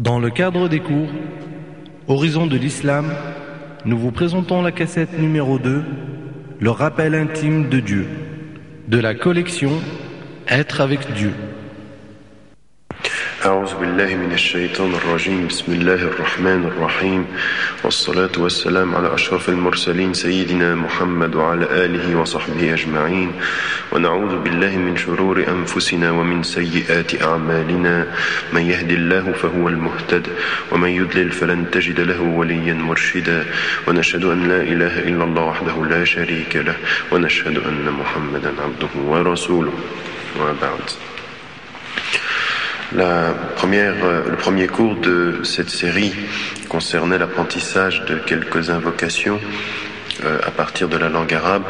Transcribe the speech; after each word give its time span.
Dans 0.00 0.18
le 0.18 0.30
cadre 0.30 0.66
des 0.66 0.80
cours 0.80 1.10
Horizon 2.08 2.46
de 2.46 2.56
l'Islam, 2.56 3.12
nous 3.84 3.98
vous 3.98 4.12
présentons 4.12 4.62
la 4.62 4.72
cassette 4.72 5.18
numéro 5.18 5.58
2, 5.58 5.84
le 6.58 6.70
rappel 6.70 7.14
intime 7.14 7.68
de 7.68 7.80
Dieu, 7.80 8.08
de 8.88 8.98
la 8.98 9.14
collection 9.14 9.72
Être 10.48 10.80
avec 10.80 11.12
Dieu. 11.12 11.34
أعوذ 13.40 13.74
بالله 13.74 14.14
من 14.14 14.32
الشيطان 14.32 14.94
الرجيم. 14.94 15.46
بسم 15.46 15.72
الله 15.72 15.94
الرحمن 15.94 16.64
الرحيم. 16.64 17.26
والصلاة 17.84 18.30
والسلام 18.36 18.94
على 18.94 19.14
أشرف 19.14 19.48
المرسلين 19.48 20.14
سيدنا 20.14 20.74
محمد 20.74 21.34
وعلى 21.34 21.64
آله 21.64 22.20
وصحبه 22.20 22.74
أجمعين. 22.74 23.32
ونعوذ 23.92 24.38
بالله 24.44 24.76
من 24.76 24.96
شرور 24.96 25.44
أنفسنا 25.48 26.10
ومن 26.10 26.42
سيئات 26.42 27.22
أعمالنا. 27.22 28.06
من 28.52 28.62
يهد 28.62 28.90
الله 28.90 29.32
فهو 29.32 29.68
المهتد 29.68 30.26
ومن 30.72 30.88
يضلل 30.88 31.32
فلن 31.32 31.70
تجد 31.72 32.00
له 32.00 32.20
وليا 32.20 32.74
مرشدا. 32.74 33.44
ونشهد 33.88 34.24
أن 34.24 34.48
لا 34.48 34.60
إله 34.62 35.08
إلا 35.08 35.24
الله 35.24 35.42
وحده 35.42 35.84
لا 35.90 36.04
شريك 36.04 36.56
له. 36.56 36.76
ونشهد 37.12 37.56
أن 37.56 37.88
محمدا 38.00 38.52
عبده 38.64 38.92
ورسوله. 39.08 39.72
وبعد 40.40 40.84
La 42.92 43.32
première, 43.54 43.94
le 44.28 44.36
premier 44.36 44.66
cours 44.66 44.96
de 44.96 45.42
cette 45.44 45.70
série 45.70 46.12
concernait 46.68 47.18
l'apprentissage 47.18 48.04
de 48.06 48.16
quelques 48.16 48.70
invocations 48.70 49.40
euh, 50.24 50.38
à 50.44 50.50
partir 50.50 50.88
de 50.88 50.96
la 50.96 51.08
langue 51.08 51.32
arabe. 51.32 51.62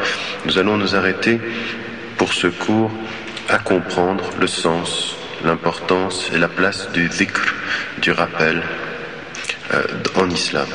Nous 0.45 0.57
allons 0.57 0.77
nous 0.77 0.95
arrêter 0.95 1.39
pour 2.17 2.33
ce 2.33 2.47
cours 2.47 2.91
à 3.49 3.59
comprendre 3.59 4.23
le 4.39 4.47
sens, 4.47 5.15
l'importance 5.45 6.31
et 6.33 6.39
la 6.39 6.47
place 6.47 6.91
du 6.91 7.07
dhikr, 7.07 7.53
du 8.01 8.11
rappel 8.11 8.61
euh, 9.73 9.83
en 10.15 10.29
islam. 10.29 10.67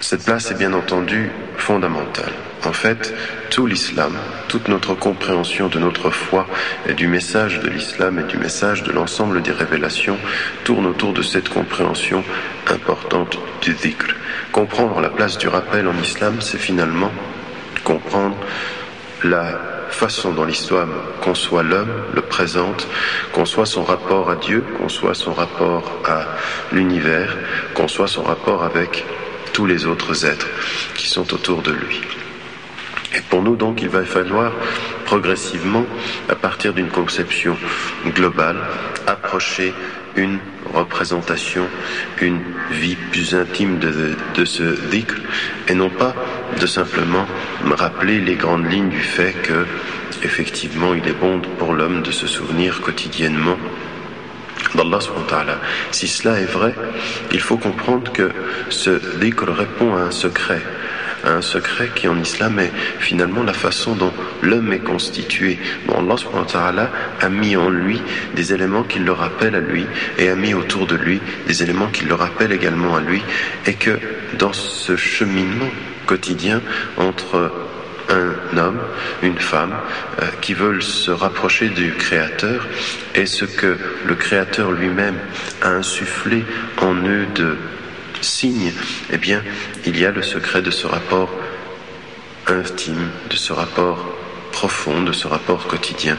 Cette 0.00 0.24
place 0.24 0.50
est 0.50 0.58
bien 0.58 0.72
entendu 0.72 1.30
fondamentale. 1.56 2.32
En 2.66 2.72
fait, 2.72 3.14
tout 3.50 3.64
l'islam, 3.64 4.12
toute 4.48 4.66
notre 4.66 4.94
compréhension 4.94 5.68
de 5.68 5.78
notre 5.78 6.10
foi 6.10 6.48
et 6.88 6.94
du 6.94 7.06
message 7.06 7.60
de 7.60 7.68
l'islam 7.68 8.18
et 8.18 8.24
du 8.24 8.38
message 8.38 8.82
de 8.82 8.90
l'ensemble 8.90 9.40
des 9.40 9.52
révélations 9.52 10.18
tourne 10.64 10.86
autour 10.86 11.12
de 11.12 11.22
cette 11.22 11.48
compréhension 11.48 12.24
importante 12.68 13.38
du 13.62 13.72
dhikr. 13.72 14.16
Comprendre 14.50 15.00
la 15.00 15.10
place 15.10 15.38
du 15.38 15.46
rappel 15.46 15.86
en 15.86 15.96
islam, 16.02 16.40
c'est 16.40 16.58
finalement 16.58 17.12
comprendre 17.84 18.36
la 19.22 19.60
façon 19.90 20.32
dont 20.32 20.44
l'islam 20.44 20.90
conçoit 21.22 21.62
l'homme, 21.62 21.92
le 22.14 22.22
présente, 22.22 22.88
conçoit 23.32 23.66
son 23.66 23.84
rapport 23.84 24.28
à 24.28 24.34
Dieu, 24.34 24.64
conçoit 24.78 25.14
son 25.14 25.34
rapport 25.34 26.00
à 26.04 26.24
l'univers, 26.72 27.36
conçoit 27.74 28.08
son 28.08 28.24
rapport 28.24 28.64
avec 28.64 29.04
tous 29.52 29.66
les 29.66 29.86
autres 29.86 30.26
êtres 30.26 30.48
qui 30.96 31.06
sont 31.06 31.32
autour 31.32 31.62
de 31.62 31.70
lui. 31.70 32.25
Et 33.14 33.20
pour 33.30 33.42
nous, 33.42 33.56
donc, 33.56 33.82
il 33.82 33.88
va 33.88 34.04
falloir 34.04 34.52
progressivement, 35.04 35.84
à 36.28 36.34
partir 36.34 36.74
d'une 36.74 36.88
conception 36.88 37.56
globale, 38.14 38.56
approcher 39.06 39.72
une 40.16 40.38
représentation, 40.74 41.66
une 42.20 42.40
vie 42.72 42.96
plus 43.12 43.34
intime 43.34 43.78
de, 43.78 44.16
de 44.34 44.44
ce 44.44 44.62
dhikr, 44.90 45.14
et 45.68 45.74
non 45.74 45.90
pas 45.90 46.14
de 46.60 46.66
simplement 46.66 47.26
rappeler 47.64 48.20
les 48.20 48.34
grandes 48.34 48.70
lignes 48.70 48.88
du 48.88 49.00
fait 49.00 49.32
que, 49.42 49.66
effectivement, 50.22 50.94
il 50.94 51.06
est 51.06 51.18
bon 51.18 51.40
pour 51.58 51.74
l'homme 51.74 52.02
de 52.02 52.10
se 52.10 52.26
souvenir 52.26 52.80
quotidiennement 52.80 53.56
d'Allah 54.74 54.98
Si 55.92 56.08
cela 56.08 56.40
est 56.40 56.46
vrai, 56.46 56.74
il 57.32 57.40
faut 57.40 57.56
comprendre 57.56 58.12
que 58.12 58.30
ce 58.68 58.90
dhikr 59.18 59.48
répond 59.48 59.94
à 59.96 60.00
un 60.00 60.10
secret, 60.10 60.62
un 61.26 61.42
secret 61.42 61.90
qui 61.94 62.08
en 62.08 62.18
islam 62.20 62.58
est 62.58 62.72
finalement 62.98 63.42
la 63.42 63.52
façon 63.52 63.94
dont 63.94 64.12
l'homme 64.42 64.72
est 64.72 64.78
constitué. 64.78 65.58
Bon, 65.86 65.94
Allah 66.54 66.90
a 67.20 67.28
mis 67.28 67.56
en 67.56 67.70
lui 67.70 68.00
des 68.34 68.52
éléments 68.52 68.82
qui 68.82 68.98
le 68.98 69.12
rappellent 69.12 69.54
à 69.54 69.60
lui 69.60 69.86
et 70.18 70.28
a 70.28 70.36
mis 70.36 70.54
autour 70.54 70.86
de 70.86 70.96
lui 70.96 71.20
des 71.46 71.62
éléments 71.62 71.88
qui 71.88 72.04
le 72.04 72.14
rappellent 72.14 72.52
également 72.52 72.96
à 72.96 73.00
lui 73.00 73.22
et 73.66 73.74
que 73.74 73.98
dans 74.38 74.52
ce 74.52 74.96
cheminement 74.96 75.70
quotidien 76.06 76.60
entre 76.96 77.50
un 78.08 78.56
homme, 78.56 78.80
une 79.22 79.38
femme 79.38 79.74
euh, 80.22 80.26
qui 80.40 80.54
veulent 80.54 80.82
se 80.82 81.10
rapprocher 81.10 81.68
du 81.68 81.92
Créateur 81.92 82.66
et 83.14 83.26
ce 83.26 83.44
que 83.44 83.76
le 84.06 84.14
Créateur 84.14 84.70
lui-même 84.70 85.16
a 85.62 85.70
insufflé 85.70 86.44
en 86.80 86.94
eux 86.94 87.26
de 87.34 87.56
signes, 88.20 88.72
eh 89.12 89.18
bien, 89.18 89.42
il 89.84 89.98
y 89.98 90.04
a 90.04 90.10
le 90.10 90.22
secret 90.22 90.62
de 90.62 90.70
ce 90.70 90.86
rapport 90.86 91.30
intime, 92.46 93.10
de 93.30 93.36
ce 93.36 93.52
rapport 93.52 93.98
profond, 94.52 95.02
de 95.02 95.12
ce 95.12 95.26
rapport 95.26 95.66
quotidien 95.66 96.16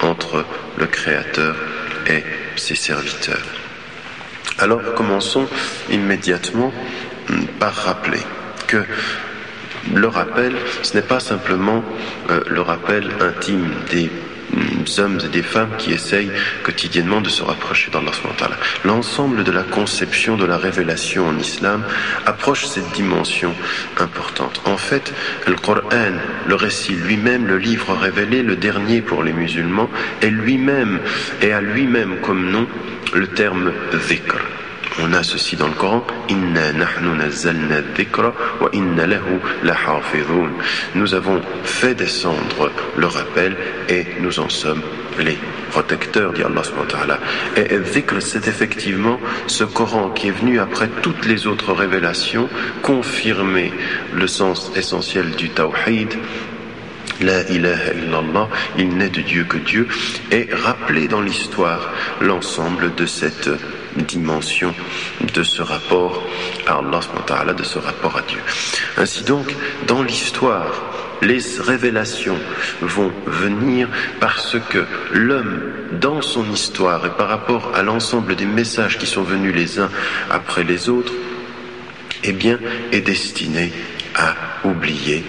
entre 0.00 0.44
le 0.76 0.86
Créateur 0.86 1.56
et 2.06 2.22
ses 2.56 2.74
serviteurs. 2.74 3.46
Alors 4.58 4.94
commençons 4.94 5.46
immédiatement 5.90 6.72
par 7.58 7.74
rappeler 7.74 8.20
que 8.66 8.84
le 9.94 10.08
rappel, 10.08 10.54
ce 10.82 10.94
n'est 10.94 11.02
pas 11.02 11.20
simplement 11.20 11.82
euh, 12.28 12.42
le 12.48 12.60
rappel 12.60 13.10
intime 13.20 13.70
des 13.90 14.10
mm, 14.52 14.84
hommes 14.98 15.18
et 15.24 15.28
des 15.28 15.42
femmes 15.42 15.70
qui 15.78 15.92
essayent 15.92 16.30
quotidiennement 16.62 17.20
de 17.20 17.28
se 17.28 17.42
rapprocher 17.42 17.90
d'Allah. 17.90 18.10
L'ensemble 18.84 19.44
de 19.44 19.52
la 19.52 19.62
conception 19.62 20.36
de 20.36 20.44
la 20.44 20.56
révélation 20.56 21.26
en 21.26 21.38
islam 21.38 21.84
approche 22.26 22.66
cette 22.66 22.90
dimension 22.92 23.54
importante. 23.98 24.60
En 24.64 24.76
fait, 24.76 25.12
le 25.46 25.54
Coran, 25.54 26.16
le 26.46 26.54
récit 26.54 26.92
lui-même, 26.92 27.46
le 27.46 27.58
livre 27.58 27.94
révélé, 27.94 28.42
le 28.42 28.56
dernier 28.56 29.00
pour 29.00 29.22
les 29.22 29.32
musulmans, 29.32 29.90
est 30.22 30.30
lui-même 30.30 31.00
et 31.42 31.52
a 31.52 31.60
lui-même 31.60 32.20
comme 32.20 32.50
nom 32.50 32.66
le 33.14 33.26
terme 33.28 33.72
dhikr. 34.08 34.36
On 34.98 35.12
a 35.12 35.22
ceci 35.22 35.56
dans 35.56 35.68
le 35.68 35.74
Coran. 35.74 36.04
Nous 40.94 41.14
avons 41.14 41.40
fait 41.62 41.94
descendre 41.94 42.70
le 42.96 43.06
rappel 43.06 43.56
et 43.88 44.04
nous 44.20 44.40
en 44.40 44.48
sommes 44.48 44.82
les 45.18 45.38
protecteurs, 45.70 46.32
dit 46.32 46.42
Allah 46.42 46.62
Et 47.56 47.78
dhikr, 47.78 48.20
c'est 48.20 48.48
effectivement 48.48 49.18
ce 49.46 49.64
Coran 49.64 50.10
qui 50.10 50.28
est 50.28 50.32
venu 50.32 50.58
après 50.58 50.88
toutes 51.02 51.26
les 51.26 51.46
autres 51.46 51.72
révélations 51.72 52.48
confirmer 52.82 53.72
le 54.12 54.26
sens 54.26 54.72
essentiel 54.74 55.30
du 55.32 55.50
tawhid, 55.50 56.14
la 57.20 57.42
ilaha 57.48 57.92
illallah, 57.94 58.48
il 58.78 58.96
n'est 58.96 59.10
de 59.10 59.20
Dieu 59.20 59.44
que 59.44 59.58
Dieu, 59.58 59.86
et 60.30 60.48
rappeler 60.52 61.06
dans 61.06 61.20
l'histoire 61.20 61.92
l'ensemble 62.20 62.94
de 62.94 63.06
cette 63.06 63.50
dimension 63.96 64.74
de 65.34 65.42
ce 65.42 65.62
rapport 65.62 66.22
à 66.66 66.78
Allah, 66.78 67.52
de 67.52 67.62
ce 67.62 67.78
rapport 67.78 68.16
à 68.16 68.22
Dieu. 68.22 68.40
Ainsi 68.96 69.24
donc, 69.24 69.54
dans 69.86 70.02
l'histoire, 70.02 70.72
les 71.22 71.38
révélations 71.58 72.38
vont 72.80 73.12
venir 73.26 73.88
parce 74.20 74.56
que 74.70 74.84
l'homme, 75.12 75.60
dans 75.92 76.22
son 76.22 76.50
histoire 76.50 77.04
et 77.04 77.10
par 77.10 77.28
rapport 77.28 77.72
à 77.74 77.82
l'ensemble 77.82 78.36
des 78.36 78.46
messages 78.46 78.98
qui 78.98 79.06
sont 79.06 79.22
venus 79.22 79.54
les 79.54 79.78
uns 79.78 79.90
après 80.30 80.64
les 80.64 80.88
autres, 80.88 81.12
eh 82.24 82.32
bien, 82.32 82.58
est 82.92 83.00
destiné 83.00 83.72
à 84.14 84.34
oublier 84.64 85.24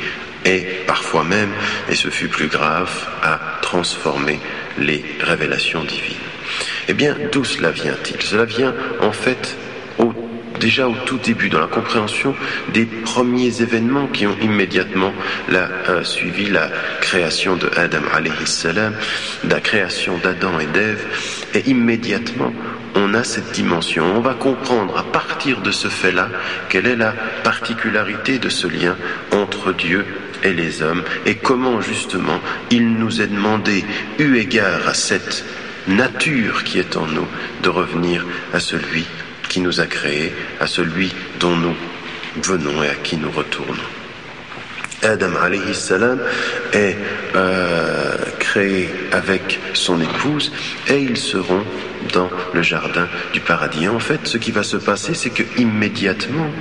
et 0.45 0.65
parfois 0.87 1.23
même, 1.23 1.51
et 1.89 1.95
ce 1.95 2.09
fut 2.09 2.27
plus 2.27 2.47
grave, 2.47 2.89
à 3.21 3.39
transformer 3.61 4.39
les 4.77 5.03
révélations 5.21 5.83
divines. 5.83 6.30
Eh 6.91 6.93
bien, 6.93 7.15
d'où 7.31 7.45
cela 7.45 7.71
vient-il? 7.71 8.21
Cela 8.21 8.43
vient 8.43 8.75
en 8.99 9.13
fait 9.13 9.55
déjà 10.59 10.89
au 10.89 10.95
tout 11.05 11.19
début, 11.19 11.47
dans 11.47 11.61
la 11.61 11.67
compréhension 11.67 12.35
des 12.73 12.83
premiers 12.83 13.61
événements 13.61 14.07
qui 14.07 14.27
ont 14.27 14.35
immédiatement 14.41 15.13
euh, 15.53 16.03
suivi 16.03 16.49
la 16.49 16.69
création 16.99 17.55
de 17.55 17.71
Adam 17.77 18.01
salam, 18.43 18.93
la 19.47 19.61
création 19.61 20.17
d'Adam 20.17 20.59
et 20.59 20.65
d'Ève, 20.65 21.01
et 21.55 21.69
immédiatement 21.69 22.53
on 22.93 23.13
a 23.13 23.23
cette 23.23 23.53
dimension. 23.53 24.03
On 24.13 24.19
va 24.19 24.33
comprendre 24.33 24.97
à 24.97 25.03
partir 25.03 25.61
de 25.61 25.71
ce 25.71 25.87
fait-là 25.87 26.27
quelle 26.67 26.87
est 26.87 26.97
la 26.97 27.13
particularité 27.45 28.37
de 28.37 28.49
ce 28.49 28.67
lien 28.67 28.97
entre 29.31 29.71
Dieu 29.71 30.05
et 30.43 30.51
les 30.51 30.81
hommes 30.81 31.03
et 31.25 31.35
comment 31.35 31.79
justement 31.79 32.41
il 32.69 32.95
nous 32.95 33.21
est 33.21 33.27
demandé, 33.27 33.85
eu 34.19 34.35
égard 34.35 34.89
à 34.89 34.93
cette 34.93 35.45
nature 35.87 36.63
qui 36.63 36.79
est 36.79 36.95
en 36.95 37.07
nous, 37.07 37.27
de 37.63 37.69
revenir 37.69 38.25
à 38.53 38.59
celui 38.59 39.05
qui 39.49 39.59
nous 39.61 39.79
a 39.79 39.85
créés, 39.85 40.33
à 40.59 40.67
celui 40.67 41.11
dont 41.39 41.55
nous 41.55 41.75
venons 42.41 42.83
et 42.83 42.89
à 42.89 42.95
qui 42.95 43.17
nous 43.17 43.31
retournons. 43.31 43.89
Adam 45.03 45.35
alayhi 45.41 45.73
salam 45.73 46.19
est 46.73 46.95
euh, 47.35 48.15
créé 48.39 48.87
avec 49.11 49.59
son 49.73 49.99
épouse 49.99 50.51
et 50.87 50.99
ils 50.99 51.17
seront 51.17 51.63
dans 52.13 52.29
le 52.53 52.61
jardin 52.61 53.07
du 53.33 53.39
paradis. 53.39 53.87
en 53.87 53.99
fait, 53.99 54.21
ce 54.25 54.37
qui 54.37 54.51
va 54.51 54.63
se 54.63 54.77
passer, 54.77 55.13
c'est 55.15 55.31
que 55.31 55.43
immédiatement, 55.57 56.51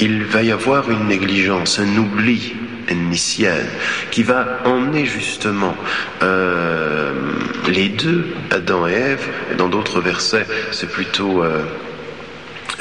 il 0.00 0.24
va 0.24 0.42
y 0.42 0.50
avoir 0.50 0.90
une 0.90 1.08
négligence, 1.08 1.78
un 1.78 1.96
oubli 1.98 2.54
initial 2.89 3.65
qui 4.11 4.23
va 4.23 4.59
emmener 4.65 5.05
justement 5.05 5.75
euh, 6.21 7.13
les 7.67 7.89
deux, 7.89 8.25
Adam 8.51 8.87
et 8.87 8.93
Ève, 8.93 9.27
et 9.51 9.55
dans 9.55 9.69
d'autres 9.69 10.01
versets, 10.01 10.45
c'est 10.71 10.89
plutôt 10.89 11.43
euh, 11.43 11.63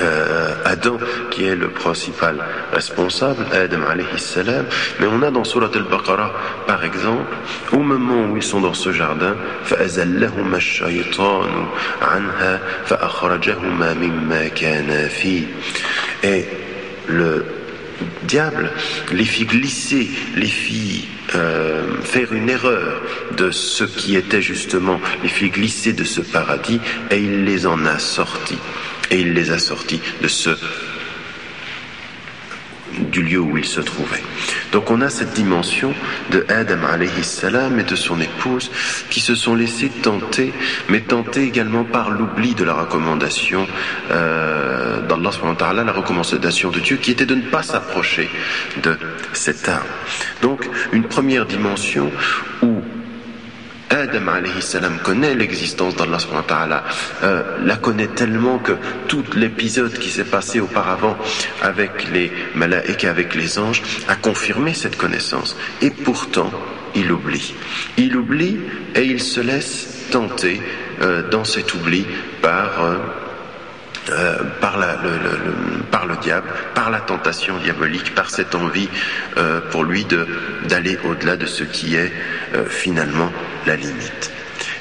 euh, 0.00 0.54
Adam 0.64 0.98
qui 1.30 1.44
est 1.44 1.54
le 1.54 1.68
principal 1.68 2.36
responsable, 2.72 3.44
Adam 3.52 3.82
alayhi 3.88 4.18
salam, 4.18 4.64
mais 5.00 5.06
on 5.06 5.22
a 5.22 5.30
dans 5.30 5.44
Surat 5.44 5.70
al-Baqarah, 5.74 6.32
par 6.66 6.84
exemple, 6.84 7.24
au 7.72 7.78
moment 7.78 8.30
où 8.30 8.36
ils 8.36 8.42
sont 8.42 8.60
dans 8.60 8.74
ce 8.74 8.92
jardin, 8.92 9.34
فَأَزَلَّهُمَا 9.64 10.56
الشَّيْطَانُ 10.56 11.66
عَنْهَا 12.00 12.60
فَأَخْرَجَهُمَا 12.86 13.94
مِمَّا 13.94 14.48
كَانَ 14.48 15.08
فِيهِ 15.08 15.46
Et 16.22 16.46
le 17.08 17.44
diable 18.23 18.71
les 19.11 19.25
fit 19.25 19.45
glisser, 19.45 20.09
les 20.35 20.47
fit 20.47 21.07
euh, 21.35 22.01
faire 22.01 22.33
une 22.33 22.49
erreur 22.49 23.01
de 23.35 23.51
ce 23.51 23.83
qui 23.83 24.15
était 24.15 24.41
justement, 24.41 24.99
les 25.23 25.29
fit 25.29 25.49
glisser 25.49 25.93
de 25.93 26.03
ce 26.03 26.21
paradis 26.21 26.79
et 27.11 27.17
il 27.17 27.43
les 27.43 27.65
en 27.65 27.85
a 27.85 27.99
sortis 27.99 28.57
et 29.11 29.19
il 29.19 29.33
les 29.33 29.51
a 29.51 29.59
sortis 29.59 30.01
de 30.21 30.27
ce 30.27 30.51
du 33.11 33.21
lieu 33.21 33.39
où 33.39 33.57
ils 33.57 33.65
se 33.65 33.81
trouvaient. 33.81 34.23
Donc 34.71 34.91
on 34.91 35.01
a 35.01 35.09
cette 35.09 35.33
dimension 35.33 35.93
de 36.31 36.45
Adam 36.49 36.85
alayhi 36.91 37.23
salam 37.23 37.79
et 37.79 37.83
de 37.83 37.95
son 37.95 38.19
épouse 38.19 38.71
qui 39.09 39.19
se 39.19 39.35
sont 39.35 39.55
laissés 39.55 39.89
tenter, 39.89 40.53
mais 40.89 41.01
tenter 41.01 41.43
également 41.43 41.83
par 41.83 42.09
l'oubli 42.09 42.55
de 42.55 42.63
la 42.63 42.73
recommandation 42.73 43.67
euh, 44.11 45.01
d'Allah, 45.07 45.83
la 45.83 45.91
recommandation 45.91 46.69
de 46.69 46.79
Dieu 46.79 46.97
qui 46.97 47.11
était 47.11 47.25
de 47.25 47.35
ne 47.35 47.41
pas 47.49 47.63
s'approcher 47.63 48.29
de 48.83 48.97
cet 49.33 49.69
arbre. 49.69 49.85
Donc 50.41 50.67
une 50.91 51.03
première 51.03 51.45
dimension 51.45 52.11
où 52.61 52.76
Adam 53.89 54.27
alayhi 54.27 54.61
salam 54.61 54.99
connaît 54.99 55.33
l'existence 55.33 55.95
d'Allah 55.95 56.17
euh, 57.23 57.57
la 57.63 57.75
connaît 57.77 58.07
tellement 58.07 58.59
que 58.59 58.73
tout 59.07 59.23
l'épisode 59.35 59.93
qui 59.93 60.09
s'est 60.09 60.25
passé 60.25 60.59
auparavant 60.59 61.17
avec 61.61 62.11
les 62.11 62.31
et 62.55 63.07
avec 63.07 63.35
les 63.35 63.59
anges 63.59 63.81
a 64.07 64.15
confirmé 64.15 64.73
cette 64.73 64.97
connaissance. 64.97 65.55
Et 65.81 65.91
pourtant, 65.91 66.51
il 66.95 67.11
oublie. 67.11 67.53
Il 67.97 68.15
oublie 68.17 68.57
et 68.95 69.03
il 69.03 69.21
se 69.21 69.39
laisse 69.39 70.09
tenter 70.11 70.61
euh, 71.01 71.29
dans 71.29 71.43
cet 71.43 71.73
oubli 71.73 72.05
par 72.41 72.83
euh, 72.83 72.97
euh, 74.09 74.37
par, 74.61 74.77
la, 74.77 74.95
le, 74.95 76.15
diable, 76.21 76.47
par 76.73 76.89
la 76.89 76.99
tentation 76.99 77.57
diabolique, 77.57 78.15
par 78.15 78.29
cette 78.29 78.55
envie 78.55 78.89
euh, 79.37 79.59
pour 79.71 79.83
lui 79.83 80.05
d'aller 80.67 80.97
au-delà 81.03 81.35
de 81.35 81.45
ce 81.45 81.63
qui 81.63 81.95
est 81.95 82.11
euh, 82.55 82.65
finalement 82.67 83.31
la 83.65 83.75
limite. 83.75 84.31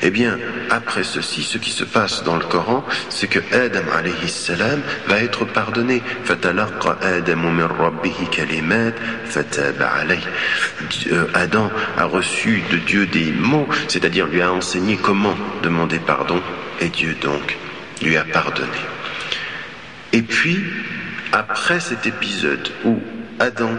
Eh 0.02 0.11
bien, 0.11 0.38
après 0.70 1.02
ceci, 1.05 1.43
ce 1.43 1.58
qui 1.58 1.70
se 1.70 1.84
passe 1.84 2.23
dans 2.23 2.37
le 2.37 2.44
Coran, 2.44 2.84
c'est 3.08 3.26
que 3.26 3.40
Adam 3.52 3.90
alayhi 3.96 4.28
salam 4.28 4.81
va 5.08 5.20
être 5.20 5.44
pardonné. 5.44 6.02
Adam 11.34 11.70
a 11.96 12.05
reçu 12.05 12.62
de 12.70 12.76
Dieu 12.76 13.06
des 13.06 13.32
mots, 13.32 13.69
c'est-à-dire 13.88 14.26
lui 14.26 14.43
a 14.43 14.52
enseigné 14.52 14.96
comment 14.96 15.34
demander 15.62 15.99
pardon, 15.99 16.40
et 16.81 16.88
Dieu 16.88 17.17
donc 17.20 17.56
lui 18.02 18.17
a 18.17 18.25
pardonné. 18.25 18.69
Et 20.16 20.22
puis, 20.22 20.58
après 21.30 21.78
cet 21.78 22.06
épisode 22.06 22.66
où 22.86 22.96
Adam 23.38 23.72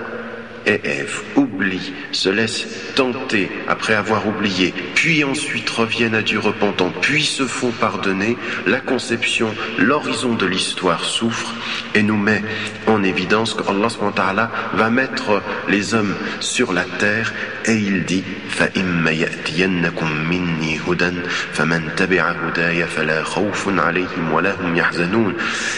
et 0.68 0.81
Ève 0.84 1.22
oublient, 1.36 1.94
se 2.12 2.30
laissent 2.30 2.68
tenter 2.96 3.50
après 3.68 3.96
avoir 3.96 4.28
oublié, 4.28 4.74
puis 4.94 5.24
ensuite 5.24 5.69
reviennent 5.69 6.16
à 6.16 6.22
Dieu 6.22 6.40
repentant, 6.40 6.92
puis 7.02 7.24
se 7.24 7.44
font 7.44 7.72
pardonner, 7.72 8.38
la 8.66 8.80
conception, 8.80 9.54
l'horizon 9.80 10.36
de 10.36 10.46
l'histoire 10.46 11.04
souffre 11.04 11.54
et 11.96 12.04
nous 12.04 12.18
met 12.18 12.44
en 12.86 13.04
évidence 13.04 13.56
qu'Allah 13.56 14.52
va 14.74 14.90
mettre 14.90 15.42
les 15.69 15.94
hommes 15.94 16.16
sur 16.40 16.74
la 16.74 16.84
terre 16.84 17.34
et 17.66 17.75
il 17.75 18.04
dit 18.06 18.24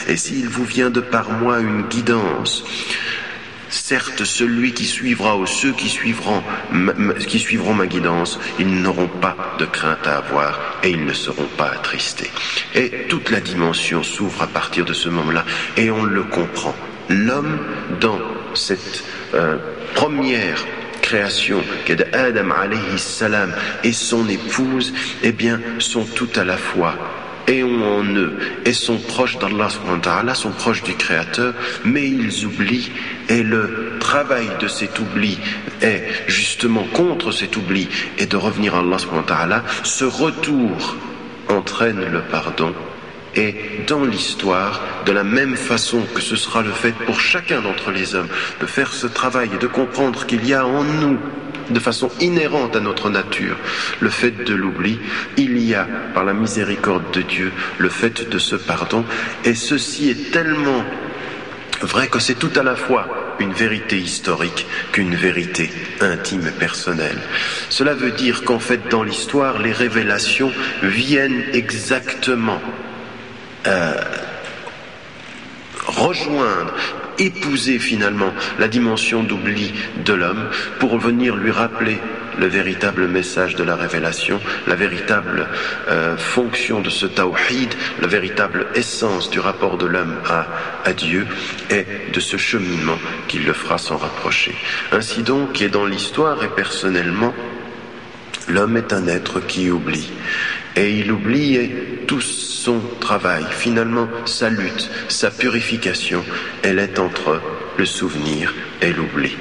Et 0.08 0.18
s'il 0.18 0.48
vous 0.48 0.66
vient 0.66 0.90
de 0.90 1.00
par 1.00 1.32
moi 1.32 1.60
une 1.60 1.84
guidance, 1.84 2.64
Certes, 3.70 4.24
celui 4.24 4.74
qui 4.74 4.86
suivra 4.86 5.38
ou 5.38 5.46
ceux 5.46 5.72
qui 5.74 5.90
suivront, 5.90 6.44
ma 6.72 7.86
guidance, 7.86 8.40
ils 8.60 8.82
n'auront 8.82 9.08
pas 9.08 9.56
de 9.60 9.66
crainte 9.66 10.08
à 10.08 10.18
avoir 10.18 10.80
et 10.84 10.90
ils 10.90 11.06
ne 11.06 11.14
seront 11.14 11.48
pas 11.58 11.70
attristés. 11.70 12.32
Et 12.74 13.06
toute 13.08 13.30
la 13.30 13.40
dimension 13.40 14.02
s'ouvre 14.02 14.42
à 14.42 14.48
partir 14.48 14.86
de 14.86 14.94
ce 14.94 15.10
moment-là 15.10 15.46
et 15.78 15.92
on 15.92 16.04
le 16.04 16.24
comprend. 16.24 16.76
L'homme, 17.10 17.60
dans 18.02 18.20
cette 18.56 19.04
euh, 19.34 19.58
première 19.94 20.66
création 21.02 21.64
qu'est 21.86 22.14
Adam 22.14 22.52
alayhi 22.52 22.98
salam 22.98 23.54
et 23.84 23.94
son 23.94 24.28
épouse, 24.30 24.94
eh 25.24 25.32
bien, 25.32 25.60
sont 25.80 26.06
tout 26.06 26.30
à 26.36 26.44
la 26.44 26.58
fois 26.58 26.96
et 27.50 27.64
ont 27.64 28.00
en 28.00 28.06
eux 28.06 28.38
et 28.64 28.74
sont 28.74 28.98
proches 28.98 29.38
d'Allah, 29.40 30.36
sont 30.36 30.52
proches 30.52 30.84
du 30.84 30.94
Créateur, 30.94 31.54
mais 31.84 32.08
ils 32.08 32.46
oublient 32.46 32.92
et 33.28 33.44
le 33.44 33.98
travail 34.00 34.48
de 34.62 34.68
cet 34.68 35.00
oubli 35.00 35.38
est 35.82 36.04
justement 36.28 36.84
contre 36.94 37.32
cet 37.32 37.58
oubli 37.58 37.90
et 38.18 38.28
de 38.28 38.38
revenir 38.38 38.76
à 38.76 38.80
Allah. 38.80 39.64
Ce 39.84 40.06
retour 40.06 40.96
entraîne 41.50 42.06
le 42.12 42.22
pardon 42.22 42.74
et 43.36 43.56
dans 43.88 44.06
l'histoire, 44.06 44.82
de 45.06 45.12
la 45.12 45.24
même 45.24 45.56
façon 45.56 46.02
que 46.14 46.22
ce 46.22 46.36
sera 46.36 46.62
le 46.62 46.72
fait 46.72 46.94
pour 47.06 47.20
chacun 47.20 47.62
d'entre 47.62 47.92
les 47.92 48.16
hommes, 48.16 48.28
de 48.60 48.66
faire 48.66 48.92
ce 48.92 49.08
travail 49.08 49.50
et 49.54 49.58
de 49.58 49.68
comprendre 49.68 50.26
qu'il 50.26 50.46
y 50.46 50.54
a 50.54 50.66
en 50.66 50.84
nous 50.84 51.20
de 51.70 51.80
façon 51.80 52.10
inhérente 52.20 52.76
à 52.76 52.80
notre 52.80 53.10
nature 53.10 53.58
le 54.00 54.10
fait 54.10 54.44
de 54.44 54.54
l'oubli, 54.54 55.00
il 55.38 55.58
y 55.58 55.76
a, 55.76 55.88
par 56.14 56.24
la 56.24 56.34
miséricorde 56.34 57.12
de 57.12 57.22
Dieu, 57.22 57.52
le 57.78 57.90
fait 57.90 58.30
de 58.30 58.40
ce 58.40 58.56
pardon, 58.56 59.06
et 59.46 59.56
ceci 59.56 60.10
est 60.10 60.32
tellement 60.32 60.84
vrai 61.82 62.08
que 62.08 62.20
c'est 62.20 62.36
tout 62.36 62.52
à 62.56 62.64
la 62.64 62.76
fois 62.76 63.36
une 63.40 63.54
vérité 63.54 63.98
historique 63.98 64.66
qu'une 64.92 65.16
vérité 65.16 65.70
intime 66.02 66.48
et 66.48 66.52
personnelle. 66.52 67.18
Cela 67.70 67.94
veut 67.94 68.12
dire 68.12 68.44
qu'en 68.44 68.60
fait, 68.60 68.90
dans 68.90 69.04
l'histoire, 69.04 69.60
les 69.60 69.72
révélations 69.72 70.52
viennent 70.84 71.44
exactement 71.54 72.62
euh, 73.68 73.94
rejoindre 75.90 76.74
épouser 77.18 77.80
finalement 77.80 78.34
la 78.60 78.68
dimension 78.68 79.24
d'oubli 79.24 79.74
de 80.06 80.14
l'homme 80.14 80.50
pour 80.80 80.98
venir 80.98 81.36
lui 81.36 81.52
rappeler 81.52 82.00
le 82.40 82.48
véritable 82.48 83.08
message 83.08 83.56
de 83.56 83.64
la 83.64 83.76
révélation, 83.76 84.40
la 84.68 84.76
véritable 84.76 85.48
euh, 85.90 86.16
fonction 86.16 86.80
de 86.80 86.90
ce 86.90 87.06
tawhid, 87.06 87.74
la 88.02 88.08
véritable 88.08 88.68
essence 88.76 89.30
du 89.30 89.40
rapport 89.40 89.78
de 89.78 89.86
l'homme 89.86 90.16
à, 90.26 90.48
à 90.86 90.94
Dieu 90.94 91.28
et 91.70 91.86
de 92.14 92.20
ce 92.20 92.38
cheminement 92.38 92.98
qui 93.28 93.40
le 93.40 93.52
fera 93.52 93.78
s'en 93.78 93.98
rapprocher. 93.98 94.56
Ainsi 94.94 95.22
donc, 95.22 95.62
est 95.62 95.70
dans 95.70 95.86
l'histoire 95.86 96.42
et 96.44 96.50
personnellement, 96.50 97.34
l'homme 98.48 98.78
est 98.78 98.94
un 98.94 99.08
être 99.08 99.42
qui 99.42 99.70
oublie. 99.70 100.10
Et 100.80 101.00
il 101.00 101.12
oublie 101.12 101.70
tout 102.08 102.22
son 102.22 102.80
travail, 103.02 103.44
finalement 103.52 104.08
sa 104.24 104.50
lutte, 104.50 104.90
sa 105.10 105.30
purification, 105.30 106.24
elle 106.64 106.80
est 106.80 107.00
entre 107.00 107.42
le 107.78 107.86
souvenir 107.86 108.54
et 108.82 108.94
l'oubli 108.94 109.36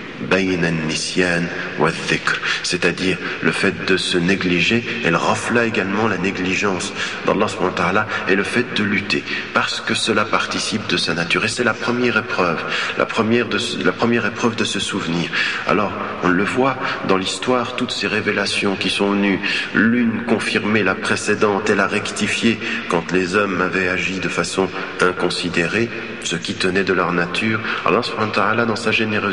c'est-à-dire 2.63 3.19
le 3.43 3.53
fait 3.53 3.85
de 3.87 3.97
se 3.97 4.19
négliger, 4.19 4.85
elle 5.05 5.17
rafla 5.17 5.65
également 5.65 6.09
la 6.09 6.19
négligence 6.19 6.93
d'Allah 7.27 8.07
et 8.29 8.35
le 8.35 8.43
fait 8.43 8.67
de 8.75 8.83
lutter, 8.83 9.23
parce 9.55 9.81
que 9.81 9.95
cela 9.95 10.25
participe 10.25 10.87
de 10.89 10.97
sa 10.97 11.15
nature. 11.15 11.45
Et 11.45 11.49
c'est 11.49 11.65
la 11.65 11.75
première 11.75 12.17
épreuve, 12.17 12.63
la 12.99 13.07
première, 13.07 13.49
de, 13.49 13.59
la 13.85 13.93
première 13.93 14.27
épreuve 14.27 14.57
de 14.57 14.65
se 14.65 14.81
souvenir. 14.81 15.31
Alors, 15.67 15.93
on 16.25 16.29
le 16.29 16.45
voit 16.45 16.77
dans 17.07 17.17
l'histoire, 17.17 17.77
toutes 17.77 17.93
ces 17.93 18.09
révélations 18.09 18.75
qui 18.75 18.91
sont 18.91 19.13
venues, 19.13 19.41
l'une 19.75 20.25
confirmer 20.25 20.83
la 20.83 20.95
précédente 20.95 21.71
et 21.71 21.75
la 21.75 21.87
rectifier 21.87 22.59
quand 22.89 23.13
les 23.13 23.37
hommes 23.37 23.61
avaient 23.61 23.89
agi 23.89 24.19
de 24.19 24.29
façon 24.29 24.69
inconsidérée, 25.01 25.89
ce 26.25 26.37
qui 26.37 26.55
tenait 26.55 26.85
de 26.85 26.93
leur 26.93 27.13
nature. 27.13 27.61
Allah 27.87 28.65
dans 28.67 28.77
sa 28.77 28.91
générosité, 28.91 29.28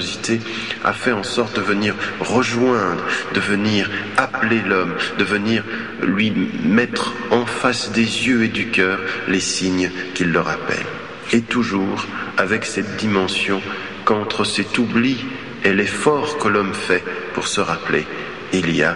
a 0.83 0.93
fait 0.93 1.11
en 1.11 1.23
sorte 1.23 1.55
de 1.55 1.61
venir 1.61 1.95
rejoindre, 2.19 3.03
de 3.33 3.39
venir 3.39 3.89
appeler 4.17 4.61
l'homme, 4.61 4.93
de 5.17 5.23
venir 5.23 5.63
lui 6.01 6.31
mettre 6.63 7.13
en 7.31 7.45
face 7.45 7.91
des 7.91 8.27
yeux 8.27 8.43
et 8.43 8.49
du 8.49 8.67
cœur 8.67 8.99
les 9.27 9.39
signes 9.39 9.91
qu'il 10.13 10.31
leur 10.31 10.49
appelle. 10.49 10.85
Et 11.31 11.41
toujours 11.41 12.05
avec 12.37 12.65
cette 12.65 12.97
dimension 12.97 13.61
qu'entre 14.03 14.43
cet 14.43 14.77
oubli 14.77 15.17
et 15.63 15.73
l'effort 15.73 16.37
que 16.37 16.47
l'homme 16.47 16.73
fait 16.73 17.03
pour 17.33 17.47
se 17.47 17.61
rappeler, 17.61 18.05
il 18.53 18.75
y 18.75 18.83
a 18.83 18.95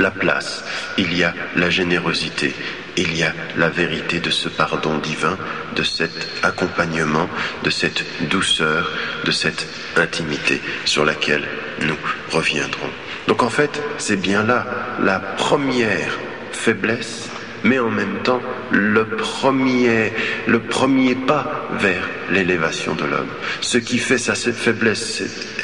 la 0.00 0.10
place, 0.10 0.64
il 0.98 1.16
y 1.16 1.22
a 1.22 1.34
la 1.56 1.70
générosité, 1.70 2.54
il 2.96 3.16
y 3.16 3.22
a 3.22 3.32
la 3.56 3.68
vérité 3.68 4.20
de 4.20 4.30
ce 4.30 4.48
pardon 4.48 4.98
divin, 4.98 5.36
de 5.76 5.82
cet 5.82 6.28
accompagnement, 6.42 7.28
de 7.62 7.70
cette 7.70 8.04
douceur, 8.28 8.90
de 9.24 9.30
cette 9.30 9.66
intimité 9.96 10.60
sur 10.84 11.04
laquelle 11.04 11.46
nous 11.82 11.98
reviendrons. 12.30 12.90
Donc 13.28 13.42
en 13.42 13.50
fait, 13.50 13.82
c'est 13.98 14.20
bien 14.20 14.42
là 14.42 14.66
la 15.02 15.20
première 15.20 16.18
faiblesse 16.52 17.28
mais 17.64 17.78
en 17.78 17.90
même 17.90 18.22
temps 18.22 18.40
le 18.70 19.04
premier, 19.04 20.12
le 20.46 20.60
premier 20.60 21.14
pas 21.14 21.68
vers 21.78 22.08
l'élévation 22.30 22.94
de 22.94 23.04
l'homme. 23.04 23.28
Ce 23.60 23.78
qui 23.78 23.98
fait 23.98 24.18
sa 24.18 24.34
faiblesse, 24.34 25.22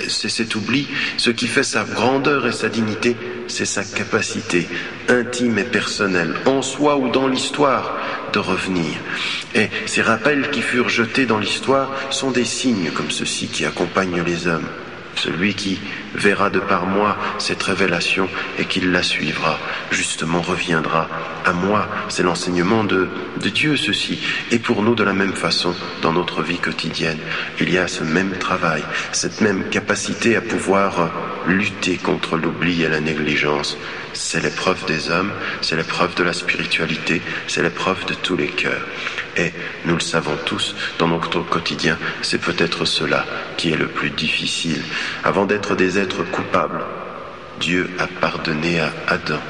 c'est 0.09 0.29
cet 0.29 0.55
oubli. 0.55 0.89
Ce 1.17 1.31
qui 1.31 1.47
fait 1.47 1.63
sa 1.63 1.85
grandeur 1.85 2.47
et 2.47 2.53
sa 2.53 2.69
dignité, 2.69 3.17
c'est 3.49 3.65
sa 3.65 3.85
capacité 3.85 4.67
intime 5.09 5.59
et 5.59 5.65
personnelle, 5.65 6.35
en 6.47 6.63
soi 6.63 6.97
ou 6.97 7.11
dans 7.11 7.29
l'histoire, 7.29 7.97
de 8.33 8.39
revenir. 8.39 8.93
Et 9.55 9.69
ces 9.87 10.03
rappels 10.03 10.51
qui 10.51 10.63
furent 10.63 10.89
jetés 10.89 11.27
dans 11.27 11.39
l'histoire 11.39 11.91
sont 12.11 12.31
des 12.31 12.45
signes 12.45 12.91
comme 12.91 13.11
ceux-ci 13.11 13.47
qui 13.47 13.65
accompagnent 13.65 14.23
les 14.23 14.47
hommes. 14.49 14.69
Celui 15.17 15.55
qui 15.55 15.79
verra 16.15 16.51
de 16.51 16.61
par 16.61 16.87
moi 16.87 17.17
cette 17.39 17.63
révélation 17.63 18.29
et 18.59 18.65
qui 18.65 18.81
la 18.81 19.03
suivra, 19.03 19.59
justement 19.91 20.41
reviendra 20.41 21.09
à 21.45 21.53
moi. 21.53 21.89
C'est 22.09 22.23
l'enseignement 22.23 22.85
de, 22.85 23.09
de 23.43 23.49
Dieu, 23.49 23.77
ceci. 23.77 24.19
Et 24.51 24.59
pour 24.59 24.83
nous, 24.83 24.95
de 24.95 25.05
la 25.05 25.13
même 25.13 25.33
façon, 25.33 25.75
dans 26.03 26.13
notre 26.13 26.43
vie 26.43 26.59
quotidienne, 26.59 27.19
il 27.61 27.71
y 27.71 27.79
a 27.79 27.89
ce 27.89 28.05
même 28.05 28.37
travail, 28.39 28.83
cette 29.13 29.41
même 29.41 29.69
capacité 29.71 30.37
à 30.37 30.41
pouvoir 30.41 31.11
lutter 31.47 31.97
contre 31.97 32.37
l'oubli 32.37 32.83
et 32.83 32.89
la 32.89 33.01
négligence. 33.01 33.77
C'est 34.13 34.43
l'épreuve 34.43 34.85
des 34.87 35.11
hommes, 35.11 35.33
c'est 35.61 35.77
l'épreuve 35.77 36.15
de 36.15 36.25
la 36.25 36.33
spiritualité, 36.33 37.23
c'est 37.47 37.63
l'épreuve 37.63 38.05
de 38.07 38.15
tous 38.15 38.37
les 38.37 38.49
cœurs. 38.49 38.87
Et 39.37 39.53
nous 39.85 39.95
le 39.95 40.01
savons 40.01 40.37
tous, 40.47 40.75
dans 40.99 41.09
notre 41.09 41.41
quotidien, 41.41 41.99
c'est 42.23 42.41
peut-être 42.41 42.85
cela 42.85 43.25
qui 43.57 43.71
est 43.71 43.77
le 43.77 43.89
plus 43.89 44.11
difficile. 44.11 44.83
Avant 45.25 45.45
d'être 45.45 45.77
des 45.77 45.99
êtres 45.99 46.25
coupables, 46.25 46.85
Dieu 47.61 47.91
a 47.99 48.07
pardonné 48.07 48.81
à 48.81 48.93
Adam. 49.09 49.41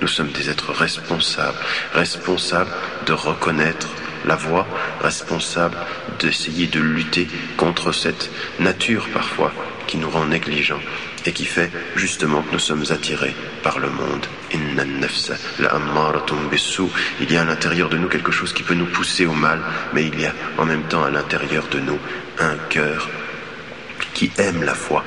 Nous 0.00 0.08
sommes 0.08 0.30
des 0.30 0.50
êtres 0.50 0.72
responsables, 0.72 1.58
responsables 1.94 2.70
de 3.06 3.12
reconnaître 3.12 3.88
la 4.24 4.36
voie, 4.36 4.66
responsables 5.00 5.78
d'essayer 6.18 6.66
de 6.66 6.80
lutter 6.80 7.28
contre 7.56 7.92
cette 7.92 8.30
nature 8.58 9.08
parfois 9.12 9.52
qui 9.86 9.96
nous 9.98 10.10
rend 10.10 10.26
négligents 10.26 10.80
et 11.26 11.32
qui 11.32 11.44
fait 11.44 11.70
justement 11.96 12.42
que 12.42 12.52
nous 12.52 12.58
sommes 12.58 12.84
attirés 12.90 13.34
par 13.62 13.78
le 13.78 13.88
monde. 13.88 14.26
Il 17.20 17.32
y 17.32 17.36
a 17.36 17.40
à 17.40 17.44
l'intérieur 17.44 17.88
de 17.88 17.98
nous 17.98 18.08
quelque 18.08 18.32
chose 18.32 18.52
qui 18.52 18.62
peut 18.62 18.74
nous 18.74 18.86
pousser 18.86 19.26
au 19.26 19.32
mal, 19.32 19.60
mais 19.92 20.06
il 20.06 20.20
y 20.20 20.26
a 20.26 20.32
en 20.58 20.64
même 20.64 20.84
temps 20.84 21.02
à 21.02 21.10
l'intérieur 21.10 21.66
de 21.68 21.80
nous 21.80 21.98
un 22.38 22.56
cœur 22.68 23.08
qui 24.16 24.32
aime 24.38 24.64
la 24.64 24.74
foi. 24.74 25.04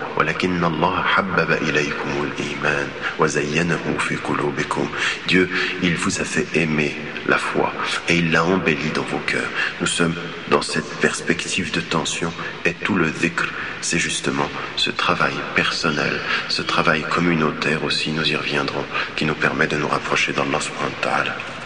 Dieu, 5.28 5.50
il 5.82 5.96
vous 5.96 6.22
a 6.22 6.24
fait 6.24 6.48
aimer 6.54 6.96
la 7.28 7.38
foi 7.40 7.74
et 8.08 8.18
il 8.18 8.32
l'a 8.32 8.46
embellie 8.46 8.92
dans 8.94 9.02
vos 9.02 9.18
cœurs. 9.26 9.50
Nous 9.82 9.88
sommes 9.88 10.14
dans 10.52 10.62
cette 10.62 10.94
perspective 11.00 11.72
de 11.72 11.82
tension 11.82 12.32
et 12.66 12.74
tout 12.74 12.96
le 12.96 13.10
dhikr, 13.10 13.52
c'est 13.82 13.98
justement 13.98 14.48
ce 14.76 14.92
travail 14.92 15.34
personnel, 15.56 16.22
ce 16.48 16.62
travail 16.62 17.02
communautaire 17.02 17.84
aussi, 17.84 18.12
nous 18.12 18.32
y 18.32 18.36
reviendrons, 18.36 18.86
qui 19.16 19.26
nous 19.26 19.34
permet 19.34 19.66
de 19.66 19.78
nous 19.78 19.88
rapprocher 19.88 20.34
d'Allah 20.34 20.62
subhanahu 20.62 20.94
wa. 21.04 21.59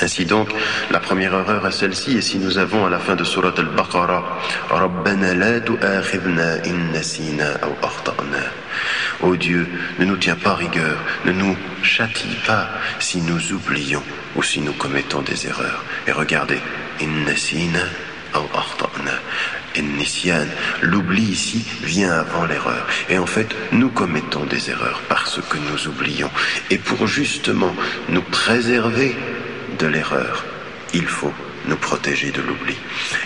Ainsi 0.00 0.24
donc, 0.24 0.48
la 0.90 1.00
première 1.00 1.34
erreur 1.34 1.66
est 1.66 1.72
celle-ci, 1.72 2.16
et 2.16 2.20
si 2.20 2.38
nous 2.38 2.58
avons 2.58 2.84
à 2.86 2.90
la 2.90 2.98
fin 2.98 3.14
de 3.14 3.24
Surat 3.24 3.54
al-Baqarah, 3.56 4.38
Rabbana 4.68 5.34
la 5.34 5.60
tu'akhidna 5.60 6.64
in 6.66 6.92
nasina 6.92 7.54
aw 7.62 7.72
akhta'na. 7.82 8.44
Ô 9.22 9.36
Dieu, 9.36 9.66
ne 9.98 10.04
nous 10.04 10.16
tiens 10.16 10.36
pas 10.36 10.54
rigueur, 10.54 10.98
ne 11.24 11.32
nous 11.32 11.56
châtie 11.82 12.36
pas 12.46 12.68
si 12.98 13.20
nous 13.20 13.52
oublions 13.52 14.02
ou 14.36 14.42
si 14.42 14.60
nous 14.60 14.72
commettons 14.72 15.22
des 15.22 15.46
erreurs. 15.46 15.84
Et 16.06 16.12
regardez, 16.12 16.58
in 17.00 17.24
nasina 17.24 17.84
aw 18.34 18.44
akhta'na. 18.54 19.12
L'oubli 20.82 21.22
ici 21.22 21.64
vient 21.82 22.12
avant 22.12 22.44
l'erreur. 22.44 22.86
Et 23.08 23.18
en 23.18 23.26
fait, 23.26 23.48
nous 23.72 23.88
commettons 23.88 24.44
des 24.44 24.70
erreurs 24.70 25.02
parce 25.08 25.40
que 25.48 25.56
nous 25.56 25.88
oublions. 25.88 26.30
Et 26.70 26.78
pour 26.78 27.06
justement 27.06 27.74
nous 28.08 28.22
préserver 28.22 29.16
de 29.78 29.86
l'erreur. 29.86 30.44
Il 30.92 31.06
faut 31.06 31.32
nous 31.66 31.76
protéger 31.76 32.30
de 32.30 32.42
l'oubli. 32.42 32.74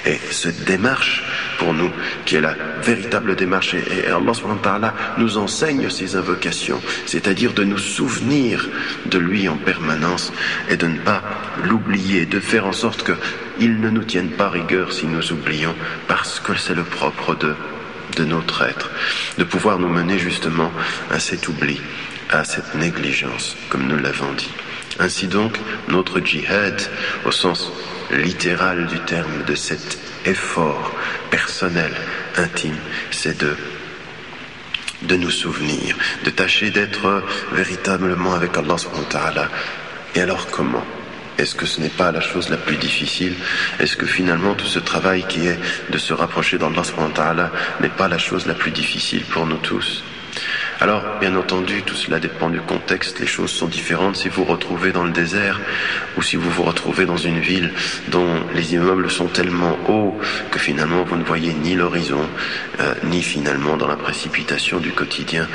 Et 0.07 0.19
cette 0.31 0.64
démarche, 0.64 1.23
pour 1.59 1.75
nous, 1.75 1.90
qui 2.25 2.37
est 2.37 2.40
la 2.40 2.55
véritable 2.83 3.37
démarche, 3.37 3.75
et, 3.75 4.07
Allah 4.07 4.95
nous 5.19 5.38
enseigne 5.38 5.90
ces 5.90 6.17
invocations, 6.17 6.81
c'est-à-dire 7.07 7.52
de 7.52 7.64
nous 7.64 7.78
souvenir 7.78 8.69
de 9.07 9.19
lui 9.19 9.49
en 9.49 9.57
permanence 9.57 10.33
et 10.69 10.76
de 10.76 10.87
ne 10.87 10.99
pas 10.99 11.23
l'oublier, 11.64 12.26
de 12.26 12.40
faire 12.40 12.67
en 12.67 12.73
sorte 12.73 13.05
qu'il 13.05 13.81
ne 13.81 13.90
nous 13.90 14.05
tienne 14.05 14.31
pas 14.31 14.49
rigueur 14.49 14.93
si 14.93 15.07
nous 15.07 15.33
oublions, 15.33 15.75
parce 16.07 16.40
que 16.40 16.57
c'est 16.57 16.75
le 16.75 16.85
propre 16.85 17.35
de, 17.35 17.55
de 18.17 18.25
notre 18.25 18.62
être, 18.62 18.90
de 19.37 19.45
pouvoir 19.45 19.78
nous 19.78 19.88
mener 19.88 20.19
justement 20.19 20.73
à 21.11 21.19
cet 21.19 21.49
oubli, 21.49 21.81
à 22.31 22.45
cette 22.45 22.75
négligence, 22.75 23.57
comme 23.69 23.87
nous 23.87 23.99
l'avons 23.99 24.33
dit. 24.35 24.50
Ainsi 24.99 25.26
donc, 25.26 25.59
notre 25.88 26.21
djihad, 26.21 26.80
au 27.25 27.30
sens 27.30 27.71
littéral 28.11 28.87
du 28.87 28.99
terme, 29.00 29.45
de 29.47 29.54
cet 29.54 29.99
effort 30.25 30.92
personnel, 31.30 31.92
intime, 32.37 32.76
c'est 33.11 33.38
de 33.38 33.57
de 35.02 35.16
nous 35.16 35.30
souvenir, 35.30 35.97
de 36.25 36.30
tâcher 36.30 36.71
d'être 36.71 37.23
véritablement 37.52 38.35
avec 38.35 38.57
Allah 38.57 38.76
subhanahu 38.76 39.49
Et 40.16 40.21
alors 40.21 40.49
comment? 40.49 40.85
Est-ce 41.38 41.54
que 41.54 41.66
ce 41.66 41.80
n'est 41.80 41.88
pas 41.88 42.11
la 42.11 42.21
chose 42.21 42.49
la 42.49 42.57
plus 42.57 42.76
difficile? 42.76 43.35
Est-ce 43.78 43.97
que 43.97 44.07
finalement 44.07 44.54
tout 44.54 44.66
ce 44.66 44.80
travail 44.80 45.25
qui 45.28 45.47
est 45.47 45.59
de 45.90 45.99
se 45.99 46.12
rapprocher 46.12 46.59
d'Allah 46.59 46.83
subhanahu 46.83 47.49
n'est 47.80 47.88
pas 47.90 48.09
la 48.09 48.18
chose 48.18 48.47
la 48.47 48.54
plus 48.54 48.73
difficile 48.73 49.23
pour 49.25 49.47
nous 49.47 49.59
tous? 49.59 50.02
Alors, 50.80 51.02
bien 51.18 51.35
entendu, 51.35 51.82
tout 51.82 51.97
cela 51.97 52.20
dépend 52.20 52.50
du 52.50 52.61
contexte. 52.61 53.18
Les 53.18 53.26
choses 53.26 53.50
sont 53.50 53.66
différentes 53.66 54.14
si 54.14 54.28
vous 54.28 54.44
vous 54.44 54.52
retrouvez 54.52 54.92
dans 54.92 55.02
le 55.02 55.11
désert 55.11 55.61
ou 56.16 56.23
si 56.23 56.37
vous 56.37 56.49
vous 56.50 56.62
retrouvez 56.62 57.04
dans 57.04 57.16
une 57.16 57.40
ville 57.40 57.73
dont 58.08 58.44
les 58.54 58.75
immeubles 58.75 59.11
sont 59.11 59.26
tellement 59.26 59.76
hauts 59.88 60.16
que 60.52 60.61
finalement 60.61 61.02
vous 61.02 61.16
ne 61.16 61.25
voyez 61.25 61.52
ni 61.52 61.75
l'horizon, 61.75 62.25
euh, 62.78 62.94
ni 63.04 63.23
finalement 63.23 63.76
dans 63.76 63.88
la 63.88 63.97
précipitation 63.97 64.78
du 64.78 64.92
quotidien 64.92 65.49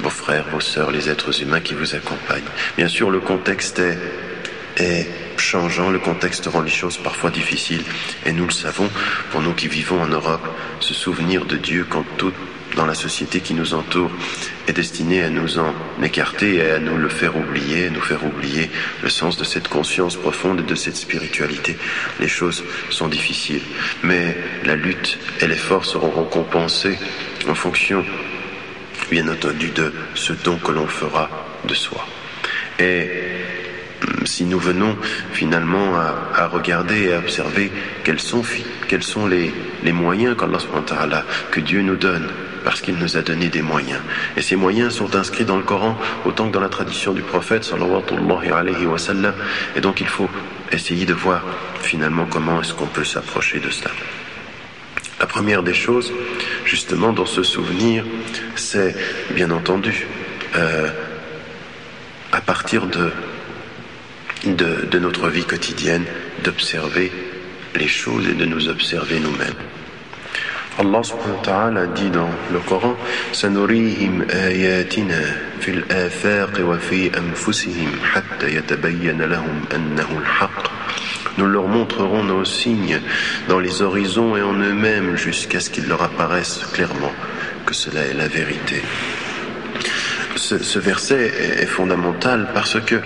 vos 0.00 0.10
frères, 0.10 0.44
vos 0.52 0.60
sœurs, 0.60 0.90
les 0.90 1.08
êtres 1.08 1.42
humains 1.42 1.60
qui 1.60 1.72
vous 1.72 1.94
accompagnent. 1.94 2.42
Bien 2.76 2.88
sûr, 2.88 3.10
le 3.10 3.20
contexte 3.20 3.80
est, 4.76 5.08
changeant, 5.38 5.88
le 5.88 5.98
contexte 5.98 6.46
rend 6.46 6.60
les 6.60 6.70
choses 6.70 6.98
parfois 6.98 7.30
difficiles 7.30 7.84
et 8.26 8.32
nous 8.32 8.44
le 8.44 8.52
savons, 8.52 8.90
pour 9.30 9.40
nous 9.40 9.54
qui 9.54 9.68
vivons 9.68 10.02
en 10.02 10.06
Europe, 10.06 10.46
se 10.80 10.92
souvenir 10.92 11.46
de 11.46 11.56
Dieu 11.56 11.86
quand 11.88 12.04
tout 12.18 12.32
dans 12.76 12.86
la 12.86 12.94
société 12.94 13.40
qui 13.40 13.54
nous 13.54 13.74
entoure 13.74 14.10
est 14.68 14.72
destiné 14.72 15.22
à 15.22 15.30
nous 15.30 15.58
en 15.58 15.74
écarter 16.02 16.56
et 16.56 16.70
à 16.70 16.78
nous 16.78 16.98
le 16.98 17.08
faire 17.08 17.36
oublier, 17.36 17.86
à 17.86 17.90
nous 17.90 18.02
faire 18.02 18.24
oublier 18.24 18.70
le 19.02 19.08
sens 19.08 19.38
de 19.38 19.44
cette 19.44 19.68
conscience 19.68 20.14
profonde 20.16 20.60
et 20.60 20.62
de 20.62 20.74
cette 20.74 20.96
spiritualité. 20.96 21.76
Les 22.20 22.28
choses 22.28 22.62
sont 22.90 23.08
difficiles, 23.08 23.62
mais 24.02 24.36
la 24.64 24.76
lutte 24.76 25.18
et 25.40 25.46
l'effort 25.46 25.86
seront 25.86 26.10
récompensés 26.10 26.98
en 27.48 27.54
fonction, 27.54 28.04
bien 29.10 29.26
entendu, 29.28 29.70
de 29.70 29.92
ce 30.14 30.34
don 30.34 30.58
que 30.58 30.72
l'on 30.72 30.86
fera 30.86 31.30
de 31.66 31.74
soi. 31.74 32.06
Et 32.78 33.08
hum, 34.02 34.26
si 34.26 34.44
nous 34.44 34.58
venons 34.58 34.96
finalement 35.32 35.96
à, 35.96 36.46
regarder 36.48 37.04
et 37.04 37.14
à 37.14 37.18
observer 37.18 37.72
quels 38.04 38.20
sont, 38.20 38.44
les, 39.26 39.52
moyens 39.92 40.36
que 40.36 41.60
Dieu 41.60 41.80
nous 41.80 41.96
donne 41.96 42.28
parce 42.66 42.80
qu'il 42.80 42.96
nous 42.96 43.16
a 43.16 43.22
donné 43.22 43.46
des 43.46 43.62
moyens. 43.62 44.00
Et 44.36 44.42
ces 44.42 44.56
moyens 44.56 44.92
sont 44.92 45.14
inscrits 45.14 45.44
dans 45.44 45.56
le 45.56 45.62
Coran 45.62 45.96
autant 46.24 46.48
que 46.48 46.52
dans 46.52 46.60
la 46.60 46.68
tradition 46.68 47.12
du 47.12 47.22
prophète 47.22 47.62
sallallahu 47.62 48.50
alayhi 48.52 48.86
wa 48.86 48.98
sallam. 48.98 49.34
Et 49.76 49.80
donc 49.80 50.00
il 50.00 50.08
faut 50.08 50.28
essayer 50.72 51.06
de 51.06 51.14
voir 51.14 51.44
finalement 51.80 52.26
comment 52.28 52.60
est-ce 52.60 52.74
qu'on 52.74 52.88
peut 52.88 53.04
s'approcher 53.04 53.60
de 53.60 53.70
cela. 53.70 53.92
La 55.20 55.26
première 55.26 55.62
des 55.62 55.74
choses, 55.74 56.12
justement 56.64 57.12
dans 57.12 57.24
ce 57.24 57.44
souvenir, 57.44 58.04
c'est 58.56 58.96
bien 59.30 59.52
entendu 59.52 60.08
euh, 60.56 60.88
à 62.32 62.40
partir 62.40 62.88
de, 62.88 63.12
notre 64.98 65.28
vie 65.28 65.44
quotidienne 65.44 66.04
d'observer 66.42 67.12
les 67.76 67.86
choses 67.86 68.26
et 68.26 68.34
de 68.34 68.44
nous 68.44 68.68
observer 68.68 69.20
nous-mêmes. 69.20 69.54
Allah 70.79 71.03
subhanahu 71.03 71.37
wa 71.37 71.43
ta'ala 71.43 71.87
dit 71.87 72.09
dans 72.09 72.29
le 72.51 72.59
Coran 72.59 72.95
سنريهم 73.33 74.27
آياتنا 74.29 75.21
في 75.61 75.71
الآفاق 75.71 76.59
وفي 76.59 77.11
أنفسهم 77.17 77.91
حتى 78.13 78.55
يتبين 78.55 79.21
لهم 79.21 79.65
أنه 79.75 80.09
الحق 80.17 80.71
Nous 81.37 81.47
leur 81.47 81.67
montrerons 81.67 82.23
nos 82.23 82.43
signes 82.43 82.99
dans 83.47 83.59
les 83.59 83.81
horizons 83.81 84.35
et 84.35 84.41
en 84.41 84.53
eux-mêmes 84.53 85.15
jusqu'à 85.15 85.61
ce 85.61 85.69
qu'il 85.69 85.87
leur 85.87 86.03
apparaisse 86.03 86.59
clairement 86.73 87.13
que 87.65 87.73
cela 87.73 88.01
est 88.01 88.13
la 88.13 88.27
vérité. 88.27 88.81
Ce, 90.36 90.78
verset 90.78 91.32
est, 91.60 91.66
fondamental 91.66 92.48
parce 92.52 92.78
que 92.80 92.96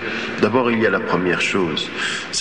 d'abord 0.41 0.69
il 0.69 0.81
y 0.81 0.85
a 0.85 0.89
la 0.89 0.99
première 0.99 1.41
chose, 1.41 1.89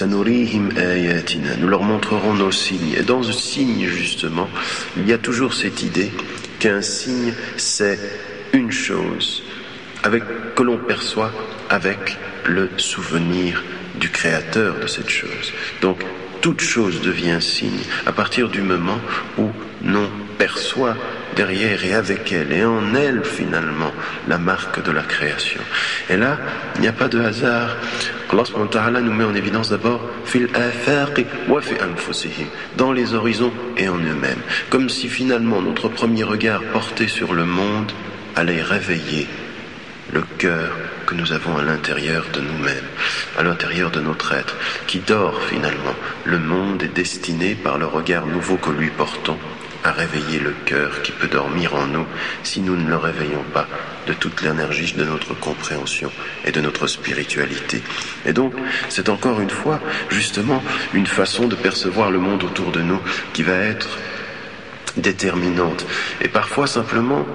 nous 0.02 1.68
leur 1.68 1.82
montrerons 1.82 2.34
nos 2.34 2.50
signes. 2.50 2.94
Et 2.98 3.02
dans 3.02 3.22
ce 3.22 3.32
signe 3.32 3.86
justement, 3.86 4.48
il 4.96 5.08
y 5.08 5.12
a 5.12 5.18
toujours 5.18 5.54
cette 5.54 5.82
idée 5.82 6.10
qu'un 6.58 6.82
signe 6.82 7.32
c'est 7.56 7.98
une 8.52 8.72
chose 8.72 9.42
avec, 10.02 10.24
que 10.54 10.62
l'on 10.62 10.78
perçoit 10.78 11.32
avec 11.68 12.18
le 12.46 12.68
souvenir 12.76 13.62
du 13.98 14.10
créateur 14.10 14.78
de 14.80 14.86
cette 14.86 15.10
chose. 15.10 15.52
Donc 15.82 16.04
toute 16.40 16.60
chose 16.60 17.00
devient 17.02 17.38
signe 17.40 17.84
à 18.06 18.12
partir 18.12 18.48
du 18.48 18.62
moment 18.62 18.98
où 19.38 19.50
l'on 19.84 20.10
perçoit 20.40 20.96
derrière 21.36 21.84
et 21.84 21.92
avec 21.92 22.32
elle 22.32 22.50
et 22.50 22.64
en 22.64 22.94
elle 22.94 23.22
finalement 23.22 23.92
la 24.26 24.38
marque 24.38 24.82
de 24.82 24.90
la 24.90 25.02
création. 25.02 25.60
Et 26.08 26.16
là, 26.16 26.38
il 26.76 26.80
n'y 26.80 26.88
a 26.88 26.94
pas 26.94 27.08
de 27.08 27.20
hasard. 27.20 27.76
Allah 28.32 29.00
nous 29.02 29.12
met 29.12 29.24
en 29.24 29.34
évidence 29.34 29.68
d'abord 29.68 30.00
dans 32.78 32.92
les 32.92 33.14
horizons 33.14 33.52
et 33.76 33.88
en 33.88 33.98
eux-mêmes. 33.98 34.42
Comme 34.70 34.88
si 34.88 35.08
finalement 35.08 35.60
notre 35.60 35.88
premier 35.88 36.22
regard 36.22 36.62
porté 36.72 37.06
sur 37.06 37.34
le 37.34 37.44
monde 37.44 37.92
allait 38.34 38.62
réveiller 38.62 39.26
le 40.14 40.22
cœur 40.38 40.70
que 41.06 41.14
nous 41.14 41.32
avons 41.32 41.58
à 41.58 41.62
l'intérieur 41.62 42.24
de 42.32 42.40
nous-mêmes, 42.40 42.88
à 43.38 43.42
l'intérieur 43.42 43.90
de 43.90 44.00
notre 44.00 44.32
être, 44.32 44.56
qui 44.86 45.00
dort 45.00 45.42
finalement. 45.42 45.96
Le 46.24 46.38
monde 46.38 46.82
est 46.82 46.94
destiné 46.94 47.54
par 47.54 47.76
le 47.78 47.86
regard 47.86 48.26
nouveau 48.26 48.56
que 48.56 48.70
lui 48.70 48.88
portons 48.90 49.38
à 49.84 49.92
réveiller 49.92 50.38
le 50.38 50.54
cœur 50.64 51.02
qui 51.02 51.12
peut 51.12 51.28
dormir 51.28 51.74
en 51.74 51.86
nous 51.86 52.06
si 52.42 52.60
nous 52.60 52.76
ne 52.76 52.88
le 52.88 52.96
réveillons 52.96 53.44
pas 53.52 53.66
de 54.06 54.12
toute 54.12 54.42
l'énergie 54.42 54.92
de 54.94 55.04
notre 55.04 55.34
compréhension 55.34 56.10
et 56.44 56.52
de 56.52 56.60
notre 56.60 56.86
spiritualité. 56.86 57.82
Et 58.26 58.32
donc, 58.32 58.54
c'est 58.88 59.08
encore 59.08 59.40
une 59.40 59.50
fois 59.50 59.80
justement 60.10 60.62
une 60.94 61.06
façon 61.06 61.48
de 61.48 61.54
percevoir 61.54 62.10
le 62.10 62.18
monde 62.18 62.44
autour 62.44 62.72
de 62.72 62.80
nous 62.80 63.00
qui 63.32 63.42
va 63.42 63.56
être 63.56 63.98
déterminante. 64.96 65.86
Et 66.20 66.28
parfois 66.28 66.66
simplement, 66.66 67.26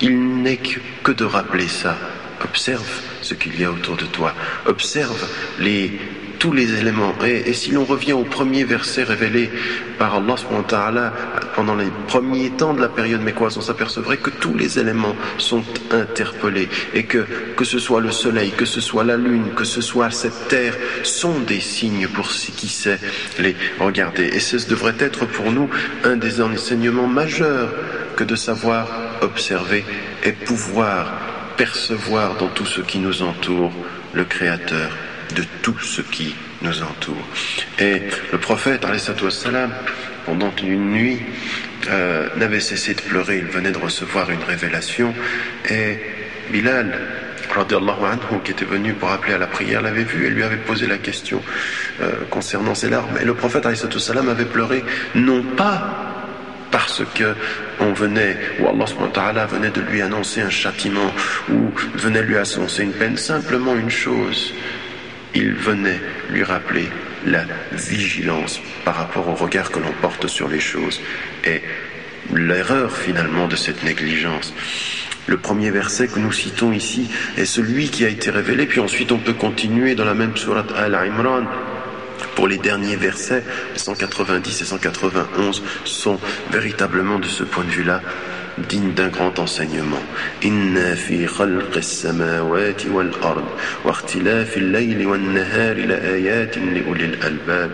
il 0.00 0.42
n'est 0.42 0.60
que 1.02 1.12
de 1.12 1.24
rappeler 1.24 1.68
ça. 1.68 1.96
Observe 2.44 3.00
ce 3.20 3.34
qu'il 3.34 3.58
y 3.60 3.64
a 3.64 3.70
autour 3.70 3.96
de 3.96 4.04
toi. 4.04 4.34
Observe 4.66 5.28
les 5.60 6.00
tous 6.42 6.52
les 6.52 6.74
éléments. 6.74 7.14
Et, 7.24 7.52
si 7.52 7.70
l'on 7.70 7.84
revient 7.84 8.14
au 8.14 8.24
premier 8.24 8.64
verset 8.64 9.04
révélé 9.04 9.48
par 9.96 10.16
Allah 10.16 11.12
pendant 11.54 11.76
les 11.76 11.86
premiers 12.08 12.50
temps 12.50 12.74
de 12.74 12.80
la 12.80 12.88
période 12.88 13.20
mécoise, 13.20 13.56
on 13.58 13.60
s'apercevrait 13.60 14.16
que 14.16 14.30
tous 14.30 14.52
les 14.56 14.76
éléments 14.80 15.14
sont 15.38 15.62
interpellés 15.92 16.68
et 16.94 17.04
que 17.04 17.24
que 17.56 17.64
ce 17.64 17.78
soit 17.78 18.00
le 18.00 18.10
soleil, 18.10 18.50
que 18.50 18.64
ce 18.64 18.80
soit 18.80 19.04
la 19.04 19.16
lune, 19.16 19.54
que 19.54 19.62
ce 19.62 19.80
soit 19.80 20.10
cette 20.10 20.48
terre, 20.48 20.74
sont 21.04 21.38
des 21.38 21.60
signes 21.60 22.08
pour 22.08 22.28
qui 22.30 22.66
sait 22.66 22.98
les 23.38 23.54
regarder. 23.78 24.24
Et 24.24 24.40
ce 24.40 24.56
devrait 24.68 24.96
être 24.98 25.26
pour 25.26 25.52
nous 25.52 25.70
un 26.02 26.16
des 26.16 26.40
enseignements 26.40 27.06
majeurs 27.06 27.72
que 28.16 28.24
de 28.24 28.34
savoir 28.34 28.88
observer 29.20 29.84
et 30.24 30.32
pouvoir 30.32 31.12
percevoir 31.56 32.36
dans 32.36 32.48
tout 32.48 32.66
ce 32.66 32.80
qui 32.80 32.98
nous 32.98 33.22
entoure 33.22 33.70
le 34.12 34.24
Créateur 34.24 34.90
de 35.32 35.44
tout 35.62 35.78
ce 35.80 36.02
qui 36.02 36.34
nous 36.62 36.82
entoure. 36.82 37.26
Et 37.78 38.02
le 38.30 38.38
prophète, 38.38 38.86
salam, 39.30 39.70
pendant 40.26 40.52
une 40.62 40.90
nuit, 40.90 41.18
euh, 41.90 42.28
n'avait 42.36 42.60
cessé 42.60 42.94
de 42.94 43.00
pleurer. 43.00 43.38
Il 43.38 43.46
venait 43.46 43.72
de 43.72 43.78
recevoir 43.78 44.30
une 44.30 44.42
révélation. 44.42 45.14
Et 45.68 45.98
Bilal, 46.50 46.98
anhu, 47.54 48.40
qui 48.44 48.52
était 48.52 48.64
venu 48.64 48.94
pour 48.94 49.10
appeler 49.10 49.34
à 49.34 49.38
la 49.38 49.46
prière, 49.46 49.82
l'avait 49.82 50.04
vu 50.04 50.26
et 50.26 50.30
lui 50.30 50.42
avait 50.42 50.56
posé 50.56 50.86
la 50.86 50.98
question 50.98 51.42
euh, 52.00 52.12
concernant 52.30 52.74
ses 52.74 52.88
larmes. 52.88 53.18
Et 53.20 53.24
le 53.24 53.34
prophète, 53.34 53.66
salam, 53.98 54.28
avait 54.28 54.44
pleuré 54.44 54.84
non 55.14 55.42
pas 55.42 56.12
parce 56.70 57.02
que 57.14 57.34
on 57.80 57.92
venait, 57.92 58.36
ou 58.60 58.66
Allah 58.66 59.46
venait 59.46 59.70
de 59.70 59.80
lui 59.82 60.00
annoncer 60.00 60.40
un 60.40 60.50
châtiment, 60.50 61.12
ou 61.50 61.70
venait 61.94 62.22
lui 62.22 62.36
annoncer 62.36 62.82
une 62.82 62.92
peine, 62.92 63.16
simplement 63.16 63.74
une 63.76 63.90
chose, 63.90 64.54
il 65.34 65.52
venait 65.52 66.00
lui 66.30 66.44
rappeler 66.44 66.88
la 67.26 67.44
vigilance 67.72 68.60
par 68.84 68.96
rapport 68.96 69.28
au 69.28 69.34
regard 69.34 69.70
que 69.70 69.78
l'on 69.78 69.92
porte 70.00 70.26
sur 70.26 70.48
les 70.48 70.60
choses 70.60 71.00
et 71.44 71.62
l'erreur 72.32 72.96
finalement 72.96 73.48
de 73.48 73.56
cette 73.56 73.82
négligence. 73.84 74.54
Le 75.26 75.36
premier 75.36 75.70
verset 75.70 76.08
que 76.08 76.18
nous 76.18 76.32
citons 76.32 76.72
ici 76.72 77.08
est 77.36 77.44
celui 77.44 77.88
qui 77.88 78.04
a 78.04 78.08
été 78.08 78.30
révélé, 78.30 78.66
puis 78.66 78.80
ensuite 78.80 79.12
on 79.12 79.18
peut 79.18 79.32
continuer 79.32 79.94
dans 79.94 80.04
la 80.04 80.14
même 80.14 80.36
sourate 80.36 80.72
Al-Imran. 80.76 81.44
Pour 82.34 82.48
les 82.48 82.58
derniers 82.58 82.96
versets, 82.96 83.44
190 83.76 84.62
et 84.62 84.64
191 84.64 85.62
sont 85.84 86.18
véritablement 86.50 87.18
de 87.18 87.26
ce 87.26 87.44
point 87.44 87.64
de 87.64 87.70
vue-là 87.70 88.00
digne 88.58 88.92
d'un 88.92 89.08
grand 89.08 89.38
enseignement. 89.38 90.02
إن 90.44 90.94
في 90.94 91.26
خلق 91.26 91.76
السماوات 91.76 92.86
والأرض 92.86 93.44
واختلاف 93.84 94.56
الليل 94.56 95.06
والنهار 95.06 95.76
لآيات 95.76 96.58
لأولي 96.58 97.04
الألباب 97.04 97.70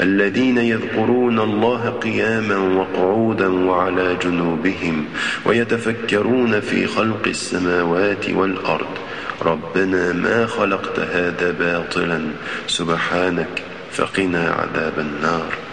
الذين 0.00 0.58
يذكرون 0.58 1.40
الله 1.40 1.88
قياما 1.90 2.56
وقعودا 2.56 3.48
وعلى 3.48 4.16
جنوبهم 4.22 5.04
ويتفكرون 5.46 6.60
في 6.60 6.86
خلق 6.86 7.22
السماوات 7.26 8.30
والأرض 8.30 8.96
ربنا 9.42 10.12
ما 10.12 10.46
خلقت 10.46 11.00
هذا 11.00 11.50
باطلا 11.50 12.20
سبحانك 12.66 13.62
فقنا 13.92 14.50
عذاب 14.50 14.98
النار 14.98 15.71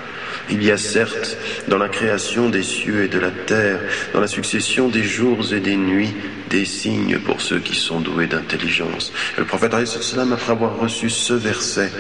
Il 0.51 0.63
y 0.63 0.71
a 0.71 0.77
certes 0.77 1.37
dans 1.69 1.79
la 1.79 1.89
création 1.89 2.49
des 2.49 2.63
cieux 2.63 3.05
et 3.05 3.09
de 3.09 3.19
la 3.19 3.31
terre, 3.31 3.81
dans 4.13 4.21
la 4.21 4.27
succession 4.27 4.89
des 4.89 5.03
jours 5.03 5.53
et 5.53 5.61
des 5.61 5.77
nuits, 5.77 6.15
des 6.51 6.65
signes 6.65 7.19
pour 7.19 7.41
ceux 7.41 7.59
qui 7.59 7.75
sont 7.75 8.01
doués 8.01 8.27
d'intelligence. 8.27 9.13
Le 9.39 9.45
prophète, 9.45 9.75
après 9.75 10.53
avoir 10.53 10.79
reçu 10.79 11.11
ce 11.11 11.35
verset 11.35 11.91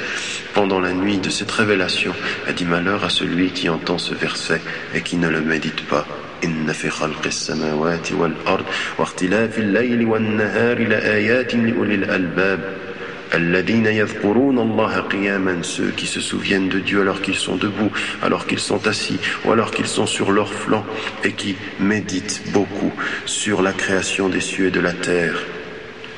pendant 0.54 0.80
la 0.80 0.92
nuit 0.92 1.18
de 1.18 1.30
cette 1.30 1.50
révélation, 1.50 2.12
a 2.46 2.52
dit 2.52 2.64
malheur 2.64 3.04
à 3.04 3.11
celui 3.11 3.50
qui 3.50 3.68
entend 3.68 3.98
ce 3.98 4.14
verset 4.14 4.61
et 4.94 5.00
qui 5.02 5.16
ne 5.16 5.28
le 5.28 5.40
médite 5.40 5.87
pas. 5.87 6.07
إن 6.44 6.72
في 6.72 6.90
خلق 6.90 7.26
السماوات 7.26 8.12
والأرض 8.12 8.64
واختلاف 8.98 9.59
الليل 9.59 10.07
والنهار 10.07 10.78
لآيات 10.78 11.54
لأولي 11.54 11.94
الألباب 11.94 12.76
ceux 15.63 15.91
qui 15.91 16.07
se 16.07 16.19
souviennent 16.19 16.69
de 16.69 16.79
Dieu 16.79 17.01
alors 17.01 17.21
qu'ils 17.21 17.35
sont 17.35 17.55
debout, 17.55 17.91
alors 18.21 18.45
qu'ils 18.45 18.59
sont 18.59 18.87
assis, 18.87 19.19
ou 19.45 19.51
alors 19.51 19.71
qu'ils 19.71 19.87
sont 19.87 20.07
sur 20.07 20.31
leur 20.31 20.51
flanc, 20.53 20.85
et 21.23 21.33
qui 21.33 21.55
méditent 21.79 22.41
beaucoup 22.51 22.91
sur 23.25 23.61
la 23.61 23.73
création 23.73 24.29
des 24.29 24.41
cieux 24.41 24.67
et 24.67 24.71
de 24.71 24.79
la 24.79 24.93
terre, 24.93 25.37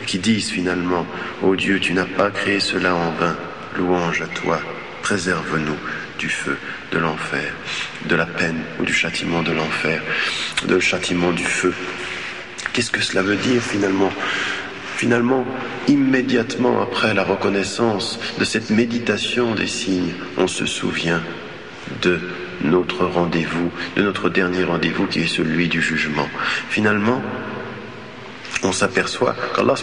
et 0.01 0.05
qui 0.05 0.19
disent 0.19 0.51
finalement, 0.51 1.05
Ô 1.41 1.49
oh 1.49 1.55
Dieu, 1.55 1.79
tu 1.79 1.93
n'as 1.93 2.05
pas 2.05 2.31
créé 2.31 2.59
cela 2.59 2.95
en 2.95 3.11
vain, 3.11 3.35
louange 3.77 4.21
à 4.21 4.27
toi, 4.27 4.59
préserve-nous 5.01 5.77
du 6.17 6.29
feu 6.29 6.57
de 6.91 6.99
l'enfer, 6.99 7.53
de 8.05 8.15
la 8.15 8.25
peine 8.25 8.61
ou 8.79 8.83
du 8.83 8.93
châtiment 8.93 9.43
de 9.43 9.51
l'enfer, 9.51 10.01
de 10.67 10.79
châtiment 10.79 11.31
du 11.31 11.43
feu. 11.43 11.73
Qu'est-ce 12.73 12.91
que 12.91 13.01
cela 13.01 13.21
veut 13.21 13.35
dire 13.35 13.61
finalement? 13.61 14.11
Finalement, 15.01 15.47
immédiatement 15.87 16.79
après 16.79 17.15
la 17.15 17.23
reconnaissance 17.23 18.19
de 18.37 18.45
cette 18.45 18.69
méditation 18.69 19.55
des 19.55 19.65
signes, 19.65 20.13
on 20.37 20.45
se 20.45 20.67
souvient 20.67 21.23
de 22.03 22.19
notre 22.63 23.07
rendez-vous, 23.07 23.71
de 23.95 24.03
notre 24.03 24.29
dernier 24.29 24.63
rendez-vous 24.63 25.07
qui 25.07 25.21
est 25.21 25.25
celui 25.25 25.69
du 25.69 25.81
jugement. 25.81 26.29
Finalement, 26.69 27.19
on 28.61 28.71
s'aperçoit 28.71 29.35
qu'Allah 29.55 29.73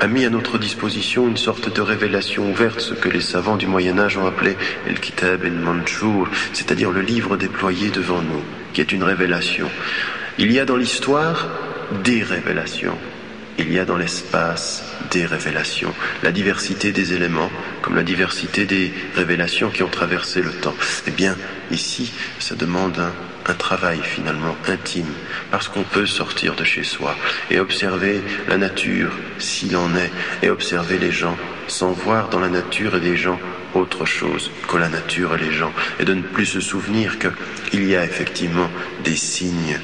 a 0.00 0.06
mis 0.06 0.24
à 0.24 0.30
notre 0.30 0.56
disposition 0.56 1.28
une 1.28 1.36
sorte 1.36 1.76
de 1.76 1.82
révélation 1.82 2.50
ouverte, 2.50 2.80
ce 2.80 2.94
que 2.94 3.10
les 3.10 3.20
savants 3.20 3.58
du 3.58 3.66
Moyen 3.66 3.98
Âge 3.98 4.16
ont 4.16 4.26
appelé 4.26 4.56
El 4.88 4.98
Kitab 4.98 5.44
el 5.44 5.52
Manchour, 5.52 6.26
c'est-à-dire 6.54 6.90
le 6.90 7.02
livre 7.02 7.36
déployé 7.36 7.90
devant 7.90 8.22
nous, 8.22 8.42
qui 8.72 8.80
est 8.80 8.92
une 8.92 9.04
révélation. 9.04 9.68
Il 10.38 10.50
y 10.52 10.58
a 10.58 10.64
dans 10.64 10.76
l'histoire 10.78 11.48
des 12.02 12.22
révélations. 12.22 12.96
Il 13.58 13.72
y 13.72 13.78
a 13.78 13.86
dans 13.86 13.96
l'espace 13.96 14.84
des 15.10 15.24
révélations, 15.24 15.94
la 16.22 16.30
diversité 16.30 16.92
des 16.92 17.14
éléments, 17.14 17.50
comme 17.80 17.96
la 17.96 18.02
diversité 18.02 18.66
des 18.66 18.92
révélations 19.14 19.70
qui 19.70 19.82
ont 19.82 19.88
traversé 19.88 20.42
le 20.42 20.50
temps. 20.50 20.74
Eh 21.06 21.10
bien, 21.10 21.36
ici, 21.70 22.12
ça 22.38 22.54
demande 22.54 22.98
un, 22.98 23.54
travail 23.54 24.00
finalement 24.02 24.56
intime, 24.68 25.12
parce 25.50 25.68
qu'on 25.68 25.84
peut 25.84 26.04
sortir 26.04 26.54
de 26.54 26.64
chez 26.64 26.82
soi 26.82 27.16
et 27.50 27.60
observer 27.60 28.20
la 28.48 28.58
nature 28.58 29.12
s'il 29.38 29.76
en 29.76 29.94
est, 29.94 30.10
et 30.42 30.50
observer 30.50 30.98
les 30.98 31.12
gens 31.12 31.36
sans 31.68 31.92
voir 31.92 32.28
dans 32.28 32.40
la 32.40 32.48
nature 32.48 32.96
et 32.96 33.00
les 33.00 33.16
gens 33.16 33.38
autre 33.74 34.04
chose 34.04 34.50
que 34.68 34.76
la 34.76 34.88
nature 34.88 35.34
et 35.36 35.38
les 35.38 35.52
gens, 35.52 35.72
et 36.00 36.04
de 36.04 36.14
ne 36.14 36.22
plus 36.22 36.46
se 36.46 36.60
souvenir 36.60 37.18
qu'il 37.18 37.88
y 37.88 37.96
a 37.96 38.04
effectivement 38.04 38.70
des 39.04 39.16
signes 39.16 39.78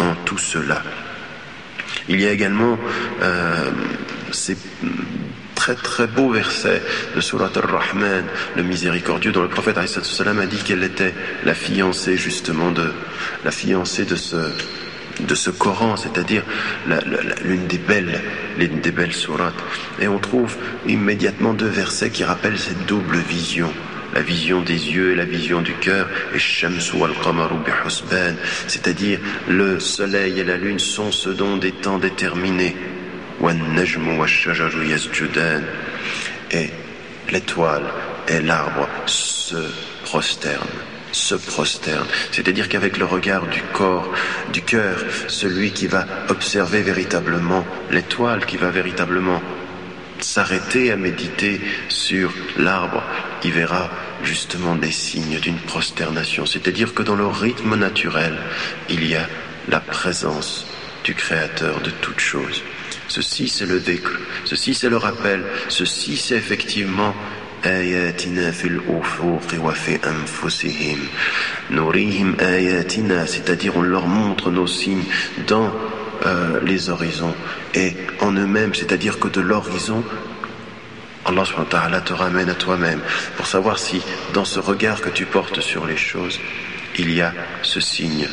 en 0.00 0.14
tout 0.24 0.38
cela. 0.38 0.82
Il 2.08 2.20
y 2.20 2.26
a 2.26 2.30
également 2.30 2.78
euh, 3.22 3.70
ces 4.32 4.56
très 5.54 5.74
très 5.74 6.06
beaux 6.06 6.30
versets 6.30 6.80
de 7.14 7.20
Surat 7.20 7.50
al-Rahman, 7.54 8.24
le 8.56 8.62
miséricordieux, 8.62 9.32
dont 9.32 9.42
le 9.42 9.48
prophète 9.48 9.76
a 9.76 9.84
dit 10.46 10.62
qu'elle 10.64 10.84
était 10.84 11.12
la 11.44 11.54
fiancée 11.54 12.16
justement 12.16 12.70
de 12.70 12.92
la 13.44 13.50
fiancée 13.50 14.04
de 14.04 14.14
ce 15.34 15.50
Coran, 15.50 15.96
c'est-à-dire 15.96 16.44
l'une 17.44 17.66
des 17.66 17.78
belles, 17.78 18.20
l'une 18.56 18.80
des 18.80 18.92
belles 18.92 19.12
sourates. 19.12 19.62
Et 20.00 20.08
on 20.08 20.18
trouve 20.18 20.56
immédiatement 20.86 21.54
deux 21.54 21.66
versets 21.66 22.10
qui 22.10 22.24
rappellent 22.24 22.58
cette 22.58 22.86
double 22.86 23.18
vision 23.18 23.72
la 24.14 24.22
vision 24.22 24.60
des 24.62 24.90
yeux 24.90 25.12
et 25.12 25.16
la 25.16 25.24
vision 25.24 25.60
du 25.60 25.74
cœur, 25.74 26.08
et 26.34 26.38
c'est-à-dire 28.66 29.18
le 29.48 29.80
soleil 29.80 30.40
et 30.40 30.44
la 30.44 30.56
lune 30.56 30.78
sont 30.78 31.12
ce 31.12 31.30
dont 31.30 31.56
des 31.56 31.72
temps 31.72 31.98
déterminés. 31.98 32.76
Et 36.50 36.70
l'étoile 37.30 37.84
et 38.28 38.40
l'arbre 38.40 38.88
se 39.06 39.56
prosternent 40.04 40.66
se 41.12 41.34
prosternent. 41.34 42.06
C'est-à-dire 42.32 42.68
qu'avec 42.68 42.98
le 42.98 43.04
regard 43.04 43.46
du 43.46 43.62
corps, 43.72 44.12
du 44.52 44.62
cœur, 44.62 44.98
celui 45.28 45.70
qui 45.72 45.86
va 45.86 46.06
observer 46.28 46.82
véritablement 46.82 47.64
l'étoile, 47.90 48.46
qui 48.46 48.56
va 48.56 48.70
véritablement 48.70 49.42
s'arrêter 50.24 50.90
à 50.90 50.96
méditer 50.96 51.60
sur 51.88 52.32
l'arbre, 52.56 53.02
il 53.44 53.52
verra 53.52 53.90
justement 54.22 54.74
des 54.74 54.90
signes 54.90 55.38
d'une 55.40 55.58
prosternation. 55.58 56.46
C'est-à-dire 56.46 56.94
que 56.94 57.02
dans 57.02 57.16
le 57.16 57.26
rythme 57.26 57.76
naturel, 57.76 58.36
il 58.88 59.06
y 59.06 59.14
a 59.14 59.26
la 59.68 59.80
présence 59.80 60.66
du 61.04 61.14
Créateur 61.14 61.80
de 61.80 61.90
toutes 61.90 62.20
choses. 62.20 62.62
Ceci, 63.08 63.48
c'est 63.48 63.66
le 63.66 63.80
décre, 63.80 64.18
ceci, 64.44 64.74
c'est 64.74 64.90
le 64.90 64.98
rappel, 64.98 65.44
ceci, 65.68 66.16
c'est 66.16 66.36
effectivement 66.36 67.14
c'est-à-dire 73.26 73.76
on 73.76 73.82
leur 73.82 74.06
montre 74.06 74.50
nos 74.50 74.66
signes 74.66 75.04
dans 75.46 75.72
euh, 76.26 76.60
les 76.62 76.90
horizons 76.90 77.34
et 77.74 77.94
en 78.20 78.32
eux-mêmes, 78.32 78.74
c'est-à-dire 78.74 79.18
que 79.18 79.28
de 79.28 79.40
l'horizon, 79.40 80.04
Allah 81.24 82.00
te 82.00 82.12
ramène 82.12 82.48
à 82.48 82.54
toi-même 82.54 83.00
pour 83.36 83.46
savoir 83.46 83.78
si 83.78 84.00
dans 84.32 84.44
ce 84.44 84.60
regard 84.60 85.00
que 85.00 85.10
tu 85.10 85.26
portes 85.26 85.60
sur 85.60 85.86
les 85.86 85.96
choses, 85.96 86.40
il 86.98 87.12
y 87.12 87.20
a 87.20 87.32
ce 87.62 87.80
signe 87.80 88.28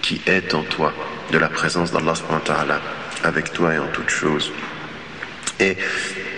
qui 0.00 0.20
est 0.26 0.54
en 0.54 0.62
toi 0.62 0.92
de 1.30 1.38
la 1.38 1.48
présence 1.48 1.92
d'Allah 1.92 2.14
avec 3.22 3.52
toi 3.52 3.74
et 3.74 3.78
en 3.78 3.86
toutes 3.88 4.10
choses. 4.10 4.52
Et 5.60 5.76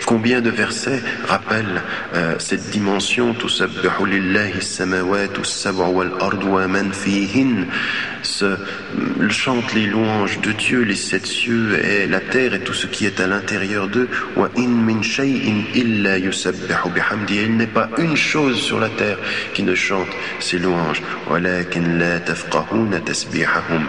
Combien 0.07 0.43
de 0.43 0.51
versets 0.51 1.03
rappellent 1.27 1.83
euh, 2.15 2.35
cette 2.39 2.69
dimension 2.71 3.33
Tusabbihu 3.33 4.07
lillahi 4.07 4.61
samawati 4.61 5.41
sab'u 5.45 5.95
wal 5.95 6.13
ardu 6.21 6.47
wa 6.47 6.69
man 6.69 6.93
fihin 6.93 7.67
ce, 8.23 8.57
chante 9.31 9.73
les 9.75 9.87
louanges 9.87 10.41
de 10.41 10.53
Dieu, 10.53 10.83
les 10.83 10.95
sept 10.95 11.27
cieux 11.27 11.79
et 11.83 12.07
la 12.07 12.21
terre 12.21 12.53
et 12.53 12.61
tout 12.61 12.75
ce 12.75 12.87
qui 12.87 13.07
est 13.07 13.19
à 13.21 13.27
l'intérieur 13.27 13.89
d'eux. 13.89 14.09
Wa 14.37 14.51
in 14.59 14.69
min 14.69 15.01
shay'in 15.03 15.65
illa 15.75 16.19
yusabbihu 16.19 16.91
bihamdi. 16.95 17.37
Il 17.37 17.57
n'est 17.57 17.67
pas 17.67 17.89
une 17.97 18.17
chose 18.17 18.61
sur 18.61 18.81
la 18.81 18.91
terre 18.91 19.19
qui 19.55 19.63
ne 19.63 19.75
chante 19.75 20.09
ces 20.39 20.59
louanges. 20.59 21.03
Walakin 21.31 21.99
la 21.99 22.21
tafqahuna 22.21 23.01
tasbihahum. 23.01 23.87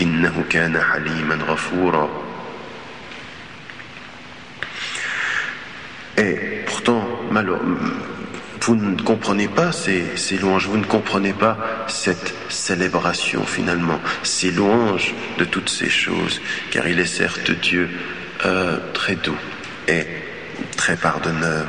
Innahu 0.00 0.42
kana 0.48 0.80
haliman 0.80 1.38
ghafura. 1.46 2.31
Et 6.18 6.36
pourtant, 6.66 7.06
vous 8.60 8.76
ne 8.76 9.00
comprenez 9.02 9.48
pas 9.48 9.72
ces, 9.72 10.38
louanges, 10.38 10.68
vous 10.68 10.78
ne 10.78 10.84
comprenez 10.84 11.32
pas 11.32 11.58
cette 11.88 12.34
célébration 12.48 13.44
finalement, 13.44 13.98
ces 14.22 14.50
louanges 14.50 15.14
de 15.38 15.44
toutes 15.44 15.70
ces 15.70 15.88
choses, 15.88 16.40
car 16.70 16.86
il 16.86 17.00
est 17.00 17.06
certes 17.06 17.50
Dieu 17.50 17.88
euh, 18.44 18.78
très 18.92 19.16
doux 19.16 19.38
et 19.88 20.04
très 20.76 20.96
pardonneur. 20.96 21.66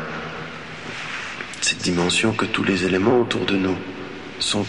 Cette 1.62 1.80
dimension 1.80 2.34
que 2.34 2.46
tous 2.46 2.64
les 2.64 2.86
éléments 2.86 3.22
autour 3.22 3.46
de 3.46 3.56
nous 3.56 3.78
sont 4.40 4.66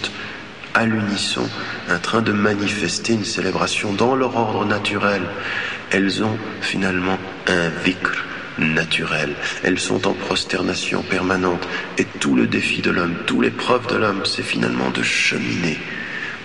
à 0.74 0.86
l'unisson, 0.86 1.48
en 1.90 1.98
train 1.98 2.20
de 2.20 2.32
manifester 2.32 3.12
une 3.12 3.24
célébration 3.24 3.92
dans 3.92 4.14
leur 4.14 4.36
ordre 4.36 4.64
naturel. 4.64 5.22
Elles 5.90 6.22
ont 6.24 6.36
finalement 6.60 7.18
un 7.46 7.68
vikr, 7.68 8.24
naturelles. 8.58 9.34
Elles 9.62 9.78
sont 9.78 10.06
en 10.06 10.12
prosternation 10.12 11.02
permanente. 11.02 11.66
Et 11.98 12.04
tout 12.04 12.36
le 12.36 12.46
défi 12.46 12.82
de 12.82 12.90
l'homme, 12.90 13.16
toute 13.26 13.42
l'épreuve 13.42 13.86
de 13.88 13.96
l'homme, 13.96 14.24
c'est 14.24 14.42
finalement 14.42 14.90
de 14.90 15.02
cheminer 15.02 15.78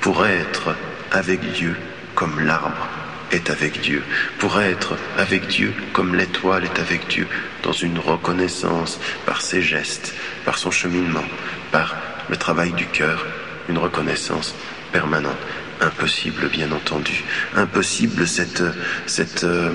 pour 0.01 0.25
être 0.25 0.75
avec 1.11 1.39
Dieu 1.53 1.75
comme 2.15 2.39
l'arbre 2.39 2.87
est 3.31 3.49
avec 3.49 3.81
Dieu, 3.81 4.01
pour 4.39 4.59
être 4.59 4.95
avec 5.17 5.47
Dieu 5.47 5.73
comme 5.93 6.15
l'étoile 6.15 6.65
est 6.65 6.79
avec 6.79 7.07
Dieu, 7.07 7.27
dans 7.63 7.71
une 7.71 7.99
reconnaissance 7.99 8.99
par 9.25 9.41
ses 9.41 9.61
gestes, 9.61 10.13
par 10.45 10.57
son 10.57 10.71
cheminement, 10.71 11.23
par 11.71 11.95
le 12.29 12.37
travail 12.37 12.71
du 12.73 12.87
cœur, 12.87 13.25
une 13.67 13.77
reconnaissance 13.77 14.55
permanente. 14.91 15.37
Impossible, 15.81 16.49
bien 16.49 16.71
entendu. 16.71 17.23
Impossible 17.55 18.27
cette, 18.27 18.63
cette, 19.05 19.45
euh, 19.45 19.71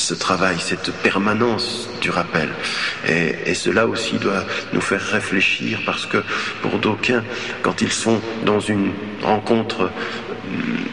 ce 0.00 0.14
travail, 0.14 0.56
cette 0.58 0.92
permanence 1.02 1.88
du 2.00 2.10
rappel. 2.10 2.48
Et, 3.08 3.54
cela 3.54 3.86
aussi 3.86 4.16
doit 4.16 4.44
nous 4.72 4.80
faire 4.80 5.02
réfléchir 5.02 5.80
parce 5.84 6.06
que 6.06 6.18
pour 6.62 6.78
d'aucuns, 6.78 7.22
quand 7.62 7.82
ils 7.82 7.92
sont 7.92 8.20
dans 8.46 8.60
une 8.60 8.92
rencontre 9.22 9.90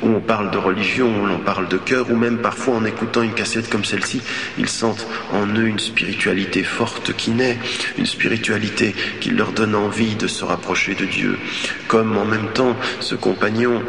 où 0.01 0.09
on 0.09 0.19
parle 0.19 0.51
de 0.51 0.57
religion, 0.57 1.09
où 1.21 1.25
l'on 1.25 1.39
parle 1.39 1.67
de 1.67 1.77
cœur, 1.77 2.11
ou 2.11 2.15
même 2.15 2.39
parfois 2.39 2.75
en 2.75 2.85
écoutant 2.85 3.23
une 3.23 3.33
cassette 3.33 3.69
comme 3.69 3.85
celle-ci, 3.85 4.21
ils 4.57 4.69
sentent 4.69 5.07
en 5.33 5.47
eux 5.47 5.67
une 5.67 5.79
spiritualité 5.79 6.63
forte 6.63 7.13
qui 7.13 7.31
naît, 7.31 7.57
une 7.97 8.05
spiritualité 8.05 8.93
qui 9.19 9.31
leur 9.31 9.53
donne 9.53 9.75
envie 9.75 10.15
de 10.15 10.27
se 10.27 10.43
rapprocher 10.43 10.93
de 10.95 11.05
Dieu. 11.05 11.37
Comme 11.87 12.17
en 12.17 12.25
même 12.25 12.51
temps 12.53 12.75
ce 12.99 13.15
compagnon 13.15 13.81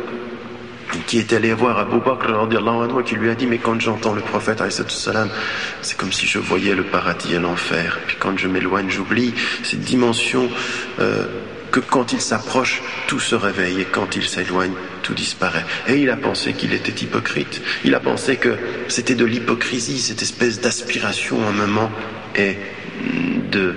qui 1.06 1.18
est 1.18 1.32
allé 1.32 1.52
voir 1.52 1.78
Abu 1.78 1.98
Bakr 1.98 2.48
qui 3.04 3.14
lui 3.14 3.30
a 3.30 3.34
dit 3.34 3.46
mais 3.46 3.58
quand 3.58 3.80
j'entends 3.80 4.14
le 4.14 4.20
prophète 4.20 4.62
c'est 5.82 5.96
comme 5.96 6.12
si 6.12 6.26
je 6.26 6.38
voyais 6.38 6.74
le 6.74 6.84
paradis 6.84 7.34
et 7.34 7.38
l'enfer. 7.38 7.98
Puis 8.06 8.16
quand 8.18 8.36
je 8.36 8.48
m'éloigne 8.48 8.90
j'oublie 8.90 9.34
cette 9.62 9.80
dimension 9.80 10.48
euh, 11.00 11.26
que 11.70 11.80
quand 11.80 12.12
il 12.12 12.20
s'approche 12.20 12.82
tout 13.06 13.20
se 13.20 13.34
réveille 13.34 13.82
et 13.82 13.84
quand 13.84 14.16
il 14.16 14.26
s'éloigne 14.26 14.72
tout 15.02 15.14
disparaît. 15.14 15.64
Et 15.86 15.96
il 15.96 16.10
a 16.10 16.16
pensé 16.16 16.52
qu'il 16.52 16.72
était 16.72 17.04
hypocrite. 17.04 17.62
Il 17.84 17.94
a 17.94 18.00
pensé 18.00 18.36
que 18.36 18.56
c'était 18.88 19.14
de 19.14 19.24
l'hypocrisie 19.24 19.98
cette 19.98 20.22
espèce 20.22 20.60
d'aspiration 20.60 21.38
un 21.46 21.52
moment 21.52 21.90
et 22.36 22.56
de 23.50 23.74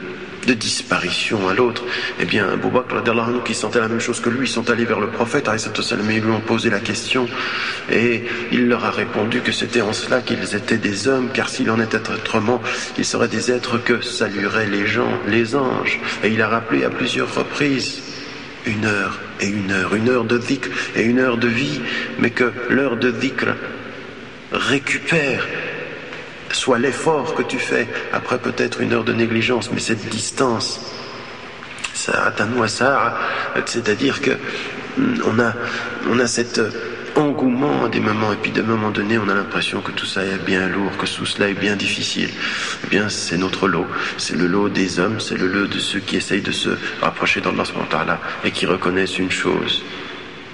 de 0.47 0.53
disparition 0.53 1.47
à 1.47 1.53
l'autre, 1.53 1.83
eh 2.19 2.25
bien, 2.25 2.47
Abu 2.49 2.69
Bakr, 2.69 3.03
qui 3.43 3.53
sentait 3.53 3.79
la 3.79 3.87
même 3.87 3.99
chose 3.99 4.19
que 4.19 4.29
lui, 4.29 4.47
sont 4.47 4.69
allés 4.69 4.85
vers 4.85 4.99
le 4.99 5.07
prophète, 5.07 5.47
et 5.47 6.19
lui 6.19 6.31
ont 6.31 6.39
posé 6.39 6.69
la 6.69 6.79
question, 6.79 7.27
et 7.91 8.23
il 8.51 8.67
leur 8.67 8.85
a 8.85 8.91
répondu 8.91 9.41
que 9.41 9.51
c'était 9.51 9.81
en 9.81 9.93
cela 9.93 10.21
qu'ils 10.21 10.55
étaient 10.55 10.77
des 10.77 11.07
hommes, 11.07 11.29
car 11.33 11.49
s'il 11.49 11.69
en 11.69 11.79
était 11.79 12.09
autrement, 12.09 12.61
ils 12.97 13.05
seraient 13.05 13.27
des 13.27 13.51
êtres 13.51 13.77
que 13.77 14.01
salueraient 14.01 14.67
les 14.67 14.87
gens, 14.87 15.11
les 15.27 15.55
anges. 15.55 15.99
Et 16.23 16.29
il 16.29 16.41
a 16.41 16.47
rappelé 16.47 16.83
à 16.83 16.89
plusieurs 16.89 17.33
reprises 17.33 18.01
une 18.65 18.85
heure 18.85 19.19
et 19.39 19.47
une 19.47 19.71
heure, 19.71 19.95
une 19.95 20.09
heure 20.09 20.25
de 20.25 20.37
dhikr 20.37 20.69
et 20.95 21.03
une 21.03 21.19
heure 21.19 21.37
de 21.37 21.47
vie, 21.47 21.81
mais 22.19 22.29
que 22.29 22.51
l'heure 22.69 22.97
de 22.97 23.11
dhikr 23.11 23.55
récupère 24.51 25.47
soit 26.55 26.79
l'effort 26.79 27.35
que 27.35 27.43
tu 27.43 27.59
fais 27.59 27.87
après 28.13 28.39
peut-être 28.39 28.81
une 28.81 28.93
heure 28.93 29.03
de 29.03 29.13
négligence, 29.13 29.71
mais 29.71 29.79
cette 29.79 30.09
distance, 30.09 30.81
c'est-à-dire 31.93 32.41
que 34.21 34.31
mm, 34.97 35.21
on 35.25 35.39
a, 35.39 35.53
on 36.09 36.19
a 36.19 36.27
cette, 36.27 36.61
engouement 37.15 37.85
à 37.85 37.89
des 37.89 37.99
moments, 37.99 38.33
et 38.33 38.35
puis 38.35 38.51
d'un 38.51 38.63
moment 38.63 38.91
donné, 38.91 39.17
on 39.17 39.27
a 39.29 39.33
l'impression 39.33 39.81
que 39.81 39.91
tout 39.91 40.05
ça 40.05 40.23
est 40.23 40.37
bien 40.45 40.67
lourd, 40.67 40.95
que 40.97 41.05
tout 41.05 41.25
cela 41.25 41.49
est 41.49 41.53
bien 41.53 41.75
difficile. 41.75 42.29
Eh 42.83 42.87
bien, 42.87 43.09
c'est 43.09 43.37
notre 43.37 43.67
lot. 43.67 43.87
C'est 44.17 44.35
le 44.35 44.47
lot 44.47 44.69
des 44.69 44.99
hommes, 44.99 45.19
c'est 45.19 45.37
le 45.37 45.47
lot 45.47 45.67
de 45.67 45.79
ceux 45.79 45.99
qui 45.99 46.17
essayent 46.17 46.41
de 46.41 46.51
se 46.51 46.69
rapprocher 47.01 47.41
d'Allah 47.41 48.19
et 48.43 48.51
qui 48.51 48.65
reconnaissent 48.65 49.19
une 49.19 49.31
chose. 49.31 49.83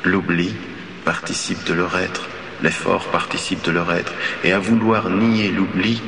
L'oubli 0.04 0.54
participe 1.06 1.64
de 1.66 1.74
leur 1.74 1.98
être, 1.98 2.28
l'effort 2.64 3.06
participe 3.06 3.64
de 3.64 3.72
leur 3.72 3.92
être. 3.92 4.14
Et 4.44 4.52
à 4.52 4.60
vouloir 4.60 5.10
nier 5.10 5.52
l'oubli, 5.52 6.02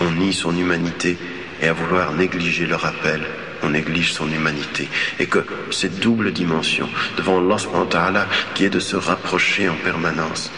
on 0.00 0.10
nie 0.10 0.32
son 0.32 0.56
humanité, 0.56 1.18
et 1.62 1.68
à 1.68 1.72
vouloir 1.72 2.12
négliger 2.12 2.66
le 2.66 2.76
rappel, 2.76 3.20
on 3.62 3.70
néglige 3.70 4.12
son 4.12 4.30
humanité. 4.30 4.88
Et 5.18 5.26
que 5.26 5.44
cette 5.70 6.00
double 6.00 6.32
dimension 6.32 6.88
devant 7.16 7.40
Allah 7.94 8.26
qui 8.54 8.64
est 8.64 8.70
de 8.70 8.80
se 8.80 8.96
rapprocher 8.96 9.68
en 9.68 9.74
permanence 9.74 10.50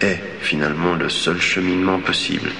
est 0.00 0.20
finalement 0.40 0.94
le 0.94 1.08
seul 1.08 1.40
cheminement 1.40 2.00
possible. 2.00 2.50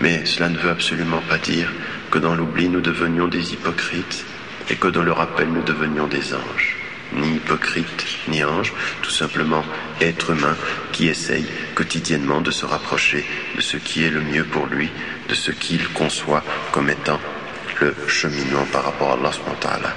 Mais 0.00 0.24
cela 0.26 0.48
ne 0.48 0.58
veut 0.58 0.70
absolument 0.70 1.22
pas 1.28 1.38
dire 1.38 1.70
que 2.10 2.18
dans 2.18 2.34
l'oubli 2.34 2.68
nous 2.68 2.80
devenions 2.80 3.28
des 3.28 3.52
hypocrites 3.52 4.24
et 4.70 4.76
que 4.76 4.88
dans 4.88 5.02
le 5.02 5.12
rappel 5.12 5.48
nous 5.48 5.62
devenions 5.62 6.06
des 6.06 6.34
anges. 6.34 6.83
Ni 7.14 7.36
hypocrites, 7.36 8.06
ni 8.28 8.42
anges, 8.42 8.72
tout 9.02 9.10
simplement 9.10 9.64
être 10.00 10.30
humain 10.30 10.56
qui 10.92 11.08
essaye 11.08 11.46
quotidiennement 11.74 12.40
de 12.40 12.50
se 12.50 12.66
rapprocher 12.66 13.24
de 13.56 13.60
ce 13.60 13.76
qui 13.76 14.04
est 14.04 14.10
le 14.10 14.20
mieux 14.20 14.44
pour 14.44 14.66
lui, 14.66 14.90
de 15.28 15.34
ce 15.34 15.52
qu'il 15.52 15.86
conçoit 15.88 16.42
comme 16.72 16.90
étant 16.90 17.20
le 17.80 17.94
cheminement 18.08 18.64
par 18.72 18.84
rapport 18.84 19.10
à 19.10 19.14
Allah. 19.14 19.94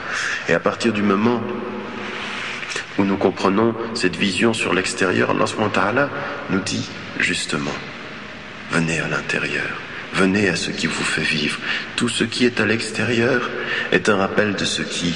Et 0.47 0.53
à 0.53 0.60
partir 0.60 0.93
du 0.93 1.01
moment 1.01 1.41
où 2.97 3.03
nous 3.03 3.17
comprenons 3.17 3.75
cette 3.93 4.15
vision 4.15 4.53
sur 4.53 4.73
l'extérieur, 4.73 5.32
Allah 5.32 6.10
nous 6.49 6.60
dit 6.60 6.88
justement, 7.19 7.73
venez 8.71 8.99
à 8.99 9.08
l'intérieur, 9.08 9.82
venez 10.13 10.49
à 10.49 10.56
ce 10.56 10.71
qui 10.71 10.88
vous 10.88 11.03
fait 11.03 11.21
vivre. 11.21 11.60
Tout 11.95 12.10
ce 12.10 12.23
qui 12.23 12.45
est 12.45 12.60
à 12.60 12.65
l'extérieur 12.65 13.49
est 13.91 14.10
un 14.10 14.17
rappel 14.17 14.56
de 14.56 14.65
ce 14.65 14.82
qui 14.82 15.15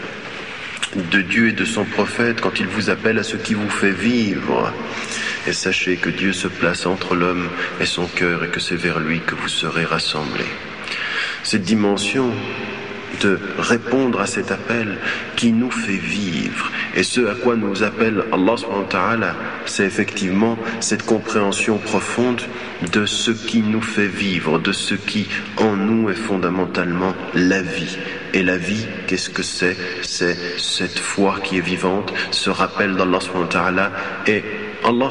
de 0.95 1.21
Dieu 1.21 1.49
et 1.49 1.53
de 1.53 1.65
son 1.65 1.85
prophète 1.85 2.41
quand 2.41 2.59
il 2.59 2.67
vous 2.67 2.89
appelle 2.89 3.19
à 3.19 3.23
ce 3.23 3.37
qui 3.37 3.53
vous 3.53 3.69
fait 3.69 3.91
vivre. 3.91 4.73
Et 5.47 5.53
sachez 5.53 5.95
que 5.95 6.09
Dieu 6.09 6.33
se 6.33 6.47
place 6.47 6.85
entre 6.85 7.15
l'homme 7.15 7.49
et 7.79 7.85
son 7.85 8.05
cœur 8.05 8.43
et 8.43 8.49
que 8.49 8.59
c'est 8.59 8.75
vers 8.75 8.99
lui 8.99 9.21
que 9.21 9.35
vous 9.35 9.47
serez 9.47 9.85
rassemblés. 9.85 10.45
cette 11.43 11.63
dimension 11.63 12.31
de 13.21 13.39
répondre 13.57 14.19
à 14.19 14.25
cet 14.25 14.51
appel 14.51 14.97
qui 15.35 15.51
nous 15.51 15.71
fait 15.71 15.93
vivre. 15.93 16.71
Et 16.95 17.03
ce 17.03 17.21
à 17.27 17.35
quoi 17.35 17.55
nous 17.55 17.83
appelle 17.83 18.23
Allah, 18.31 19.35
c'est 19.65 19.85
effectivement 19.85 20.57
cette 20.79 21.05
compréhension 21.05 21.77
profonde 21.77 22.41
de 22.91 23.05
ce 23.05 23.31
qui 23.31 23.61
nous 23.61 23.81
fait 23.81 24.07
vivre, 24.07 24.59
de 24.59 24.71
ce 24.71 24.95
qui 24.95 25.27
en 25.57 25.75
nous 25.75 26.09
est 26.09 26.15
fondamentalement 26.15 27.13
la 27.33 27.61
vie. 27.61 27.97
Et 28.33 28.43
la 28.43 28.57
vie, 28.57 28.85
qu'est-ce 29.07 29.29
que 29.29 29.43
c'est? 29.43 29.75
C'est 30.01 30.37
cette 30.57 30.99
foi 30.99 31.39
qui 31.43 31.57
est 31.57 31.61
vivante, 31.61 32.13
ce 32.31 32.49
rappel 32.49 32.95
d'Allah 32.95 33.91
et 34.27 34.43
Allah 34.83 35.09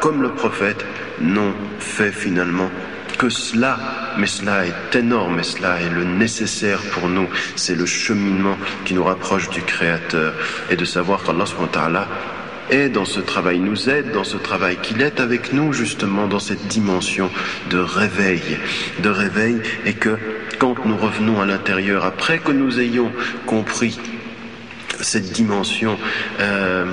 comme 0.00 0.22
le 0.22 0.30
prophète, 0.32 0.84
n'ont 1.20 1.54
fait 1.78 2.12
finalement 2.12 2.70
que 3.18 3.28
cela, 3.28 3.78
mais 4.16 4.26
cela 4.26 4.64
est 4.64 4.96
énorme, 4.96 5.40
et 5.40 5.42
cela 5.42 5.80
est 5.80 5.90
le 5.90 6.04
nécessaire 6.04 6.80
pour 6.92 7.08
nous. 7.08 7.28
C'est 7.56 7.74
le 7.74 7.84
cheminement 7.84 8.56
qui 8.84 8.94
nous 8.94 9.04
rapproche 9.04 9.50
du 9.50 9.60
Créateur 9.60 10.32
et 10.70 10.76
de 10.76 10.84
savoir 10.84 11.20
qu'Allah 11.24 12.06
est 12.70 12.88
dans 12.88 13.04
ce 13.04 13.20
travail, 13.20 13.58
nous 13.58 13.88
aide 13.88 14.12
dans 14.12 14.24
ce 14.24 14.36
travail, 14.36 14.76
qu'il 14.82 15.02
est 15.02 15.20
avec 15.20 15.52
nous 15.52 15.72
justement 15.72 16.26
dans 16.26 16.38
cette 16.38 16.66
dimension 16.68 17.30
de 17.70 17.78
réveil, 17.78 18.58
de 19.02 19.08
réveil, 19.08 19.60
et 19.84 19.94
que 19.94 20.16
quand 20.58 20.84
nous 20.84 20.96
revenons 20.96 21.40
à 21.40 21.46
l'intérieur, 21.46 22.04
après 22.04 22.38
que 22.38 22.52
nous 22.52 22.78
ayons 22.78 23.10
compris 23.46 23.98
cette 25.00 25.32
dimension 25.32 25.96
euh, 26.40 26.84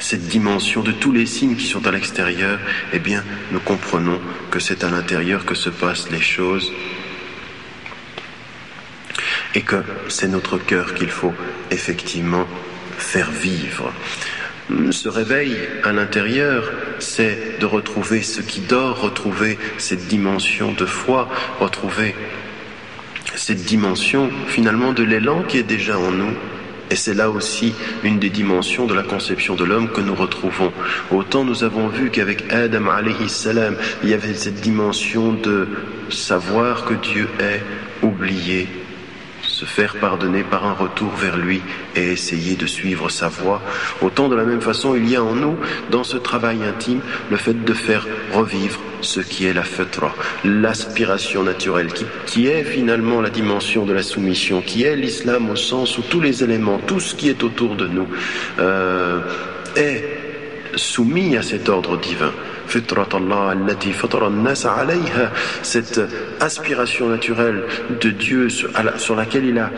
cette 0.00 0.26
dimension 0.26 0.82
de 0.82 0.92
tous 0.92 1.12
les 1.12 1.26
signes 1.26 1.56
qui 1.56 1.66
sont 1.66 1.86
à 1.86 1.92
l'extérieur, 1.92 2.58
eh 2.92 2.98
bien, 2.98 3.22
nous 3.52 3.60
comprenons 3.60 4.20
que 4.50 4.58
c'est 4.58 4.82
à 4.82 4.90
l'intérieur 4.90 5.44
que 5.44 5.54
se 5.54 5.70
passent 5.70 6.10
les 6.10 6.20
choses 6.20 6.72
et 9.54 9.62
que 9.62 9.82
c'est 10.08 10.28
notre 10.28 10.58
cœur 10.58 10.94
qu'il 10.94 11.10
faut 11.10 11.34
effectivement 11.70 12.46
faire 12.98 13.30
vivre. 13.30 13.92
Ce 14.92 15.08
réveil 15.08 15.56
à 15.82 15.92
l'intérieur, 15.92 16.70
c'est 17.00 17.58
de 17.58 17.66
retrouver 17.66 18.22
ce 18.22 18.40
qui 18.40 18.60
dort, 18.60 19.00
retrouver 19.00 19.58
cette 19.78 20.06
dimension 20.06 20.72
de 20.72 20.86
foi, 20.86 21.28
retrouver 21.58 22.14
cette 23.34 23.64
dimension 23.64 24.30
finalement 24.46 24.92
de 24.92 25.02
l'élan 25.02 25.42
qui 25.42 25.58
est 25.58 25.64
déjà 25.64 25.98
en 25.98 26.12
nous 26.12 26.34
et 26.90 26.96
c'est 26.96 27.14
là 27.14 27.30
aussi 27.30 27.72
une 28.02 28.18
des 28.18 28.30
dimensions 28.30 28.86
de 28.86 28.94
la 28.94 29.02
conception 29.02 29.54
de 29.54 29.64
l'homme 29.64 29.88
que 29.88 30.00
nous 30.00 30.14
retrouvons. 30.14 30.72
Autant 31.10 31.44
nous 31.44 31.64
avons 31.64 31.88
vu 31.88 32.10
qu'avec 32.10 32.52
Adam 32.52 32.88
alayhi 32.88 33.28
salam, 33.28 33.76
il 34.02 34.10
y 34.10 34.14
avait 34.14 34.34
cette 34.34 34.60
dimension 34.60 35.32
de 35.32 35.68
savoir 36.10 36.84
que 36.84 36.94
Dieu 36.94 37.28
est 37.38 37.62
oublié, 38.04 38.66
se 39.60 39.66
faire 39.66 39.96
pardonner 39.96 40.42
par 40.42 40.64
un 40.64 40.72
retour 40.72 41.10
vers 41.16 41.36
lui 41.36 41.60
et 41.94 42.12
essayer 42.12 42.56
de 42.56 42.66
suivre 42.66 43.10
sa 43.10 43.28
voie. 43.28 43.60
Autant 44.00 44.30
de 44.30 44.34
la 44.34 44.44
même 44.44 44.62
façon, 44.62 44.94
il 44.94 45.06
y 45.06 45.16
a 45.16 45.22
en 45.22 45.34
nous, 45.34 45.56
dans 45.90 46.02
ce 46.02 46.16
travail 46.16 46.64
intime, 46.64 47.00
le 47.30 47.36
fait 47.36 47.62
de 47.62 47.74
faire 47.74 48.06
revivre 48.32 48.80
ce 49.02 49.20
qui 49.20 49.44
est 49.44 49.52
la 49.52 49.62
fatra, 49.62 50.14
l'aspiration 50.44 51.42
naturelle, 51.42 51.88
qui, 52.24 52.46
est 52.46 52.64
finalement 52.64 53.20
la 53.20 53.28
dimension 53.28 53.84
de 53.84 53.92
la 53.92 54.02
soumission, 54.02 54.62
qui 54.62 54.84
est 54.84 54.96
l'islam 54.96 55.50
au 55.50 55.56
sens 55.56 55.98
où 55.98 56.02
tous 56.02 56.22
les 56.22 56.42
éléments, 56.42 56.78
tout 56.86 57.00
ce 57.00 57.14
qui 57.14 57.28
est 57.28 57.42
autour 57.42 57.76
de 57.76 57.86
nous 57.86 58.08
euh, 58.60 59.20
est 59.76 60.19
soumis 60.76 61.36
à 61.36 61.42
cet 61.42 61.68
ordre 61.68 61.98
divin. 61.98 62.32
Cette 65.62 66.00
aspiration 66.40 67.08
naturelle 67.08 67.64
de 68.00 68.10
Dieu 68.10 68.48
sur 68.48 69.16
laquelle 69.16 69.46
il 69.46 69.58
a 69.58 69.70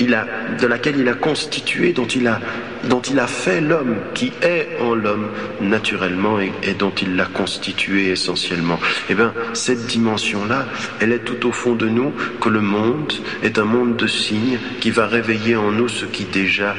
il 0.00 0.14
a, 0.14 0.26
de 0.60 0.66
laquelle 0.66 0.98
il 0.98 1.08
a 1.08 1.14
constitué, 1.14 1.92
dont 1.92 2.06
il 2.06 2.26
a, 2.26 2.40
dont 2.84 3.00
il 3.00 3.18
a 3.18 3.26
fait 3.26 3.60
l'homme, 3.60 3.96
qui 4.14 4.32
est 4.42 4.78
en 4.80 4.94
l'homme 4.94 5.28
naturellement 5.60 6.38
et, 6.40 6.74
dont 6.74 6.92
il 7.02 7.16
l'a 7.16 7.26
constitué 7.26 8.10
essentiellement. 8.10 8.78
Eh 9.10 9.14
bien, 9.14 9.32
cette 9.52 9.86
dimension-là, 9.86 10.66
elle 11.00 11.12
est 11.12 11.24
tout 11.24 11.46
au 11.46 11.52
fond 11.52 11.74
de 11.74 11.88
nous, 11.88 12.12
que 12.40 12.48
le 12.48 12.60
monde 12.60 13.12
est 13.42 13.58
un 13.58 13.64
monde 13.64 13.96
de 13.96 14.06
signes 14.06 14.58
qui 14.80 14.90
va 14.90 15.06
réveiller 15.06 15.56
en 15.56 15.72
nous 15.72 15.88
ce 15.88 16.04
qui 16.04 16.24
déjà 16.24 16.74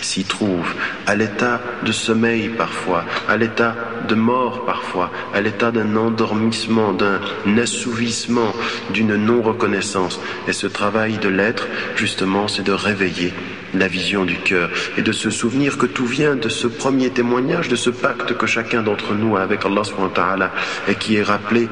s'y 0.00 0.24
trouve, 0.24 0.66
à 1.06 1.14
l'état 1.14 1.60
de 1.84 1.92
sommeil 1.92 2.48
parfois, 2.48 3.04
à 3.28 3.36
l'état 3.36 3.74
de 4.08 4.14
mort 4.14 4.64
parfois, 4.64 5.10
à 5.34 5.40
l'état 5.40 5.70
d'un 5.70 5.96
endormissement, 5.96 6.92
d'un 6.92 7.20
assouvissement, 7.58 8.52
d'une 8.90 9.16
non-reconnaissance. 9.16 10.20
Et 10.48 10.52
ce 10.52 10.66
travail 10.66 11.18
de 11.18 11.28
l'être, 11.28 11.66
justement, 11.96 12.48
c'est 12.48 12.62
de 12.62 12.72
réveiller 12.72 13.32
la 13.74 13.88
vision 13.88 14.24
du 14.24 14.36
cœur 14.36 14.70
et 14.96 15.02
de 15.02 15.12
se 15.12 15.30
souvenir 15.30 15.76
que 15.78 15.86
tout 15.86 16.06
vient 16.06 16.36
de 16.36 16.48
ce 16.48 16.66
premier 16.66 17.10
témoignage, 17.10 17.68
de 17.68 17.76
ce 17.76 17.90
pacte 17.90 18.36
que 18.36 18.46
chacun 18.46 18.82
d'entre 18.82 19.14
nous 19.14 19.36
a 19.36 19.42
avec 19.42 19.64
Allah 19.64 20.52
et 20.88 20.94
qui 20.94 21.16
est 21.16 21.22
rappelé 21.22 21.68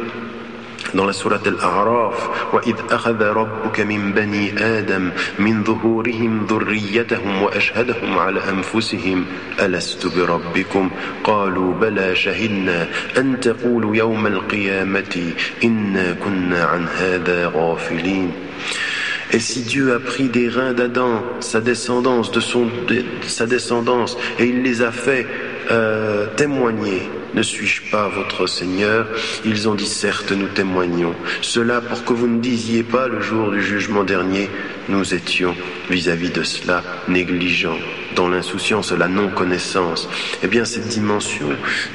dans 0.94 1.06
la 1.06 1.12
sourate 1.12 1.46
Al-A'raf 1.46 2.30
وَإِذْ 2.52 2.74
أَخَذَ 2.90 3.22
رَبُّكَ 3.22 3.80
مِنْ 3.80 4.12
بَنِي 4.12 4.52
آدَمَ 4.58 5.10
مِنْ 5.38 5.64
ظُهُورِهِمْ 5.64 6.46
ذُرِّيَّتَهُمْ 6.46 7.42
وَأَشْهَدَهُمْ 7.42 8.18
عَلَى 8.18 8.40
أَنفُسِهِمْ 8.50 9.24
أَلَسْتُ 9.60 10.06
بِرَبِّكُمْ؟ 10.06 10.90
قَالُوا 11.24 11.74
بَلَى 11.74 12.16
شَهِدْنَا 12.16 12.88
أَنْ 13.18 13.40
تَقُولُوا 13.40 13.96
يَوْمَ 13.96 14.26
الْقِيَامَةِ 14.26 15.32
إِنَّا 15.64 16.12
كُنَّا 16.24 16.64
عَنْ 16.64 16.86
هَذَا 16.98 17.52
غَافِلِينَ. 17.54 18.30
Et 19.32 19.40
si 19.40 19.62
Dieu 19.62 19.92
a 19.94 19.98
pris 19.98 20.28
des 20.28 20.48
reins 20.48 20.74
d'Adam, 20.74 21.22
sa 21.40 21.60
descendance, 21.60 22.30
de 22.30 22.40
son, 22.40 22.66
de, 22.86 23.04
sa 23.26 23.46
descendance, 23.46 24.16
et 24.38 24.44
il 24.44 24.62
les 24.62 24.82
a 24.82 24.92
fait 24.92 25.26
euh, 25.70 26.26
témoigner 26.36 27.02
Ne 27.34 27.42
suis-je 27.42 27.90
pas 27.90 28.08
votre 28.08 28.46
Seigneur? 28.46 29.08
Ils 29.44 29.68
ont 29.68 29.74
dit 29.74 29.86
certes, 29.86 30.30
nous 30.30 30.46
témoignons. 30.48 31.14
Cela 31.42 31.80
pour 31.80 32.04
que 32.04 32.12
vous 32.12 32.28
ne 32.28 32.40
disiez 32.40 32.84
pas 32.84 33.08
le 33.08 33.20
jour 33.20 33.50
du 33.50 33.60
jugement 33.60 34.04
dernier, 34.04 34.48
nous 34.88 35.14
étions 35.14 35.56
vis-à-vis 35.90 36.30
de 36.30 36.44
cela 36.44 36.82
négligents 37.08 37.78
dans 38.14 38.28
l'insouciance, 38.28 38.92
la 38.92 39.08
non-connaissance. 39.08 40.08
Eh 40.42 40.46
bien, 40.46 40.64
cette 40.64 40.86
dimension 40.86 41.48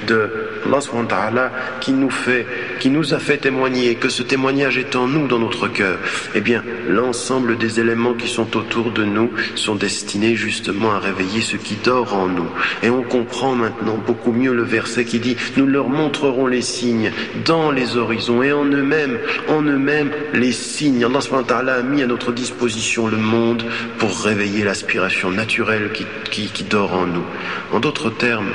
de 0.07 0.48
Allah 0.65 1.51
qui 1.81 1.91
nous 1.91 2.09
fait, 2.09 2.45
qui 2.79 2.89
nous 2.89 3.13
a 3.13 3.19
fait 3.19 3.37
témoigner, 3.37 3.95
que 3.95 4.09
ce 4.09 4.23
témoignage 4.23 4.77
est 4.77 4.95
en 4.95 5.07
nous, 5.07 5.27
dans 5.27 5.39
notre 5.39 5.67
cœur, 5.67 5.97
eh 6.35 6.41
bien, 6.41 6.63
l'ensemble 6.87 7.57
des 7.57 7.79
éléments 7.79 8.13
qui 8.13 8.27
sont 8.27 8.57
autour 8.57 8.91
de 8.91 9.03
nous 9.03 9.31
sont 9.55 9.75
destinés 9.75 10.35
justement 10.35 10.91
à 10.91 10.99
réveiller 10.99 11.41
ce 11.41 11.57
qui 11.57 11.75
dort 11.83 12.15
en 12.15 12.27
nous. 12.27 12.49
Et 12.83 12.89
on 12.89 13.03
comprend 13.03 13.55
maintenant 13.55 13.97
beaucoup 14.05 14.31
mieux 14.31 14.53
le 14.53 14.63
verset 14.63 15.05
qui 15.05 15.19
dit, 15.19 15.37
nous 15.57 15.67
leur 15.67 15.89
montrerons 15.89 16.47
les 16.47 16.61
signes 16.61 17.11
dans 17.45 17.71
les 17.71 17.97
horizons 17.97 18.43
et 18.43 18.51
en 18.51 18.65
eux-mêmes, 18.65 19.17
en 19.47 19.61
eux-mêmes, 19.61 20.11
les 20.33 20.51
signes. 20.51 21.05
Allah 21.49 21.75
a 21.75 21.81
mis 21.81 22.03
à 22.03 22.07
notre 22.07 22.31
disposition 22.31 23.07
le 23.07 23.17
monde 23.17 23.63
pour 23.97 24.17
réveiller 24.21 24.63
l'aspiration 24.63 25.31
naturelle 25.31 25.91
qui 25.93 26.05
qui, 26.29 26.63
dort 26.63 26.93
en 26.93 27.05
nous. 27.05 27.25
En 27.71 27.79
d'autres 27.79 28.09
termes, 28.09 28.51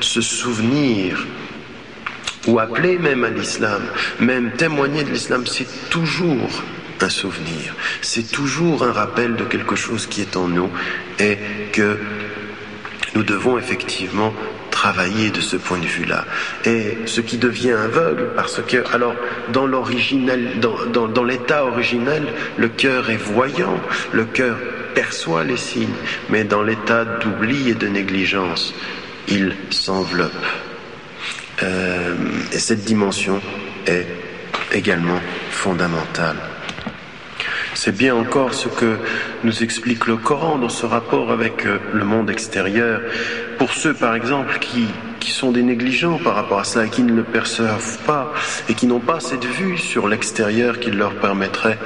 se 0.00 0.20
souvenir 0.20 1.26
ou 2.46 2.58
appeler 2.58 2.98
même 2.98 3.24
à 3.24 3.30
l'islam, 3.30 3.82
même 4.20 4.52
témoigner 4.52 5.04
de 5.04 5.10
l'islam, 5.10 5.46
c'est 5.46 5.90
toujours 5.90 6.62
un 7.00 7.08
souvenir, 7.08 7.74
c'est 8.00 8.30
toujours 8.30 8.82
un 8.82 8.92
rappel 8.92 9.36
de 9.36 9.44
quelque 9.44 9.76
chose 9.76 10.06
qui 10.06 10.20
est 10.20 10.36
en 10.36 10.48
nous 10.48 10.70
et 11.18 11.38
que 11.72 11.98
nous 13.14 13.22
devons 13.22 13.58
effectivement 13.58 14.32
travailler 14.70 15.30
de 15.30 15.40
ce 15.40 15.56
point 15.56 15.78
de 15.78 15.86
vue-là. 15.86 16.24
Et 16.64 16.98
ce 17.06 17.20
qui 17.20 17.36
devient 17.36 17.72
aveugle, 17.72 18.30
parce 18.36 18.60
que, 18.62 18.76
alors, 18.94 19.14
dans 19.52 19.66
l'original, 19.66 20.60
dans, 20.60 21.08
dans 21.08 21.24
l'état 21.24 21.64
originel, 21.64 22.22
le 22.56 22.68
cœur 22.68 23.10
est 23.10 23.16
voyant, 23.16 23.80
le 24.12 24.24
cœur 24.24 24.56
perçoit 24.94 25.44
les 25.44 25.56
signes, 25.56 25.88
mais 26.30 26.44
dans 26.44 26.62
l'état 26.62 27.04
d'oubli 27.04 27.70
et 27.70 27.74
de 27.74 27.88
négligence, 27.88 28.74
il 29.30 29.54
s'enveloppe. 29.70 30.32
Euh, 31.62 32.14
et 32.52 32.58
cette 32.58 32.84
dimension 32.84 33.40
est 33.86 34.06
également 34.72 35.20
fondamentale. 35.50 36.36
C'est 37.74 37.96
bien 37.96 38.16
encore 38.16 38.54
ce 38.54 38.68
que 38.68 38.96
nous 39.44 39.62
explique 39.62 40.06
le 40.06 40.16
Coran 40.16 40.58
dans 40.58 40.68
ce 40.68 40.84
rapport 40.84 41.30
avec 41.30 41.64
euh, 41.64 41.78
le 41.92 42.04
monde 42.04 42.28
extérieur. 42.30 43.00
Pour 43.56 43.72
ceux, 43.72 43.94
par 43.94 44.14
exemple, 44.14 44.58
qui, 44.58 44.86
qui 45.20 45.30
sont 45.30 45.52
des 45.52 45.62
négligents 45.62 46.18
par 46.18 46.34
rapport 46.34 46.58
à 46.58 46.64
cela 46.64 46.88
qui 46.88 47.02
ne 47.02 47.12
le 47.12 47.22
perçoivent 47.22 47.98
pas 48.04 48.32
et 48.68 48.74
qui 48.74 48.86
n'ont 48.86 49.00
pas 49.00 49.20
cette 49.20 49.44
vue 49.44 49.78
sur 49.78 50.08
l'extérieur 50.08 50.80
qui 50.80 50.90
leur 50.90 51.14
permettrait 51.14 51.78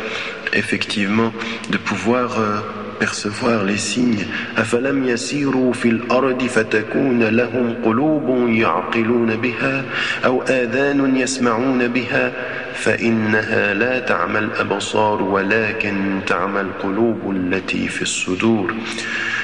effectivement 0.55 1.33
de 1.71 1.77
pouvoir 1.79 2.39
euh, 2.39 2.61
percevoir 3.03 3.65
les 3.65 3.79
signes. 3.79 4.27
أفلم 4.59 5.05
يسيروا 5.05 5.73
في 5.73 5.89
الأرض 5.89 6.43
فتكون 6.43 7.23
لهم 7.23 7.75
قلوب 7.85 8.49
يعقلون 8.49 9.37
بها 9.37 9.85
أو 10.25 10.43
آذان 10.43 11.17
يسمعون 11.17 11.89
بها 11.89 12.33
فإنها 12.75 13.75
لا 13.75 13.99
تعمى 13.99 14.39
الأبصار 14.39 15.23
ولكن 15.23 16.21
تعمى 16.27 16.61
القلوب 16.61 17.31
التي 17.31 17.89
في 17.89 18.03
الصدور. 18.03 18.75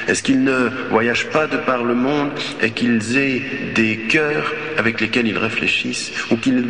Est-ce 0.07 0.23
qu'ils 0.23 0.43
ne 0.43 0.69
voyagent 0.89 1.29
pas 1.29 1.47
de 1.47 1.57
par 1.57 1.83
le 1.83 1.95
monde 1.95 2.31
et 2.63 2.71
qu'ils 2.71 3.17
aient 3.17 3.41
des 3.75 3.97
cœurs 4.13 4.53
avec 4.77 5.01
lesquels 5.01 5.27
ils 5.27 5.37
réfléchissent 5.37 6.11
ou 6.31 6.37
qu'ils 6.37 6.63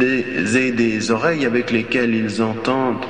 aient 0.56 0.72
des 0.72 1.12
oreilles 1.12 1.46
avec 1.46 1.72
lesquelles 1.72 2.16
ils 2.16 2.42
entendent 2.42 3.06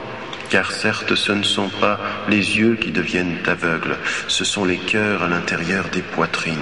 car 0.50 0.72
certes 0.72 1.16
ce 1.16 1.32
ne 1.32 1.44
sont 1.44 1.70
pas 1.70 2.00
les 2.28 2.58
yeux 2.58 2.76
qui 2.76 2.92
deviennent 2.92 3.38
aveugles, 3.46 3.98
ce 4.28 4.44
sont 4.44 4.66
les 4.66 4.78
cœurs 4.78 5.24
à 5.24 5.28
l'intérieur 5.28 5.86
des 5.92 6.02
poitrines. 6.02 6.56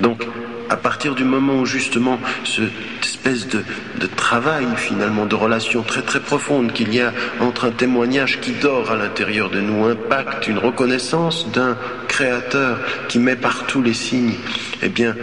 Donc, 0.00 0.24
à 0.70 0.76
partir 0.76 1.14
du 1.14 1.24
moment 1.24 1.60
où 1.60 1.66
justement 1.66 2.20
cette 2.44 2.70
espèce 3.02 3.48
de, 3.48 3.62
travail 4.16 4.66
finalement, 4.76 5.26
de 5.26 5.34
relation 5.34 5.82
très 5.82 6.02
très 6.02 6.20
profonde 6.20 6.72
qu'il 6.72 6.94
y 6.94 7.00
a 7.00 7.12
entre 7.40 7.64
un 7.66 7.70
témoignage 7.70 8.40
qui 8.40 8.52
dort 8.52 8.90
à 8.90 8.96
l'intérieur 8.96 9.50
de 9.50 9.60
nous, 9.60 9.86
un 9.86 9.96
pacte, 9.96 10.46
une 10.46 10.58
reconnaissance 10.58 11.50
d'un 11.52 11.76
créateur 12.06 12.78
qui 13.08 13.18
met 13.18 13.36
partout 13.36 13.82
les 13.82 13.94
signes, 13.94 14.34
eh 14.82 14.88
bien, 14.88 15.16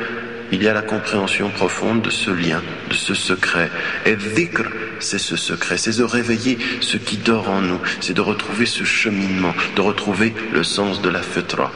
il 0.51 0.63
y 0.63 0.67
a 0.67 0.73
la 0.73 0.81
compréhension 0.81 1.49
profonde 1.49 2.01
de 2.01 2.09
ce 2.09 2.31
lien, 2.31 2.61
de 2.89 2.93
ce 2.93 3.13
secret. 3.13 3.69
Et 4.05 4.15
dhikr, 4.15 4.63
c'est 4.99 5.19
ce 5.19 5.35
secret, 5.35 5.77
c'est 5.77 5.97
de 5.97 6.03
réveiller 6.03 6.57
ce 6.81 6.97
qui 6.97 7.17
dort 7.17 7.49
en 7.49 7.61
nous, 7.61 7.79
c'est 8.01 8.13
de 8.13 8.21
retrouver 8.21 8.65
ce 8.65 8.83
cheminement, 8.83 9.53
de 9.75 9.81
retrouver 9.81 10.33
le 10.53 10.63
sens 10.63 11.01
de 11.01 11.09
la 11.09 11.21
fitra. 11.21 11.71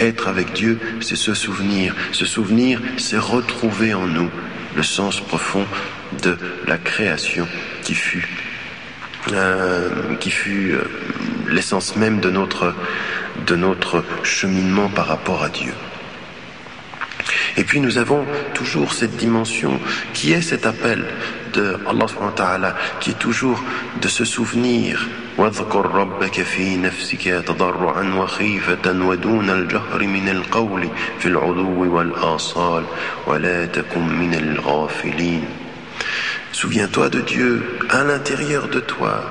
Être 0.00 0.28
avec 0.28 0.52
Dieu, 0.52 0.78
c'est 1.00 1.16
se 1.16 1.34
souvenir. 1.34 1.94
Se 2.12 2.24
souvenir, 2.24 2.80
c'est 2.96 3.18
retrouver 3.18 3.94
en 3.94 4.06
nous 4.06 4.30
le 4.76 4.82
sens 4.82 5.20
profond 5.20 5.66
de 6.22 6.36
la 6.66 6.78
création 6.78 7.48
qui 7.82 7.94
fut, 7.94 8.28
euh, 9.32 10.16
fut 10.20 10.72
euh, 10.72 10.84
l'essence 11.48 11.96
même 11.96 12.20
de 12.20 12.30
notre, 12.30 12.74
de 13.46 13.56
notre 13.56 14.04
cheminement 14.22 14.88
par 14.88 15.06
rapport 15.08 15.42
à 15.42 15.48
Dieu. 15.48 15.72
Et 17.57 17.63
puis 17.63 17.79
nous 17.79 17.97
avons 17.97 18.25
toujours 18.53 18.93
cette 18.93 19.15
dimension 19.17 19.79
qui 20.13 20.33
est 20.33 20.41
cet 20.41 20.65
appel 20.65 21.05
de 21.53 21.79
Allah 21.87 22.75
qui 22.99 23.11
est 23.11 23.19
toujours 23.19 23.61
de 24.01 24.07
se 24.07 24.25
souvenir 24.25 25.07
واذكر 25.37 25.85
ربك 25.85 26.41
في 26.41 26.77
نفسك 26.77 27.43
تضرعا 27.47 28.13
وخيفة 28.13 29.05
ودون 29.05 29.49
الجهر 29.49 30.07
من 30.07 30.29
القول 30.29 30.89
في 31.19 31.25
العدو 31.25 31.95
والآصال 31.95 32.83
ولا 33.27 33.65
تكن 33.65 34.07
من 34.07 34.33
الغافلين 34.33 35.43
Souviens-toi 36.51 37.09
de 37.09 37.21
Dieu 37.21 37.63
à 37.89 38.03
l'intérieur 38.03 38.67
de 38.67 38.79
toi, 38.79 39.23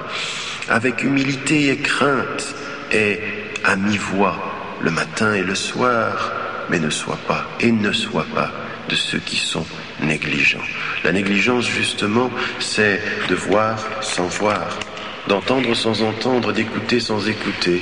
avec 0.68 1.04
humilité 1.04 1.68
et 1.68 1.76
crainte, 1.76 2.52
et 2.90 3.20
à 3.62 3.76
mi-voix, 3.76 4.36
le 4.80 4.90
matin 4.90 5.32
et 5.32 5.44
le 5.44 5.54
soir, 5.54 6.32
mais 6.69 6.79
ne 6.79 6.89
sois 6.89 7.19
pas 7.27 7.45
et 7.59 7.71
ne 7.71 7.91
sois 7.91 8.25
pas 8.33 8.51
de 8.89 8.95
ceux 8.95 9.19
qui 9.19 9.35
sont 9.37 9.65
négligents. 10.01 10.63
La 11.03 11.11
négligence, 11.11 11.67
justement, 11.67 12.31
c'est 12.59 13.01
de 13.29 13.35
voir 13.35 13.77
sans 14.01 14.27
voir, 14.27 14.79
d'entendre 15.27 15.73
sans 15.73 16.01
entendre, 16.03 16.53
d'écouter 16.53 16.99
sans 16.99 17.27
écouter, 17.27 17.81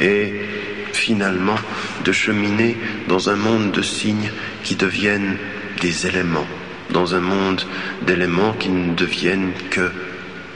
et 0.00 0.32
finalement 0.92 1.58
de 2.04 2.12
cheminer 2.12 2.76
dans 3.08 3.30
un 3.30 3.36
monde 3.36 3.70
de 3.72 3.82
signes 3.82 4.30
qui 4.64 4.74
deviennent 4.74 5.36
des 5.80 6.06
éléments, 6.06 6.46
dans 6.90 7.14
un 7.14 7.20
monde 7.20 7.62
d'éléments 8.02 8.54
qui 8.54 8.70
ne 8.70 8.94
deviennent 8.94 9.52
que 9.70 9.90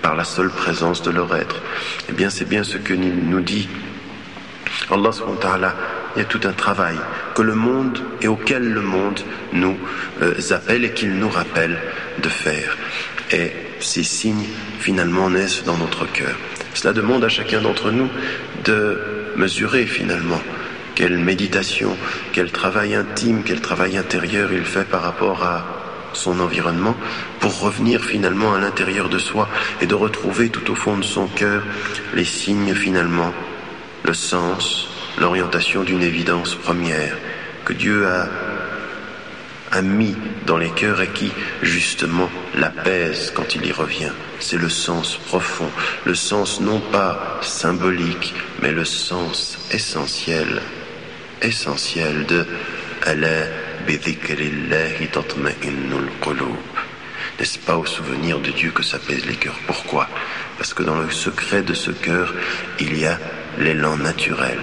par 0.03 0.17
la 0.17 0.25
seule 0.25 0.51
présence 0.51 1.03
de 1.03 1.11
leur 1.11 1.35
être. 1.37 1.63
Eh 2.09 2.13
bien, 2.13 2.31
c'est 2.31 2.49
bien 2.49 2.65
ce 2.65 2.79
que 2.79 2.95
nous 2.95 3.41
dit 3.41 3.69
Allah 4.91 5.75
il 6.15 6.21
y 6.21 6.23
a 6.23 6.29
tout 6.29 6.41
un 6.45 6.53
travail 6.53 6.97
que 7.35 7.43
le 7.43 7.55
monde 7.55 7.99
et 8.21 8.29
auquel 8.29 8.69
le 8.69 8.81
monde 8.81 9.21
nous 9.53 9.79
euh, 10.23 10.35
appelle 10.51 10.85
et 10.85 10.93
qu'il 10.93 11.15
nous 11.15 11.29
rappelle 11.29 11.79
de 12.23 12.29
faire. 12.29 12.77
Et 13.33 13.53
ces 13.81 14.03
signes 14.03 14.47
finalement 14.79 15.31
naissent 15.31 15.65
dans 15.65 15.77
notre 15.77 16.11
cœur. 16.11 16.37
Cela 16.75 16.93
demande 16.93 17.25
à 17.25 17.29
chacun 17.29 17.61
d'entre 17.61 17.91
nous 17.91 18.09
de 18.65 18.99
mesurer 19.37 19.87
finalement 19.87 20.41
quelle 20.95 21.19
méditation, 21.19 21.97
quel 22.33 22.51
travail 22.51 22.95
intime, 22.95 23.43
quel 23.45 23.61
travail 23.61 23.97
intérieur 23.97 24.53
il 24.53 24.65
fait 24.65 24.85
par 24.85 25.03
rapport 25.03 25.43
à 25.43 25.65
son 26.13 26.41
environnement 26.41 26.97
pour 27.39 27.61
revenir 27.61 28.05
finalement 28.05 28.55
à 28.55 28.61
l'intérieur 28.61 29.09
de 29.09 29.19
soi 29.19 29.49
et 29.81 29.87
de 29.87 29.95
retrouver 29.95 30.49
tout 30.49 30.71
au 30.71 30.75
fond 30.75 30.97
de 30.97 31.05
son 31.05 31.27
cœur 31.27 31.63
les 32.15 32.25
signes 32.25 32.75
finalement, 32.75 33.33
le 34.05 34.13
sens, 34.13 34.89
l'orientation 35.19 35.83
d'une 35.83 36.03
évidence 36.03 36.55
première 36.55 37.17
que 37.65 37.73
Dieu 37.73 38.07
a, 38.07 38.29
mis 39.83 40.17
dans 40.47 40.59
les 40.59 40.71
cœurs 40.71 41.01
et 41.01 41.09
qui, 41.09 41.31
justement, 41.63 42.29
l'apaise 42.55 43.33
quand 43.35 43.55
il 43.55 43.65
y 43.65 43.73
revient. 43.73 44.13
C'est 44.41 44.59
le 44.59 44.69
sens 44.69 45.17
profond, 45.17 45.71
le 46.05 46.15
sens 46.15 46.61
non 46.61 46.81
pas 46.81 47.39
symbolique, 47.41 48.35
mais 48.61 48.73
le 48.73 48.85
sens 48.85 49.59
essentiel, 49.73 50.61
essentiel 51.41 52.27
de 52.27 52.47
n'est-ce 57.39 57.59
pas 57.59 57.77
au 57.77 57.87
souvenir 57.87 58.39
de 58.41 58.51
Dieu 58.51 58.71
que 58.71 58.83
s'apaisent 58.83 59.25
les 59.27 59.37
cœurs? 59.37 59.59
Pourquoi? 59.67 60.09
Parce 60.59 60.75
que 60.75 60.83
dans 60.83 60.99
le 60.99 61.11
secret 61.11 61.63
de 61.63 61.73
ce 61.73 61.91
cœur, 61.91 62.35
il 62.79 62.99
y 62.99 63.07
a 63.07 63.19
l'élan 63.59 63.97
naturel, 63.97 64.59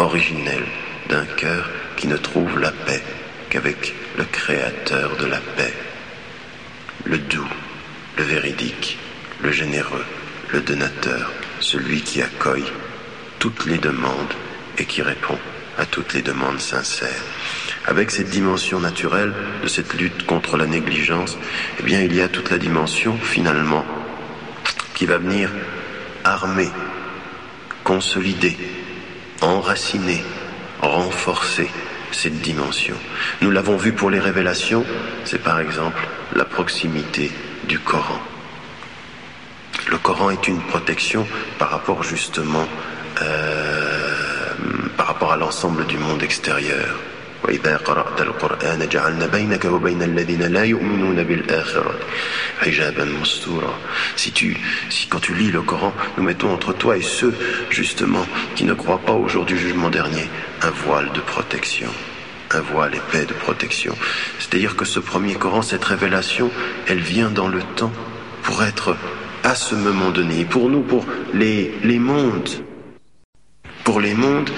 originelle 0.00 0.66
d'un 1.08 1.24
cœur 1.24 1.68
qui 1.96 2.08
ne 2.08 2.16
trouve 2.16 2.58
la 2.58 2.72
paix 2.72 3.02
qu'avec 3.50 3.94
le 4.16 4.24
Créateur 4.24 5.16
de 5.16 5.26
la 5.26 5.38
paix. 5.38 5.74
Le 7.04 7.18
doux, 7.18 7.48
le 8.16 8.24
véridique, 8.24 8.98
le 9.42 9.52
généreux, 9.52 10.04
le 10.52 10.60
donateur, 10.60 11.30
celui 11.60 12.00
qui 12.00 12.22
accueille 12.22 12.70
toutes 13.38 13.66
les 13.66 13.78
demandes 13.78 14.34
et 14.78 14.84
qui 14.84 15.02
répond 15.02 15.38
à 15.78 15.86
toutes 15.86 16.14
les 16.14 16.22
demandes 16.22 16.60
sincères. 16.60 17.24
Avec 17.86 18.10
cette 18.10 18.30
dimension 18.30 18.80
naturelle 18.80 19.32
de 19.62 19.68
cette 19.68 19.94
lutte 19.94 20.26
contre 20.26 20.56
la 20.56 20.66
négligence, 20.66 21.38
eh 21.78 21.82
bien, 21.82 22.02
il 22.02 22.14
y 22.14 22.20
a 22.20 22.28
toute 22.28 22.50
la 22.50 22.58
dimension 22.58 23.16
finalement 23.16 23.84
qui 24.94 25.06
va 25.06 25.18
venir 25.18 25.50
armer, 26.24 26.68
consolider 27.84 28.56
enraciner, 29.40 30.22
renforcer 30.80 31.70
cette 32.12 32.40
dimension. 32.40 32.96
Nous 33.42 33.50
l'avons 33.50 33.76
vu 33.76 33.92
pour 33.92 34.10
les 34.10 34.18
révélations, 34.18 34.84
c'est 35.24 35.42
par 35.42 35.60
exemple 35.60 36.06
la 36.34 36.44
proximité 36.44 37.30
du 37.64 37.78
Coran. 37.78 38.20
Le 39.88 39.98
Coran 39.98 40.30
est 40.30 40.48
une 40.48 40.60
protection 40.60 41.26
par 41.58 41.70
rapport 41.70 42.02
justement 42.02 42.66
euh, 43.22 44.14
par 44.96 45.06
rapport 45.06 45.32
à 45.32 45.36
l'ensemble 45.36 45.86
du 45.86 45.98
monde 45.98 46.22
extérieur. 46.22 46.96
Si 54.16 54.32
tu, 54.32 54.56
si 54.90 55.06
quand 55.08 55.20
tu 55.20 55.34
lis 55.34 55.50
le 55.50 55.62
Coran, 55.62 55.92
nous 56.16 56.22
mettons 56.22 56.52
entre 56.52 56.72
toi 56.72 56.96
et 56.96 57.02
ceux, 57.02 57.34
justement, 57.70 58.26
qui 58.54 58.64
ne 58.64 58.74
croient 58.74 58.98
pas 58.98 59.14
au 59.14 59.28
jour 59.28 59.44
du 59.44 59.58
jugement 59.58 59.90
dernier, 59.90 60.28
un 60.62 60.70
voile 60.70 61.10
de 61.12 61.20
protection. 61.20 61.88
Un 62.52 62.60
voile 62.60 62.94
épais 62.94 63.26
de 63.26 63.32
protection. 63.32 63.96
C'est-à-dire 64.38 64.76
que 64.76 64.84
ce 64.84 65.00
premier 65.00 65.34
Coran, 65.34 65.62
cette 65.62 65.84
révélation, 65.84 66.50
elle 66.88 66.98
vient 66.98 67.30
dans 67.30 67.48
le 67.48 67.62
temps 67.76 67.92
pour 68.42 68.62
être 68.64 68.96
à 69.44 69.54
ce 69.54 69.74
moment 69.74 70.10
donné. 70.10 70.44
pour 70.44 70.68
nous, 70.68 70.82
pour 70.82 71.06
les, 71.32 71.72
les 71.84 71.98
mondes, 71.98 72.50
pour 73.84 74.00
les 74.00 74.14
mondes, 74.14 74.50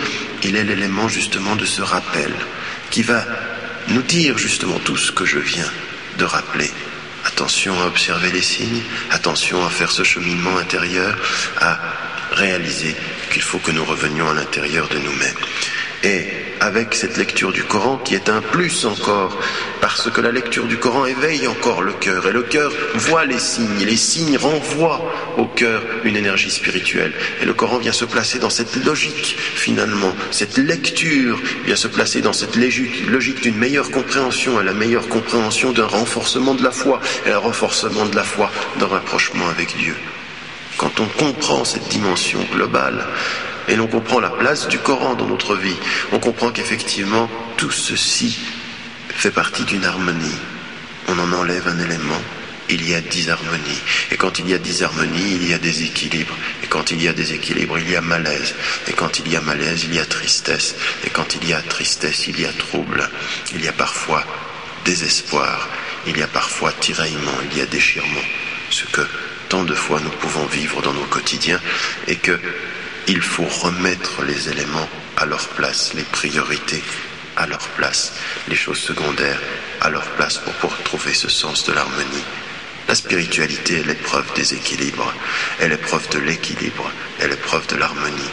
il 0.43 0.57
est 0.57 0.64
l'élément 0.64 1.09
justement 1.09 1.55
de 1.55 1.64
ce 1.64 1.83
rappel 1.83 2.33
qui 2.93 3.03
va 3.03 3.24
nous 3.88 4.03
dire 4.03 4.38
justement 4.38 4.78
tout 4.78 4.99
ce 4.99 5.11
que 5.11 5.24
je 5.24 5.38
viens 5.38 5.70
de 6.18 6.24
rappeler. 6.24 6.70
Attention 7.24 7.80
à 7.80 7.86
observer 7.86 8.30
les 8.30 8.43
signes, 8.43 8.82
attention 9.11 9.64
à 9.64 9.70
faire 9.70 9.90
ce 9.90 10.05
cheminement 10.05 10.59
intérieur, 10.59 11.16
à 11.59 11.80
réaliser 12.32 12.95
qu'il 13.32 13.43
faut 13.43 13.59
que 13.59 13.70
nous 13.72 13.84
revenions 13.84 14.28
à 14.28 14.34
l'intérieur 14.34 14.88
de 14.88 14.99
nous-mêmes. 14.99 15.36
Et 16.05 16.26
avec 16.59 16.94
cette 16.94 17.16
lecture 17.16 17.53
du 17.53 17.64
Coran 17.64 17.96
qui 17.96 18.14
est 18.14 18.28
un 18.28 18.40
plus 18.40 18.84
encore, 18.84 19.38
parce 19.80 20.11
que 20.11 20.20
la 20.20 20.32
lecture 20.32 20.64
du 20.64 20.76
Coran 20.76 21.07
éveille 21.07 21.46
encore 21.46 21.82
le 21.82 21.92
cœur, 21.92 22.26
et 22.28 22.32
le 22.32 22.42
cœur 22.42 22.72
voit 22.94 23.24
les 23.24 23.38
signes, 23.38 23.80
et 23.80 23.84
les 23.84 23.96
signes 23.96 24.36
renvoient 24.36 25.00
au 25.38 25.46
cœur 25.46 25.82
une 26.05 26.16
énergie 26.16 26.50
spirituelle. 26.50 27.12
Et 27.40 27.44
le 27.44 27.55
Coran 27.55 27.78
vient 27.78 27.92
se 27.92 28.05
placer 28.05 28.38
dans 28.38 28.50
cette 28.50 28.84
logique, 28.84 29.36
finalement, 29.38 30.12
cette 30.30 30.59
lecture 30.59 31.40
vient 31.66 31.76
se 31.76 31.88
placer 31.88 32.20
dans 32.20 32.32
cette 32.32 32.57
logique 32.57 33.42
d'une 33.42 33.59
meilleure 33.59 33.90
compréhension, 33.90 34.61
et 34.61 34.64
la 34.64 34.74
meilleure 34.74 35.09
compréhension 35.09 35.72
d'un 35.72 35.86
renforcement 35.86 36.55
de 36.55 36.64
la 36.64 36.72
foi, 36.72 37.00
et 37.26 37.30
un 37.30 37.38
renforcement 37.38 38.07
de 38.07 38.16
la 38.16 38.24
foi 38.24 38.50
d'un 38.78 38.86
rapprochement 38.86 39.48
avec 39.48 39.76
Dieu. 39.76 39.94
Quand 40.78 41.00
on 41.00 41.07
comprend 41.07 41.64
cette 41.64 41.88
dimension 41.88 42.40
globale, 42.53 43.07
et 43.68 43.76
l'on 43.76 43.86
comprend 43.86 44.20
la 44.20 44.30
place 44.30 44.68
du 44.68 44.78
Coran 44.78 45.14
dans 45.14 45.26
notre 45.26 45.56
vie, 45.56 45.76
on 46.12 46.18
comprend 46.18 46.50
qu'effectivement 46.50 47.28
tout 47.56 47.70
ceci 47.70 48.38
fait 49.08 49.30
partie 49.30 49.64
d'une 49.64 49.84
harmonie. 49.84 50.38
On 51.08 51.18
en 51.18 51.32
enlève 51.32 51.68
un 51.68 51.78
élément, 51.78 52.20
il 52.68 52.88
y 52.88 52.94
a 52.94 53.00
disharmonie. 53.00 53.80
Et 54.10 54.16
quand 54.16 54.38
il 54.38 54.48
y 54.48 54.54
a 54.54 54.58
disharmonie, 54.58 55.36
il 55.36 55.48
y 55.48 55.54
a 55.54 55.58
déséquilibre. 55.58 56.34
Et 56.62 56.66
quand 56.66 56.90
il 56.90 57.02
y 57.02 57.08
a 57.08 57.12
déséquilibre, 57.12 57.78
il 57.78 57.90
y 57.90 57.96
a 57.96 58.00
malaise. 58.00 58.54
Et 58.88 58.92
quand 58.92 59.18
il 59.18 59.30
y 59.30 59.36
a 59.36 59.40
malaise, 59.40 59.84
il 59.84 59.94
y 59.94 59.98
a 59.98 60.04
tristesse. 60.04 60.74
Et 61.04 61.10
quand 61.10 61.34
il 61.34 61.48
y 61.48 61.52
a 61.52 61.60
tristesse, 61.60 62.26
il 62.28 62.40
y 62.40 62.46
a 62.46 62.52
trouble. 62.52 63.08
Il 63.54 63.64
y 63.64 63.68
a 63.68 63.72
parfois 63.72 64.24
désespoir. 64.84 65.68
Il 66.06 66.16
y 66.16 66.22
a 66.22 66.26
parfois 66.26 66.72
tiraillement, 66.72 67.38
il 67.50 67.58
y 67.58 67.60
a 67.60 67.66
déchirement. 67.66 68.24
Ce 68.70 68.84
que 68.86 69.02
tant 69.48 69.64
de 69.64 69.74
fois 69.74 70.00
nous 70.00 70.10
pouvons 70.10 70.46
vivre 70.46 70.80
dans 70.82 70.94
nos 70.94 71.04
quotidiens 71.04 71.60
et 72.08 72.16
que 72.16 72.40
il 73.09 73.20
faut 73.20 73.46
remettre 73.62 74.22
les 74.22 74.48
éléments 74.48 74.88
à 75.16 75.26
leur 75.26 75.48
place, 75.48 75.94
les 75.94 76.03
priorités 76.03 76.82
à 77.36 77.46
leur 77.46 77.66
place, 77.76 78.12
les 78.48 78.57
choses 78.57 78.78
secondaires 78.78 79.40
à 79.80 79.90
leur 79.90 80.05
place 80.12 80.38
pour, 80.38 80.53
pour 80.55 80.82
trouver 80.82 81.14
ce 81.14 81.28
sens 81.28 81.64
de 81.64 81.72
l'harmonie. 81.72 82.24
La 82.88 82.94
spiritualité 82.94 83.76
est 83.76 83.86
l'épreuve 83.86 84.26
des 84.34 84.55
équilibres, 84.55 85.12
est 85.61 85.68
l'épreuve 85.68 86.09
de 86.11 86.18
l'équilibre, 86.18 86.90
est 87.20 87.28
l'épreuve 87.28 87.66
de 87.68 87.76
l'harmonie. 87.76 88.30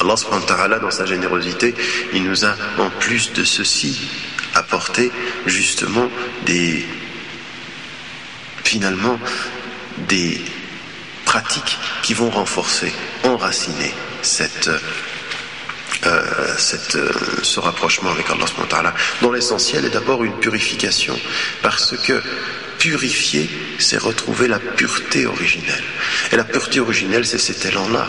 Allah 0.00 0.16
subhanahu 0.16 0.80
dans 0.80 0.90
sa 0.90 1.06
générosité, 1.06 1.74
il 2.12 2.24
nous 2.24 2.44
a, 2.44 2.54
en 2.78 2.90
plus 2.90 3.32
de 3.32 3.44
ceci, 3.44 3.98
apporté 4.54 5.10
justement 5.46 6.10
des, 6.44 6.84
finalement, 8.64 9.18
des 10.08 10.40
pratiques 11.26 11.76
qui 12.02 12.14
vont 12.14 12.30
renforcer, 12.30 12.90
enraciner 13.24 13.92
cette, 14.22 14.70
euh, 16.06 16.54
cette, 16.56 16.96
euh, 16.96 17.10
ce 17.42 17.60
rapprochement 17.60 18.10
avec 18.10 18.30
Allah 18.30 18.46
subhanahu 18.46 18.94
dont 19.20 19.32
l'essentiel 19.32 19.84
est 19.84 19.90
d'abord 19.90 20.24
une 20.24 20.38
purification, 20.38 21.18
parce 21.60 21.94
que 21.98 22.22
purifier, 22.78 23.50
c'est 23.78 23.98
retrouver 23.98 24.48
la 24.48 24.58
pureté 24.58 25.26
originelle. 25.26 25.84
Et 26.32 26.36
la 26.36 26.44
pureté 26.44 26.80
originelle, 26.80 27.26
c'est 27.26 27.38
cet 27.38 27.64
élan-là, 27.66 28.08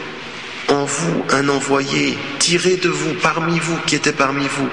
en 0.71 0.85
vous 0.85 1.25
un 1.29 1.49
envoyé 1.49 2.17
tiré 2.39 2.77
de 2.77 2.89
vous, 2.89 3.13
parmi 3.21 3.59
vous, 3.59 3.77
qui 3.85 3.95
était 3.95 4.13
parmi 4.13 4.47
vous, 4.47 4.69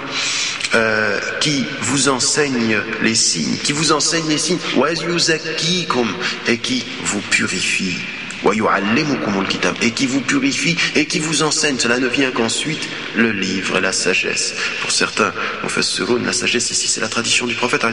euh, 0.74 1.18
qui 1.40 1.64
vous 1.82 2.08
enseigne 2.08 2.78
les 3.02 3.14
signes, 3.14 3.56
qui 3.64 3.72
vous 3.72 3.92
enseigne 3.92 4.28
les 4.28 4.38
signes, 4.38 4.58
et 6.46 6.58
qui 6.58 6.84
vous 7.02 7.20
purifie 7.20 7.98
et 9.82 9.90
qui 9.90 10.06
vous 10.06 10.20
purifie 10.20 10.76
et 10.94 11.06
qui 11.06 11.18
vous 11.18 11.42
enseigne. 11.42 11.78
Cela 11.78 11.98
ne 11.98 12.08
vient 12.08 12.30
qu'ensuite. 12.30 12.88
Le 13.14 13.32
livre 13.32 13.80
la 13.80 13.92
sagesse. 13.92 14.54
Pour 14.80 14.90
certains, 14.90 15.32
on 15.64 15.68
fait 15.68 15.82
ce 15.82 16.02
la 16.24 16.32
sagesse 16.32 16.70
ici, 16.70 16.88
c'est 16.88 17.00
la 17.00 17.08
tradition 17.08 17.46
du 17.46 17.54
prophète 17.54 17.84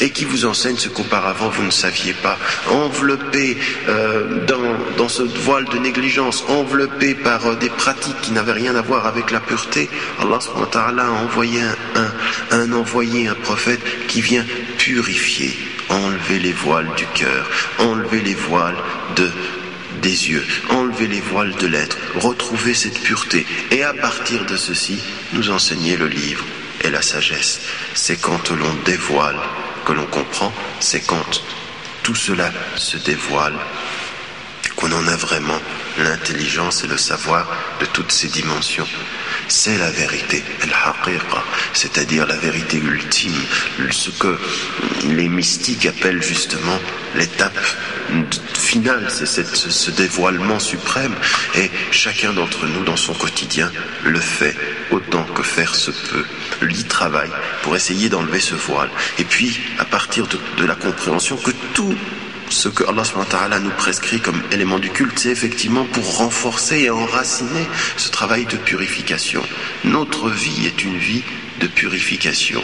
et 0.00 0.10
qui 0.10 0.24
vous 0.24 0.44
enseigne 0.44 0.76
ce 0.76 0.88
qu'auparavant 0.88 1.48
vous 1.48 1.62
ne 1.62 1.70
saviez 1.70 2.12
pas. 2.12 2.38
Enveloppé 2.70 3.56
euh, 3.88 4.44
dans, 4.46 4.78
dans 4.96 5.08
ce 5.08 5.22
voile 5.22 5.64
de 5.66 5.78
négligence, 5.78 6.44
enveloppé 6.48 7.14
par 7.14 7.46
euh, 7.46 7.54
des 7.56 7.68
pratiques 7.70 8.20
qui 8.22 8.32
n'avaient 8.32 8.52
rien 8.52 8.74
à 8.74 8.82
voir 8.82 9.06
avec 9.06 9.30
la 9.30 9.40
pureté, 9.40 9.88
Allah 10.20 11.06
a 11.06 11.10
envoyé 11.10 11.60
un, 11.60 12.12
un 12.50 12.72
envoyé, 12.72 13.28
un 13.28 13.34
prophète 13.34 13.80
qui 14.08 14.20
vient 14.20 14.44
purifier. 14.78 15.56
Enlever 15.88 16.38
les 16.38 16.52
voiles 16.52 16.90
du 16.96 17.06
cœur, 17.14 17.48
enlever 17.78 18.20
les 18.20 18.34
voiles 18.34 18.76
de 19.16 19.28
des 20.02 20.30
yeux, 20.30 20.46
enlever 20.70 21.06
les 21.06 21.20
voiles 21.20 21.54
de 21.56 21.66
l'être, 21.66 21.96
retrouver 22.16 22.74
cette 22.74 23.00
pureté, 23.00 23.46
et 23.70 23.82
à 23.82 23.92
partir 23.92 24.44
de 24.46 24.56
ceci, 24.56 24.98
nous 25.32 25.50
enseigner 25.50 25.96
le 25.96 26.08
livre 26.08 26.44
et 26.82 26.90
la 26.90 27.02
sagesse. 27.02 27.60
C'est 27.94 28.20
quand 28.20 28.50
l'on 28.50 28.74
dévoile 28.84 29.38
que 29.84 29.92
l'on 29.92 30.06
comprend, 30.06 30.52
c'est 30.80 31.06
quand 31.06 31.42
tout 32.02 32.14
cela 32.14 32.52
se 32.76 32.96
dévoile 32.96 33.58
qu'on 34.76 34.92
en 34.92 35.06
a 35.08 35.16
vraiment 35.16 35.60
l'intelligence 35.98 36.84
et 36.84 36.86
le 36.86 36.96
savoir 36.96 37.46
de 37.80 37.86
toutes 37.86 38.12
ces 38.12 38.28
dimensions. 38.28 38.86
C'est 39.48 39.76
la 39.76 39.90
vérité, 39.90 40.42
c'est-à-dire 41.74 42.26
la 42.26 42.36
vérité 42.36 42.78
ultime, 42.78 43.34
ce 43.90 44.10
que 44.10 44.38
les 45.08 45.28
mystiques 45.28 45.86
appellent 45.86 46.22
justement 46.22 46.78
l'étape 47.14 47.58
finale, 48.54 49.06
c'est 49.08 49.26
ce 49.26 49.90
dévoilement 49.90 50.58
suprême. 50.58 51.14
Et 51.56 51.70
chacun 51.90 52.32
d'entre 52.32 52.66
nous, 52.66 52.84
dans 52.84 52.96
son 52.96 53.14
quotidien, 53.14 53.70
le 54.04 54.20
fait 54.20 54.56
autant 54.90 55.24
que 55.24 55.42
faire 55.42 55.74
se 55.74 55.90
peut. 55.90 56.24
Lui 56.60 56.84
travaille 56.84 57.30
pour 57.62 57.76
essayer 57.76 58.08
d'enlever 58.08 58.40
ce 58.40 58.54
voile. 58.54 58.90
Et 59.18 59.24
puis, 59.24 59.58
à 59.78 59.84
partir 59.84 60.26
de 60.26 60.64
la 60.64 60.74
compréhension 60.74 61.36
que 61.36 61.52
tout 61.74 61.94
ce 62.50 62.68
que 62.68 62.84
Allah 62.84 63.60
nous 63.60 63.70
prescrit 63.70 64.20
comme 64.20 64.42
élément 64.50 64.78
du 64.78 64.90
culte, 64.90 65.18
c'est 65.18 65.30
effectivement 65.30 65.84
pour 65.84 66.18
renforcer 66.18 66.80
et 66.80 66.90
enraciner 66.90 67.66
ce 67.96 68.10
travail 68.10 68.44
de 68.46 68.56
purification. 68.56 69.42
Notre 69.84 70.28
vie 70.28 70.66
est 70.66 70.84
une 70.84 70.98
vie 70.98 71.22
de 71.60 71.66
purification. 71.66 72.62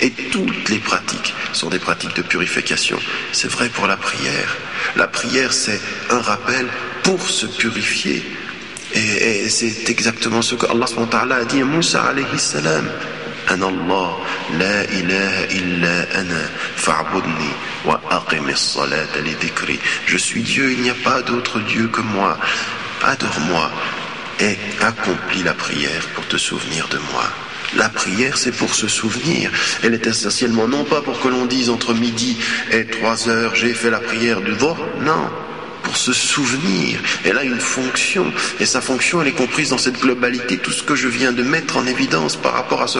Et 0.00 0.10
toutes 0.10 0.68
les 0.68 0.78
pratiques 0.78 1.34
sont 1.52 1.68
des 1.68 1.78
pratiques 1.78 2.16
de 2.16 2.22
purification. 2.22 2.98
C'est 3.32 3.50
vrai 3.50 3.68
pour 3.68 3.86
la 3.86 3.96
prière. 3.96 4.56
La 4.96 5.06
prière, 5.06 5.52
c'est 5.52 5.80
un 6.10 6.20
rappel 6.20 6.66
pour 7.04 7.28
se 7.28 7.46
purifier. 7.46 8.22
Et, 8.94 9.48
c'est 9.48 9.88
exactement 9.88 10.42
ce 10.42 10.54
que 10.54 10.66
Allah 10.66 11.36
a 11.36 11.44
dit 11.44 11.60
à 11.60 11.64
Moussa 11.64 12.02
alayhi 12.02 12.38
salam. 12.38 12.84
أنا 13.50 13.68
الله 13.68 14.18
لا 14.58 14.84
إله 14.84 15.44
إلا 15.44 16.20
أنا 16.20 16.50
فاعبدني 16.76 17.52
وأقم 17.84 18.48
الصلاة 18.48 19.18
لذكري 19.18 19.78
Je 20.06 20.16
suis 20.16 20.42
Dieu, 20.42 20.70
il 20.72 20.80
n'y 20.82 20.90
a 20.90 20.94
pas 20.94 21.22
d'autre 21.22 21.58
Dieu 21.60 21.88
que 21.88 22.00
moi. 22.00 22.38
Adore-moi 23.02 23.70
et 24.40 24.56
accomplis 24.80 25.42
la 25.42 25.54
prière 25.54 26.06
pour 26.14 26.26
te 26.28 26.36
souvenir 26.36 26.88
de 26.88 26.98
moi. 27.12 27.24
La 27.75 27.89
prière, 27.89 28.37
c'est 28.37 28.51
pour 28.51 28.73
se 28.73 28.87
souvenir. 28.87 29.51
Elle 29.83 29.93
est 29.93 30.07
essentiellement 30.07 30.67
non 30.67 30.83
pas 30.83 31.01
pour 31.01 31.19
que 31.19 31.27
l'on 31.27 31.45
dise 31.45 31.69
entre 31.69 31.93
midi 31.93 32.37
et 32.71 32.85
trois 32.85 33.29
heures, 33.29 33.55
j'ai 33.55 33.73
fait 33.73 33.89
la 33.89 33.99
prière 33.99 34.41
du 34.41 34.51
vent, 34.51 34.77
non 35.01 35.29
pour 35.87 35.95
se 35.95 36.11
souvenir. 36.11 36.99
Elle 37.23 37.37
a 37.37 37.43
une 37.43 37.61
fonction, 37.61 38.25
et 38.59 38.65
sa 38.65 38.81
fonction, 38.81 39.21
elle 39.21 39.29
est 39.29 39.31
comprise 39.31 39.69
dans 39.69 39.77
cette 39.77 40.01
globalité, 40.01 40.57
tout 40.57 40.73
ce 40.73 40.83
que 40.83 40.95
je 40.95 41.07
viens 41.07 41.31
de 41.31 41.43
mettre 41.43 41.77
en 41.77 41.87
évidence 41.87 42.35
par 42.35 42.53
rapport 42.53 42.81
à 42.81 42.87
ce, 42.87 42.99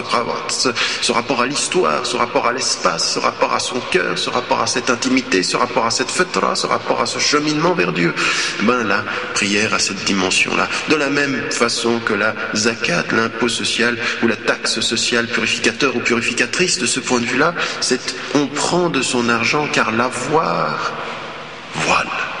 ce 1.02 1.12
rapport 1.12 1.42
à 1.42 1.46
l'histoire, 1.46 2.06
ce 2.06 2.16
rapport 2.16 2.46
à 2.46 2.52
l'espace, 2.54 3.12
ce 3.12 3.18
rapport 3.18 3.52
à 3.52 3.58
son 3.58 3.78
cœur, 3.90 4.16
ce 4.16 4.30
rapport 4.30 4.62
à 4.62 4.66
cette 4.66 4.88
intimité, 4.88 5.42
ce 5.42 5.58
rapport 5.58 5.84
à 5.84 5.90
cette 5.90 6.10
fetra, 6.10 6.54
ce 6.54 6.66
rapport 6.66 7.02
à 7.02 7.04
ce 7.04 7.18
cheminement 7.18 7.74
vers 7.74 7.92
Dieu. 7.92 8.14
Ben 8.62 8.84
la 8.84 9.04
prière 9.34 9.74
a 9.74 9.78
cette 9.78 10.04
dimension-là. 10.04 10.66
De 10.88 10.96
la 10.96 11.10
même 11.10 11.38
façon 11.50 12.00
que 12.00 12.14
la 12.14 12.34
zakat, 12.54 13.04
l'impôt 13.12 13.48
social 13.48 13.98
ou 14.22 14.28
la 14.28 14.36
taxe 14.36 14.80
sociale 14.80 15.26
purificateur 15.26 15.94
ou 15.94 16.00
purificatrice, 16.00 16.78
de 16.78 16.86
ce 16.86 17.00
point 17.00 17.20
de 17.20 17.26
vue-là, 17.26 17.54
c'est 17.82 18.16
on 18.34 18.46
prend 18.46 18.88
de 18.88 19.02
son 19.02 19.28
argent 19.28 19.68
car 19.70 19.92
l'avoir, 19.92 20.92
voilà 21.74 22.37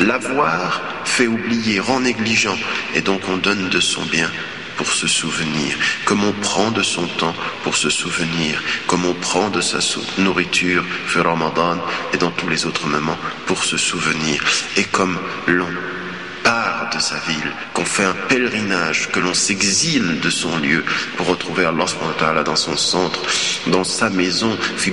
L'avoir 0.00 0.82
fait 1.04 1.26
oublier, 1.26 1.78
rend 1.80 2.00
négligent, 2.00 2.58
et 2.94 3.00
donc 3.00 3.20
on 3.28 3.36
donne 3.36 3.68
de 3.68 3.80
son 3.80 4.02
bien 4.06 4.30
pour 4.76 4.88
se 4.92 5.06
souvenir, 5.06 5.76
comme 6.04 6.24
on 6.24 6.32
prend 6.32 6.70
de 6.70 6.82
son 6.82 7.06
temps 7.06 7.34
pour 7.62 7.76
se 7.76 7.90
souvenir, 7.90 8.60
comme 8.86 9.04
on 9.04 9.14
prend 9.14 9.48
de 9.50 9.60
sa 9.60 9.78
nourriture, 10.18 10.84
fait 11.06 11.20
Ramadan, 11.20 11.78
et 12.12 12.16
dans 12.16 12.32
tous 12.32 12.48
les 12.48 12.66
autres 12.66 12.86
moments 12.86 13.18
pour 13.46 13.62
se 13.64 13.76
souvenir, 13.76 14.42
et 14.76 14.84
comme 14.84 15.18
l'on 15.46 15.68
part 16.42 16.90
de 16.94 17.00
sa 17.00 17.16
ville, 17.20 17.52
qu'on 17.72 17.84
fait 17.84 18.04
un 18.04 18.16
pèlerinage, 18.28 19.10
que 19.12 19.20
l'on 19.20 19.34
s'exile 19.34 20.20
de 20.20 20.30
son 20.30 20.58
lieu 20.58 20.84
pour 21.16 21.28
retrouver 21.28 21.64
Allah 21.64 22.42
dans 22.42 22.56
son 22.56 22.76
centre, 22.76 23.20
dans 23.68 23.84
sa 23.84 24.10
maison, 24.10 24.56
fi 24.76 24.92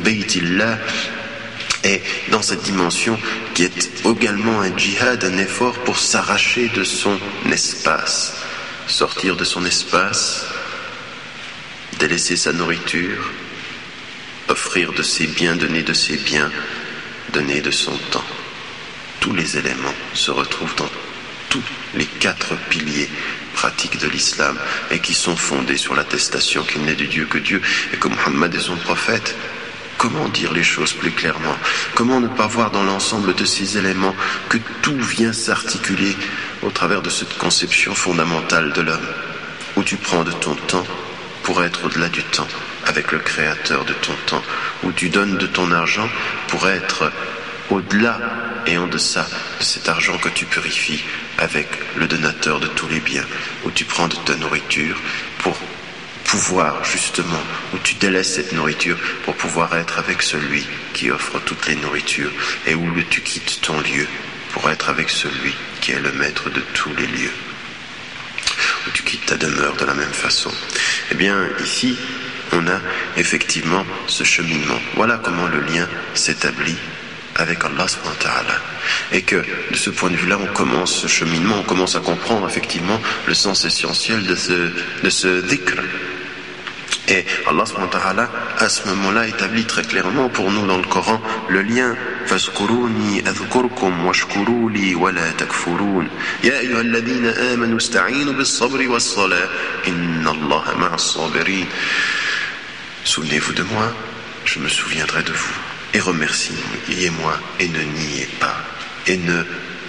et 1.83 2.01
dans 2.29 2.41
cette 2.41 2.63
dimension 2.63 3.17
qui 3.53 3.63
est 3.63 4.05
également 4.05 4.61
un 4.61 4.75
djihad, 4.77 5.23
un 5.23 5.37
effort 5.37 5.73
pour 5.79 5.97
s'arracher 5.97 6.69
de 6.69 6.83
son 6.83 7.19
espace, 7.51 8.35
sortir 8.87 9.35
de 9.35 9.43
son 9.43 9.65
espace, 9.65 10.45
délaisser 11.99 12.35
sa 12.35 12.53
nourriture, 12.53 13.31
offrir 14.47 14.93
de 14.93 15.03
ses 15.03 15.27
biens, 15.27 15.55
donner 15.55 15.83
de 15.83 15.93
ses 15.93 16.17
biens, 16.17 16.51
donner 17.33 17.61
de 17.61 17.71
son 17.71 17.95
temps. 18.11 18.25
Tous 19.19 19.33
les 19.33 19.57
éléments 19.57 19.93
se 20.13 20.31
retrouvent 20.31 20.75
dans 20.75 20.89
tous 21.49 21.63
les 21.95 22.05
quatre 22.05 22.55
piliers 22.69 23.09
pratiques 23.53 23.99
de 23.99 24.07
l'islam 24.07 24.57
et 24.89 24.99
qui 24.99 25.13
sont 25.13 25.35
fondés 25.35 25.77
sur 25.77 25.93
l'attestation 25.93 26.63
qu'il 26.63 26.81
n'est 26.83 26.95
de 26.95 27.05
Dieu 27.05 27.25
que 27.25 27.37
Dieu 27.37 27.61
et 27.93 27.97
que 27.97 28.07
Muhammad 28.07 28.53
est 28.55 28.59
son 28.59 28.77
prophète. 28.77 29.35
Comment 30.01 30.29
dire 30.29 30.51
les 30.51 30.63
choses 30.63 30.93
plus 30.93 31.11
clairement? 31.11 31.55
Comment 31.93 32.19
ne 32.19 32.27
pas 32.27 32.47
voir 32.47 32.71
dans 32.71 32.81
l'ensemble 32.81 33.35
de 33.35 33.45
ces 33.45 33.77
éléments 33.77 34.15
que 34.49 34.57
tout 34.81 34.97
vient 34.97 35.31
s'articuler 35.31 36.17
au 36.63 36.71
travers 36.71 37.03
de 37.03 37.11
cette 37.11 37.37
conception 37.37 37.93
fondamentale 37.93 38.73
de 38.73 38.81
l'homme, 38.81 39.07
où 39.75 39.83
tu 39.83 39.97
prends 39.97 40.23
de 40.23 40.31
ton 40.31 40.55
temps 40.55 40.87
pour 41.43 41.63
être 41.63 41.85
au-delà 41.85 42.09
du 42.09 42.23
temps, 42.23 42.47
avec 42.87 43.11
le 43.11 43.19
créateur 43.19 43.85
de 43.85 43.93
ton 43.93 44.13
temps, 44.25 44.41
où 44.81 44.91
tu 44.91 45.09
donnes 45.09 45.37
de 45.37 45.45
ton 45.45 45.71
argent 45.71 46.09
pour 46.47 46.67
être 46.67 47.11
au-delà 47.69 48.19
et 48.65 48.79
en 48.79 48.87
deçà 48.87 49.27
de 49.59 49.63
cet 49.63 49.87
argent 49.87 50.17
que 50.17 50.29
tu 50.29 50.45
purifies 50.45 51.03
avec 51.37 51.67
le 51.95 52.07
donateur 52.07 52.59
de 52.59 52.65
tous 52.65 52.87
les 52.87 53.01
biens, 53.01 53.27
où 53.65 53.69
tu 53.69 53.85
prends 53.85 54.07
de 54.07 54.15
ta 54.15 54.35
nourriture 54.35 54.99
pour 55.43 55.55
pouvoir 56.31 56.85
justement, 56.85 57.43
où 57.73 57.77
tu 57.79 57.95
délaisses 57.95 58.35
cette 58.35 58.53
nourriture 58.53 58.97
pour 59.25 59.35
pouvoir 59.35 59.75
être 59.75 59.99
avec 59.99 60.21
celui 60.21 60.65
qui 60.93 61.11
offre 61.11 61.39
toutes 61.39 61.67
les 61.67 61.75
nourritures 61.75 62.31
et 62.65 62.73
où 62.73 62.87
tu 63.09 63.19
quittes 63.19 63.59
ton 63.61 63.77
lieu 63.81 64.07
pour 64.53 64.69
être 64.69 64.87
avec 64.87 65.09
celui 65.09 65.53
qui 65.81 65.91
est 65.91 65.99
le 65.99 66.13
maître 66.13 66.49
de 66.49 66.61
tous 66.73 66.95
les 66.95 67.07
lieux. 67.07 67.33
Où 68.87 68.91
tu 68.93 69.03
quittes 69.03 69.25
ta 69.25 69.35
demeure 69.35 69.75
de 69.75 69.83
la 69.83 69.93
même 69.93 70.13
façon. 70.13 70.51
Eh 71.11 71.15
bien, 71.15 71.35
ici, 71.63 71.97
on 72.53 72.65
a 72.65 72.79
effectivement 73.17 73.85
ce 74.07 74.23
cheminement. 74.23 74.79
Voilà 74.95 75.19
comment 75.21 75.47
le 75.47 75.59
lien 75.59 75.87
s'établit 76.13 76.77
avec 77.35 77.59
Allah 77.65 77.85
et 79.11 79.21
que 79.21 79.35
de 79.35 79.75
ce 79.75 79.89
point 79.89 80.09
de 80.09 80.15
vue-là, 80.15 80.37
on 80.41 80.53
commence 80.53 80.93
ce 80.93 81.07
cheminement, 81.07 81.55
on 81.59 81.63
commence 81.63 81.95
à 81.95 81.99
comprendre 81.99 82.47
effectivement 82.47 82.99
le 83.27 83.33
sens 83.33 83.65
essentiel 83.65 84.25
de 84.25 84.35
ce, 84.35 84.71
de 85.03 85.09
ce 85.09 85.41
dhikr, 85.41 85.75
et 87.10 87.24
Allah 87.46 87.64
à 88.58 88.68
ce 88.68 88.88
moment-là 88.88 89.26
établit 89.28 89.64
très 89.64 89.82
clairement 89.82 90.28
pour 90.28 90.50
nous 90.50 90.66
dans 90.66 90.78
le 90.78 90.84
Coran 90.84 91.20
le 91.48 91.62
lien 91.62 91.96
فاذكروني 92.26 93.28
أذكركم 93.28 94.06
واشكروا 94.06 94.70
لي 94.70 94.94
ولا 94.94 95.30
تكفرون 95.30 96.08
يا 96.44 96.58
أيها 96.58 96.80
الذين 96.80 97.26
آمنوا 97.26 97.76
استعينوا 97.76 98.32
بالصبر 98.32 98.88
والصلاة 98.88 99.48
إن 99.86 100.28
الله 100.28 100.74
مع 100.78 100.94
الصابرين 100.94 101.66
Souvenez-vous 103.04 103.52
de 103.52 103.62
moi, 103.62 103.92
je 104.44 104.58
me 104.58 104.66
souviendrai 104.68 105.22
de 105.22 105.30
vous. 105.30 105.54
Et 105.94 106.00
remerciez-moi 106.00 107.38
et 107.60 107.68
ne 107.68 107.78
niez 107.78 108.28
pas. 108.40 108.56
Et 109.06 109.16
ne, 109.16 109.44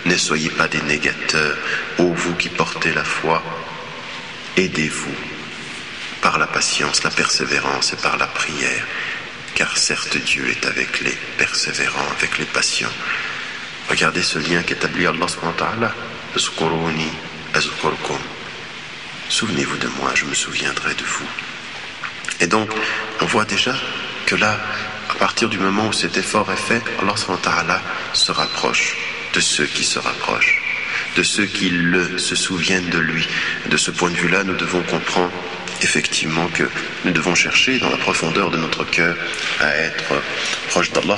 ne 0.05 0.15
soyez 0.15 0.51
pas 0.51 0.67
des 0.67 0.83
négateurs, 0.83 1.57
ô 1.97 2.13
vous 2.13 2.35
qui 2.35 2.49
portez 2.49 2.93
la 2.93 3.03
foi. 3.03 3.41
Aidez-vous 4.55 5.15
par 6.22 6.38
la 6.38 6.46
patience, 6.46 7.02
la 7.02 7.10
persévérance 7.10 7.92
et 7.92 7.96
par 7.96 8.16
la 8.16 8.26
prière. 8.26 8.86
Car 9.54 9.76
certes 9.76 10.16
Dieu 10.16 10.48
est 10.48 10.64
avec 10.64 11.00
les 11.00 11.16
persévérants, 11.36 12.08
avec 12.16 12.38
les 12.38 12.46
patients. 12.46 12.92
Regardez 13.90 14.22
ce 14.22 14.38
lien 14.38 14.62
qu'établit 14.62 15.06
Allah 15.06 15.26
Souvenez-vous 19.28 19.76
de 19.76 19.88
moi, 20.00 20.12
je 20.14 20.24
me 20.24 20.34
souviendrai 20.34 20.94
de 20.94 21.04
vous. 21.04 21.28
Et 22.40 22.46
donc, 22.46 22.70
on 23.20 23.26
voit 23.26 23.44
déjà 23.44 23.74
que 24.26 24.34
là, 24.34 24.58
à 25.10 25.14
partir 25.14 25.48
du 25.48 25.58
moment 25.58 25.88
où 25.88 25.92
cet 25.92 26.16
effort 26.16 26.50
est 26.50 26.56
fait, 26.56 26.82
Allah 27.00 27.80
se 28.12 28.32
rapproche 28.32 28.96
de 29.34 29.40
ceux 29.40 29.66
qui 29.66 29.84
se 29.84 29.98
rapprochent, 29.98 30.60
de 31.16 31.22
ceux 31.22 31.46
qui 31.46 31.70
le, 31.70 32.18
se 32.18 32.34
souviennent 32.34 32.90
de 32.90 32.98
lui. 32.98 33.28
De 33.66 33.76
ce 33.76 33.90
point 33.90 34.10
de 34.10 34.16
vue-là, 34.16 34.44
nous 34.44 34.56
devons 34.56 34.82
comprendre 34.82 35.32
effectivement 35.84 36.46
que 36.54 36.64
nous 37.04 37.12
devons 37.12 37.34
chercher 37.34 37.78
dans 37.78 37.90
la 37.90 37.96
profondeur 37.96 38.50
de 38.50 38.56
notre 38.56 38.84
cœur 38.84 39.16
à 39.60 39.76
être 39.76 40.14
proche 40.68 40.92
d'Allah 40.92 41.16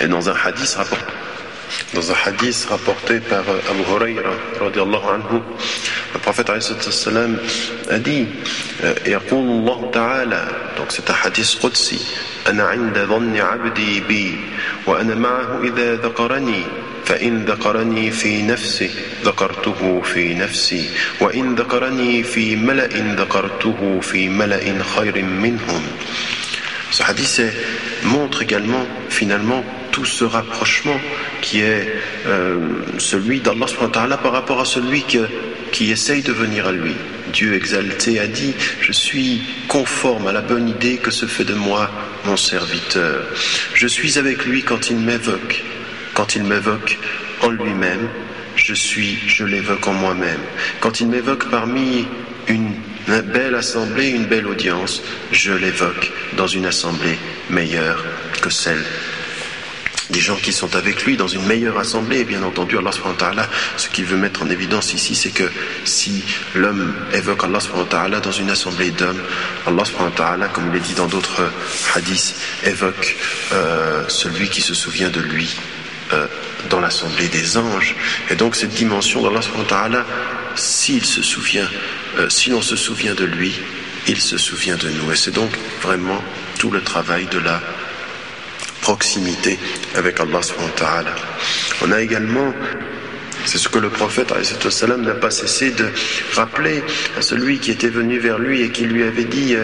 Et 0.00 0.08
dans 0.08 0.28
un 0.28 0.34
hadith 0.44 0.74
rapporté 0.74 1.12
dans 1.94 2.10
un 2.10 2.14
hadith 2.26 2.66
rapporté 2.68 3.20
par 3.20 3.48
euh, 3.48 3.60
Abu 3.70 3.82
Huraira 3.82 5.14
anhu, 5.14 5.40
le 6.12 6.18
prophète 6.18 6.50
a 6.50 6.58
dit 7.98 8.26
euh, 8.84 8.94
donc 10.76 10.86
c'est 10.90 11.10
un 11.10 11.14
hadith 11.24 11.58
Qudsi 11.60 12.00
أنا 17.09 17.17
عند 17.17 17.51
ظن 17.51 17.51
عبدي 17.51 17.51
بي 17.51 17.51
وأنا 17.51 17.51
معه 17.51 17.51
إذا 17.51 17.53
ذكرني 17.53 17.97
فإن 18.05 18.09
ذكرني 18.09 18.11
في 18.11 18.41
نفسه 18.41 18.89
ذكرته 19.23 20.01
في 20.01 20.33
نفسي 20.33 20.89
وإن 21.21 21.55
ذكرني 21.55 22.23
في 22.23 22.55
ملأ 22.55 23.15
ذكرته 23.15 23.99
في 24.01 24.29
ملأ 24.29 24.83
خير 24.83 25.25
منهم 25.25 25.83
Ce 26.89 27.03
hadith 27.03 27.41
montre 28.03 28.43
également 28.43 28.87
finalement 29.09 29.63
tout 29.91 30.05
ce 30.05 30.23
rapprochement 30.23 30.99
qui 31.41 31.59
est 31.59 31.87
euh, 32.27 32.59
celui 32.97 33.39
d'Allah 33.41 34.17
par 34.17 34.31
rapport 34.31 34.61
à 34.61 34.65
celui 34.65 35.03
que, 35.03 35.27
qui 35.71 35.91
essaye 35.91 36.21
de 36.21 36.31
venir 36.31 36.67
à 36.67 36.71
lui. 36.71 36.93
Dieu 37.33 37.55
exalté 37.55 38.19
a 38.19 38.27
dit, 38.27 38.53
je 38.79 38.91
suis 38.93 39.41
conforme 39.67 40.27
à 40.27 40.31
la 40.31 40.41
bonne 40.41 40.69
idée 40.69 40.97
que 40.97 41.11
se 41.11 41.25
fait 41.25 41.43
de 41.43 41.55
moi 41.55 41.89
mon 42.25 42.37
serviteur. 42.37 43.23
Je 43.73 43.87
suis 43.87 44.17
avec 44.17 44.45
lui 44.45 44.63
quand 44.63 44.89
il 44.89 44.97
m'évoque. 44.97 45.63
Quand 46.14 46.34
il 46.36 46.44
m'évoque 46.44 46.98
en 47.40 47.48
lui-même, 47.48 48.08
je 48.56 48.74
suis, 48.74 49.18
je 49.26 49.44
l'évoque 49.44 49.86
en 49.88 49.94
moi-même. 49.94 50.40
Quand 50.80 51.00
il 51.00 51.08
m'évoque 51.08 51.50
parmi 51.50 52.06
une 52.48 52.72
belle 53.06 53.54
assemblée, 53.54 54.08
une 54.08 54.26
belle 54.26 54.46
audience, 54.46 55.02
je 55.30 55.52
l'évoque 55.52 56.12
dans 56.36 56.46
une 56.46 56.66
assemblée 56.66 57.18
meilleure 57.50 58.04
que 58.40 58.50
celle 58.50 58.84
des 60.10 60.20
gens 60.20 60.36
qui 60.36 60.52
sont 60.52 60.76
avec 60.76 61.04
lui 61.04 61.16
dans 61.16 61.26
une 61.26 61.44
meilleure 61.46 61.78
assemblée. 61.78 62.20
Et 62.20 62.24
bien 62.24 62.42
entendu, 62.42 62.76
Allah 62.76 62.92
subhanahu 62.92 63.46
ce 63.76 63.88
qu'il 63.88 64.04
veut 64.04 64.18
mettre 64.18 64.42
en 64.42 64.50
évidence 64.50 64.92
ici, 64.92 65.14
c'est 65.14 65.30
que 65.30 65.50
si 65.84 66.22
l'homme 66.54 66.94
évoque 67.14 67.44
Allah 67.44 67.60
subhanahu 67.60 68.20
dans 68.20 68.32
une 68.32 68.50
assemblée 68.50 68.90
d'hommes, 68.90 69.22
Allah 69.66 69.84
subhanahu 69.84 70.48
comme 70.52 70.68
il 70.70 70.76
est 70.76 70.80
dit 70.80 70.94
dans 70.94 71.06
d'autres 71.06 71.42
hadiths, 71.94 72.34
évoque 72.64 73.16
euh, 73.52 74.04
celui 74.08 74.48
qui 74.48 74.60
se 74.60 74.74
souvient 74.74 75.08
de 75.08 75.20
lui 75.20 75.48
euh, 76.12 76.26
dans 76.70 76.80
l'assemblée 76.80 77.28
des 77.28 77.56
anges. 77.56 77.94
Et 78.30 78.34
donc 78.34 78.56
cette 78.56 78.74
dimension 78.74 79.22
d'Allah 79.22 79.42
subhanahu 79.42 80.02
s'il 80.54 81.04
se 81.04 81.22
souvient, 81.22 81.68
euh, 82.18 82.28
si 82.28 82.50
l'on 82.50 82.62
se 82.62 82.76
souvient 82.76 83.14
de 83.14 83.24
lui, 83.24 83.54
il 84.06 84.20
se 84.20 84.38
souvient 84.38 84.76
de 84.76 84.88
nous. 84.88 85.12
Et 85.12 85.16
c'est 85.16 85.34
donc 85.34 85.50
vraiment 85.80 86.22
tout 86.58 86.70
le 86.70 86.82
travail 86.82 87.26
de 87.26 87.38
la 87.38 87.60
proximité 88.80 89.58
avec 89.94 90.20
Allah 90.20 90.40
On 91.82 91.92
a 91.92 92.00
également 92.00 92.52
c'est 93.44 93.58
ce 93.58 93.68
que 93.68 93.78
le 93.78 93.90
prophète 93.90 94.32
n'a 94.98 95.14
pas 95.14 95.30
cessé 95.30 95.70
de 95.70 95.88
rappeler 96.34 96.82
à 97.16 97.22
celui 97.22 97.58
qui 97.58 97.70
était 97.70 97.88
venu 97.88 98.18
vers 98.18 98.38
lui 98.38 98.62
et 98.62 98.70
qui 98.70 98.84
lui 98.84 99.02
avait 99.02 99.24
dit 99.24 99.56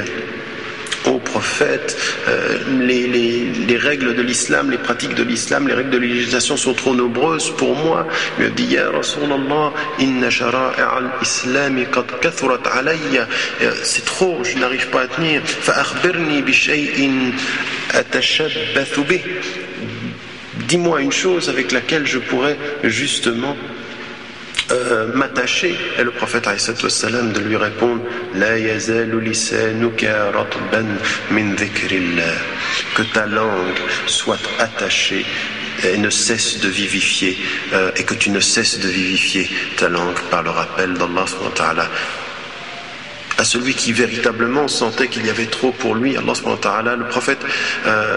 euh, 1.06 1.10
au 1.10 1.18
prophète, 1.18 1.96
euh, 2.28 2.58
les, 2.80 3.76
règles 3.76 4.14
de 4.14 4.22
l'islam, 4.22 4.70
les 4.70 4.78
pratiques 4.78 5.14
de 5.14 5.22
l'islam, 5.22 5.68
les 5.68 5.74
règles 5.74 5.90
de 5.90 5.98
législation 5.98 6.56
sont 6.56 6.74
trop 6.74 6.94
nombreuses 6.94 7.50
pour 7.50 7.76
moi. 7.76 8.06
Il 8.38 8.46
a 8.46 8.48
dit, 8.50 8.64
Ya 8.64 8.90
Rasulallah, 8.90 9.72
inna 10.00 10.28
al-islam 10.28 11.78
alayya. 12.74 13.28
Euh, 13.62 13.72
c'est 13.82 14.04
trop, 14.04 14.42
je 14.42 14.58
n'arrive 14.58 14.88
pas 14.88 15.02
à 15.02 15.06
tenir. 15.06 15.42
Dis-moi 20.68 21.00
une 21.00 21.12
chose 21.12 21.48
avec 21.48 21.72
laquelle 21.72 22.06
je 22.06 22.18
pourrais 22.18 22.56
justement 22.84 23.56
euh, 24.70 25.12
m'attacher. 25.14 25.74
Et 25.98 26.04
le 26.04 26.10
prophète 26.10 26.46
wassalam, 26.46 27.32
de 27.32 27.40
lui 27.40 27.56
répondre 27.56 28.02
La 28.34 28.56
min 31.30 31.54
Que 32.94 33.02
ta 33.14 33.26
langue 33.26 33.78
soit 34.06 34.38
attachée 34.58 35.24
et 35.84 35.96
ne 35.96 36.10
cesse 36.10 36.60
de 36.60 36.68
vivifier, 36.68 37.38
euh, 37.72 37.92
et 37.96 38.04
que 38.04 38.14
tu 38.14 38.30
ne 38.30 38.40
cesses 38.40 38.80
de 38.80 38.88
vivifier 38.88 39.48
ta 39.76 39.88
langue 39.88 40.18
par 40.30 40.42
le 40.42 40.50
rappel 40.50 40.94
d'Allah 40.94 41.24
à 43.38 43.44
celui 43.44 43.74
qui 43.74 43.92
véritablement 43.92 44.66
sentait 44.66 45.06
qu'il 45.06 45.24
y 45.24 45.30
avait 45.30 45.46
trop 45.46 45.70
pour 45.70 45.94
lui. 45.94 46.16
Allah 46.16 46.96
le 46.96 47.06
prophète 47.06 47.38
euh, 47.86 48.16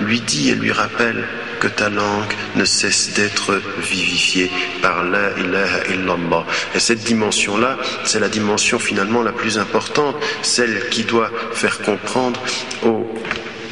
lui 0.00 0.20
dit 0.20 0.50
et 0.50 0.54
lui 0.56 0.72
rappelle 0.72 1.24
que 1.64 1.68
ta 1.68 1.88
langue 1.88 2.34
ne 2.56 2.66
cesse 2.66 3.14
d'être 3.14 3.58
vivifiée 3.78 4.50
par 4.82 5.02
la 5.02 5.30
ilaha 5.38 5.78
illallah. 5.94 6.44
Et 6.74 6.78
cette 6.78 7.02
dimension-là, 7.04 7.78
c'est 8.04 8.20
la 8.20 8.28
dimension 8.28 8.78
finalement 8.78 9.22
la 9.22 9.32
plus 9.32 9.56
importante, 9.56 10.14
celle 10.42 10.90
qui 10.90 11.04
doit 11.04 11.30
faire 11.54 11.78
comprendre 11.78 12.38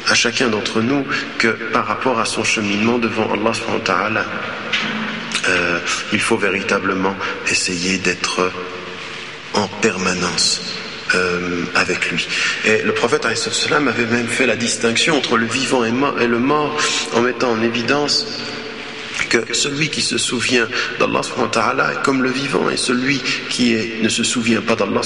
à 0.09 0.15
chacun 0.15 0.47
d'entre 0.47 0.81
nous 0.81 1.05
que 1.37 1.49
par 1.71 1.85
rapport 1.85 2.19
à 2.19 2.25
son 2.25 2.43
cheminement 2.43 2.97
devant 2.97 3.29
Allah 3.31 4.25
euh, 5.49 5.79
il 6.13 6.19
faut 6.19 6.37
véritablement 6.37 7.15
essayer 7.47 7.99
d'être 7.99 8.51
en 9.53 9.67
permanence 9.67 10.82
euh, 11.15 11.65
avec 11.75 12.09
lui. 12.11 12.27
Et 12.65 12.81
le 12.81 12.93
prophète 12.93 13.25
avait 13.25 14.05
même 14.05 14.27
fait 14.27 14.45
la 14.45 14.55
distinction 14.55 15.17
entre 15.17 15.37
le 15.37 15.45
vivant 15.45 15.83
et 15.85 16.27
le 16.27 16.39
mort 16.39 16.75
en 17.15 17.21
mettant 17.21 17.51
en 17.51 17.61
évidence 17.61 18.25
que 19.28 19.52
celui 19.52 19.88
qui 19.88 20.00
se 20.00 20.18
souvient 20.18 20.68
d'Allah 20.98 21.20
est 21.92 22.02
comme 22.02 22.22
le 22.22 22.30
vivant 22.30 22.70
et 22.70 22.76
celui 22.76 23.20
qui 23.48 23.76
ne 24.02 24.08
se 24.08 24.24
souvient 24.24 24.60
pas 24.60 24.74
d'Allah 24.76 25.00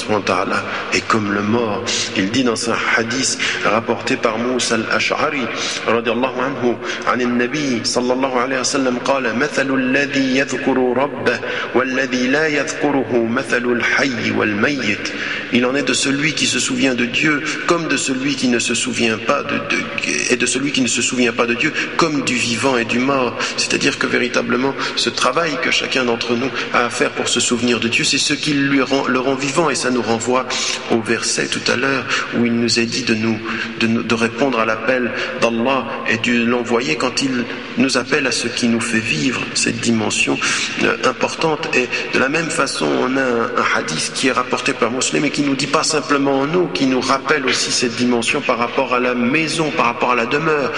est 0.93 1.07
comme 1.07 1.33
le 1.33 1.43
mort. 1.43 1.83
Il 2.16 2.31
dit 2.31 2.45
dans 2.45 2.70
un 2.70 2.77
hadith 2.97 3.39
rapporté 3.64 4.16
par 4.16 4.39
Moussa 4.39 4.77
al-Ash'ari 4.77 5.43
radiallahu 5.87 6.41
anhu 6.41 6.77
عن 7.07 7.20
النبي 7.20 7.85
صلى 7.85 8.12
الله 8.12 8.41
عليه 8.41 8.61
وسلم 8.61 8.99
قال 8.99 9.37
مثل 9.39 9.75
الذي 9.75 10.37
يذكر 10.39 10.95
ربه 10.97 11.41
والذي 11.75 12.29
لا 12.29 12.47
يذكره 12.47 13.27
مثل 13.27 13.73
الحي 13.73 14.31
والميت 14.31 15.12
Il 15.55 15.66
en 15.66 15.75
est 15.75 15.83
de 15.83 15.93
celui 15.93 16.33
qui 16.33 16.47
se 16.47 16.59
souvient 16.59 16.95
de 16.95 17.05
Dieu 17.05 17.43
comme 17.66 17.87
de 17.89 17.99
celui 17.99 18.37
qui 18.37 18.49
ne 18.49 18.59
se 18.59 18.75
souvient 18.75 19.18
pas 19.18 19.43
de, 19.43 19.57
de 19.57 19.83
et 20.31 20.37
de 20.37 20.47
celui 20.47 20.73
qui 20.73 20.81
ne 20.81 20.89
se 20.89 21.03
souvient 21.03 21.33
pas 21.33 21.47
de 21.47 21.55
Dieu 21.55 21.73
comme 21.97 22.23
du 22.25 22.35
vivant 22.35 22.79
et 22.79 22.87
du 22.87 22.99
mort. 22.99 23.37
C'est-à-dire 23.59 23.95
que 23.98 24.08
véritablement 24.08 24.74
ce 24.95 25.10
travail 25.10 25.58
que 25.62 25.72
chacun 25.72 26.06
d'entre 26.06 26.36
nous 26.36 26.50
a 26.74 26.86
à 26.86 26.89
faire 26.89 27.12
pour 27.12 27.28
se 27.28 27.39
souvenir 27.39 27.80
de 27.80 27.88
Dieu, 27.88 28.04
c'est 28.04 28.18
ce 28.18 28.34
qui 28.34 28.54
lui 28.54 28.82
rend, 28.82 29.08
le 29.08 29.20
rend 29.20 29.36
vivant. 29.36 29.70
Et 29.70 29.76
ça 29.76 29.89
nous 29.89 30.02
renvoie 30.02 30.45
au 30.91 31.02
verset 31.02 31.48
tout 31.48 31.72
à 31.72 31.76
l'heure 31.76 32.06
où 32.38 32.45
il 32.45 32.54
nous 32.54 32.80
est 32.80 32.86
dit 32.86 33.04
de 33.04 33.16
nous, 33.16 33.39
de, 33.80 34.14
répondre 34.14 34.60
à 34.60 34.66
l'appel 34.66 35.12
d'Allah 35.41 35.86
et 36.10 36.18
de 36.18 36.45
l'envoyer 36.45 36.95
quand 36.95 37.22
il 37.22 37.45
nous 37.78 37.98
appelle 37.98 38.26
à 38.26 38.32
ce 38.32 38.48
qui 38.48 38.68
nous 38.68 38.80
fait 38.80 39.00
vivre 39.00 39.41
cette 39.54 39.80
dimension 39.80 40.39
euh, 40.84 40.98
importante. 41.06 41.70
Et 41.76 41.88
de 42.14 42.20
la 42.20 42.30
même 42.30 42.50
façon, 42.50 42.88
on 42.88 43.16
a 43.18 43.22
un, 43.22 43.78
hadith 43.78 44.12
qui 44.16 44.28
est 44.28 44.32
rapporté 44.32 44.74
par 44.74 44.91
Muslim 44.91 45.26
et 45.26 45.30
qui 45.30 45.43
nous 45.43 45.56
dit 45.56 45.68
pas 45.68 45.84
simplement 45.84 46.45
nous, 46.45 46.68
qui 46.68 46.88
nous 46.88 47.02
rappelle 47.02 47.45
aussi 47.45 47.72
cette 47.72 47.95
dimension 47.95 48.41
par 48.41 48.58
rapport 48.58 48.93
à 48.93 49.00
la 49.00 49.14
maison, 49.14 49.72
par 49.72 49.86
rapport 49.86 50.12
à 50.12 50.16
la 50.16 50.26
demeure 50.26 50.72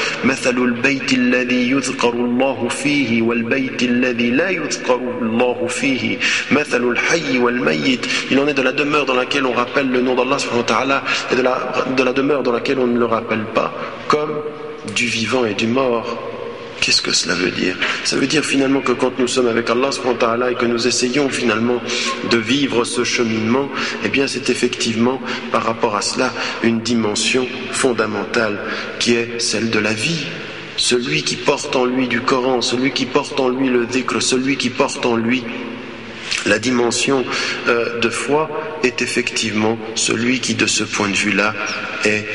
والبيت 3.21 3.83
الذي 3.83 4.31
لا 4.31 4.51
يذكر 4.51 5.01
الله 5.23 5.67
فيه 5.67 6.19
مثل 6.51 6.83
الحي 6.91 7.39
والميت 7.39 8.07
il 8.31 8.39
en 8.39 8.47
est 8.47 8.55
de 8.55 8.63
la 8.63 8.73
demeure 8.73 9.07
dans 9.07 9.15
laquelle 9.15 9.47
on 9.47 9.53
rappelle 9.53 9.89
le 9.91 10.01
nom 10.01 10.15
d'Allah 10.15 10.37
et 11.33 11.37
de 11.37 11.43
la, 11.43 11.73
de 11.97 12.03
la 12.03 12.13
demeure 12.13 12.43
dans 12.43 12.53
laquelle 12.53 12.79
on 12.79 12.87
ne 12.87 12.99
le 12.99 13.07
rappelle 13.07 13.45
pas 13.55 13.73
comme 14.09 14.35
du 14.95 15.07
vivant 15.07 15.45
et 15.45 15.55
du 15.55 15.67
mort 15.67 16.19
Qu'est-ce 16.81 17.01
que 17.01 17.13
cela 17.13 17.35
veut 17.35 17.51
dire 17.51 17.77
Ça 18.05 18.17
veut 18.17 18.27
dire 18.27 18.45
finalement 18.45 18.83
que 18.83 18.93
quand 18.93 19.19
nous 19.19 19.29
sommes 19.29 19.47
avec 19.49 19.71
Allah 19.71 19.89
et 20.51 20.55
que 20.55 20.67
nous 20.67 20.87
essayons 20.87 21.31
finalement 21.31 21.81
de 22.31 22.37
vivre 22.37 22.85
ce 22.85 23.05
cheminement, 23.05 23.71
eh 24.05 24.09
bien 24.11 24.27
c'est 24.27 24.51
effectivement 24.51 25.19
par 25.51 25.63
rapport 25.65 25.97
à 25.97 26.03
cela 26.03 26.31
une 26.63 26.81
dimension 26.81 27.47
fondamentale 27.71 28.59
qui 28.99 29.15
est 29.15 29.41
celle 29.41 29.71
de 29.71 29.79
la 29.79 29.95
vie, 29.95 30.27
celui 30.80 31.24
qui 31.24 31.36
porte 31.36 31.76
en 31.76 31.86
lui 31.86 32.08
du 32.08 32.22
Coran, 32.22 32.62
celui 32.62 32.92
qui 32.92 33.06
porte 33.06 33.40
en 33.40 33.50
lui 33.50 33.70
le 33.70 33.86
dhikr, 33.86 34.22
celui 34.22 34.58
qui 34.58 34.70
porte 34.70 35.06
en 35.06 35.16
lui 35.16 35.44
la 36.46 36.58
dimension 36.58 37.26
euh, 37.68 38.00
de 38.00 38.10
foi 38.10 38.50
est 38.84 39.02
effectivement 39.02 39.78
celui 39.96 40.40
qui 40.40 40.56
de 40.56 40.66
ce 40.66 40.84
point 40.84 41.10
de 41.10 41.16
vue-là 41.16 41.54
est 42.06 42.26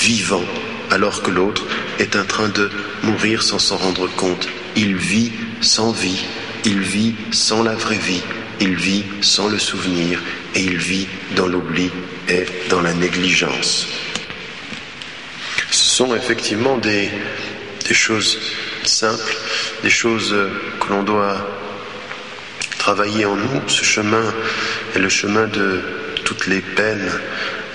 vivant, 0.00 0.44
alors 0.90 1.22
que 1.22 1.30
l'autre 1.30 1.66
est 1.98 2.16
en 2.16 2.24
train 2.24 2.48
de 2.48 2.70
mourir 3.02 3.42
sans 3.42 3.58
s'en 3.58 3.76
rendre 3.76 4.08
compte. 4.16 4.48
Il 4.76 4.96
vit 4.96 5.32
sans 5.60 5.92
vie, 5.92 6.24
il 6.64 6.80
vit 6.80 7.14
sans 7.32 7.62
la 7.62 7.74
vraie 7.74 7.98
vie, 7.98 8.22
il 8.60 8.74
vit 8.76 9.04
sans 9.20 9.48
le 9.48 9.58
souvenir 9.58 10.22
et 10.54 10.60
il 10.60 10.78
vit 10.78 11.06
dans 11.36 11.46
l'oubli 11.46 11.90
et 12.28 12.46
dans 12.70 12.80
la 12.80 12.94
négligence. 12.94 13.86
Ce 15.70 15.96
sont 15.96 16.14
effectivement 16.14 16.78
des, 16.78 17.10
des 17.88 17.94
choses 17.94 18.38
simples, 18.84 19.36
des 19.82 19.90
choses 19.90 20.34
que 20.80 20.88
l'on 20.88 21.02
doit 21.02 21.46
travailler 22.78 23.24
en 23.24 23.36
nous. 23.36 23.62
Ce 23.66 23.84
chemin 23.84 24.34
est 24.94 24.98
le 24.98 25.08
chemin 25.08 25.46
de 25.46 25.80
toutes 26.24 26.46
les 26.46 26.60
peines 26.60 27.12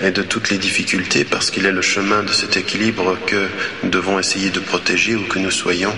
et 0.00 0.10
de 0.10 0.22
toutes 0.22 0.50
les 0.50 0.58
difficultés 0.58 1.24
parce 1.24 1.50
qu'il 1.50 1.66
est 1.66 1.72
le 1.72 1.82
chemin 1.82 2.22
de 2.22 2.32
cet 2.32 2.56
équilibre 2.56 3.18
que 3.26 3.48
nous 3.82 3.90
devons 3.90 4.18
essayer 4.18 4.50
de 4.50 4.60
protéger 4.60 5.14
où 5.14 5.24
que 5.24 5.38
nous 5.38 5.50
soyons, 5.50 5.96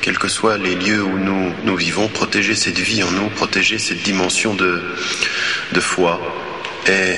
quels 0.00 0.18
que 0.18 0.28
soient 0.28 0.58
les 0.58 0.74
lieux 0.74 1.02
où 1.02 1.18
nous, 1.18 1.52
nous 1.64 1.76
vivons, 1.76 2.08
protéger 2.08 2.54
cette 2.54 2.78
vie 2.78 3.02
en 3.02 3.10
nous, 3.10 3.28
protéger 3.30 3.78
cette 3.78 4.02
dimension 4.02 4.54
de, 4.54 4.82
de 5.72 5.80
foi. 5.80 6.20
Et 6.86 7.16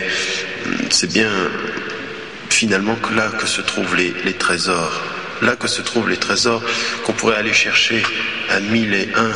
c'est 0.90 1.12
bien 1.12 1.30
finalement 2.50 2.96
là 3.14 3.30
que 3.38 3.46
se 3.46 3.60
trouvent 3.60 3.96
les, 3.96 4.14
les 4.24 4.34
trésors 4.34 5.02
là 5.42 5.56
que 5.56 5.68
se 5.68 5.82
trouvent 5.82 6.08
les 6.08 6.16
trésors 6.16 6.62
qu'on 7.04 7.12
pourrait 7.12 7.36
aller 7.36 7.52
chercher 7.52 8.02
à 8.50 8.60
mille 8.60 8.94
et 8.94 9.08
un 9.14 9.32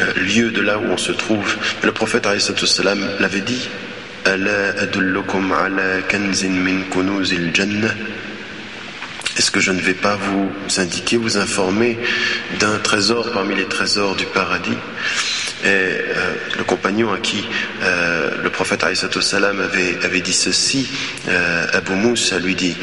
euh, 0.00 0.12
lieux 0.16 0.50
de 0.50 0.60
là 0.60 0.78
où 0.78 0.84
on 0.84 0.96
se 0.96 1.12
trouve. 1.12 1.56
Le 1.82 1.92
prophète 1.92 2.26
l'avait 2.26 3.40
dit 3.40 3.68
est-ce 9.38 9.50
que 9.50 9.60
je 9.60 9.70
ne 9.70 9.80
vais 9.80 9.94
pas 9.94 10.16
vous 10.16 10.50
indiquer, 10.78 11.16
vous 11.16 11.36
informer 11.36 11.98
d'un 12.58 12.78
trésor 12.78 13.30
parmi 13.32 13.54
les 13.54 13.66
trésors 13.66 14.16
du 14.16 14.24
paradis? 14.24 14.76
Et 15.64 15.68
euh, 15.68 16.34
le 16.58 16.64
compagnon 16.64 17.12
à 17.12 17.18
qui 17.18 17.44
euh, 17.82 18.42
le 18.42 18.50
prophète 18.50 18.84
salam 19.20 19.60
avait, 19.60 19.96
avait 20.04 20.20
dit 20.20 20.32
ceci, 20.32 20.88
euh, 21.28 21.66
Abu 21.72 21.92
Moussa 21.92 22.38
lui 22.38 22.54
dit 22.54 22.76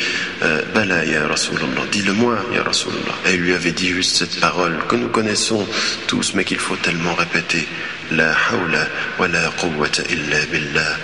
Bala 0.73 1.05
ya 1.05 1.27
Rasulallah, 1.27 1.85
dis-le-moi 1.91 2.37
ya 2.53 2.63
Rasulallah. 2.63 3.15
Et 3.27 3.35
il 3.35 3.41
lui 3.41 3.53
avait 3.53 3.71
dit 3.71 3.89
juste 3.89 4.17
cette 4.17 4.39
parole 4.39 4.77
que 4.87 4.95
nous 4.95 5.09
connaissons 5.09 5.65
tous 6.07 6.33
mais 6.33 6.43
qu'il 6.43 6.59
faut 6.59 6.75
tellement 6.75 7.13
répéter 7.13 7.67
La 8.11 8.31
hawla 8.31 8.87
wa 9.19 9.27
la 9.27 9.49
quwwata 9.49 10.03
illa 10.09 10.37
billah. 10.51 10.97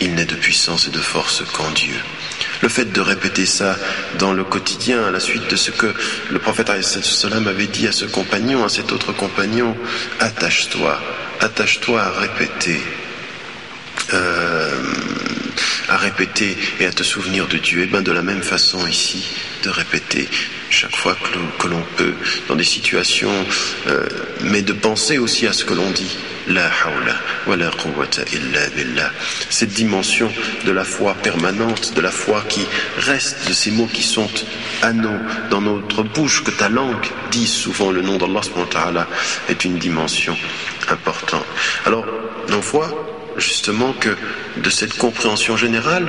Il 0.00 0.14
n'est 0.14 0.24
de 0.24 0.34
puissance 0.34 0.86
et 0.86 0.90
de 0.90 0.98
force 0.98 1.42
qu'en 1.52 1.70
Dieu. 1.70 1.94
Le 2.62 2.68
fait 2.68 2.92
de 2.92 3.00
répéter 3.00 3.46
ça 3.46 3.76
dans 4.18 4.32
le 4.32 4.44
quotidien, 4.44 5.04
à 5.04 5.10
la 5.10 5.20
suite 5.20 5.48
de 5.50 5.56
ce 5.56 5.70
que 5.70 5.92
le 6.30 6.38
prophète 6.38 6.70
avait 6.70 7.66
dit 7.66 7.86
à 7.86 7.92
ce 7.92 8.04
compagnon, 8.04 8.64
à 8.64 8.68
cet 8.68 8.92
autre 8.92 9.12
compagnon, 9.12 9.76
attache-toi, 10.20 11.00
attache-toi 11.40 12.00
à 12.00 12.10
répéter. 12.10 12.80
Euh, 14.14 14.70
à 15.88 15.96
répéter 15.96 16.56
et 16.80 16.86
à 16.86 16.92
te 16.92 17.02
souvenir 17.02 17.46
de 17.46 17.58
Dieu, 17.58 17.82
et 17.82 17.86
bien 17.86 18.02
de 18.02 18.12
la 18.12 18.22
même 18.22 18.42
façon 18.42 18.86
ici, 18.86 19.24
de 19.62 19.70
répéter 19.70 20.28
chaque 20.70 20.96
fois 20.96 21.16
que 21.58 21.68
l'on 21.68 21.82
peut, 21.96 22.14
dans 22.48 22.56
des 22.56 22.64
situations, 22.64 23.32
euh, 23.86 24.06
mais 24.42 24.62
de 24.62 24.72
penser 24.72 25.18
aussi 25.18 25.46
à 25.46 25.52
ce 25.52 25.64
que 25.64 25.74
l'on 25.74 25.90
dit. 25.90 26.16
La 26.48 26.66
hawla 26.66 27.14
wa 27.46 27.56
la 27.56 27.70
quwwata 27.70 28.22
illa 28.32 28.70
billah. 28.74 29.10
Cette 29.50 29.72
dimension 29.74 30.32
de 30.64 30.72
la 30.72 30.84
foi 30.84 31.14
permanente, 31.14 31.92
de 31.94 32.00
la 32.00 32.10
foi 32.10 32.42
qui 32.48 32.64
reste 32.98 33.48
de 33.48 33.52
ces 33.52 33.70
mots 33.70 33.88
qui 33.92 34.02
sont 34.02 34.30
à 34.82 34.92
nous, 34.92 35.18
dans 35.50 35.60
notre 35.60 36.02
bouche, 36.02 36.42
que 36.42 36.50
ta 36.50 36.68
langue 36.68 37.06
dise 37.30 37.52
souvent 37.52 37.90
le 37.90 38.00
nom 38.00 38.16
d'Allah 38.16 39.06
est 39.48 39.64
une 39.64 39.78
dimension 39.78 40.36
importante. 40.90 41.44
Alors, 41.84 42.06
on 42.50 42.60
voit 42.60 43.17
justement 43.38 43.92
que 43.92 44.10
de 44.56 44.70
cette 44.70 44.96
compréhension 44.96 45.56
générale, 45.56 46.08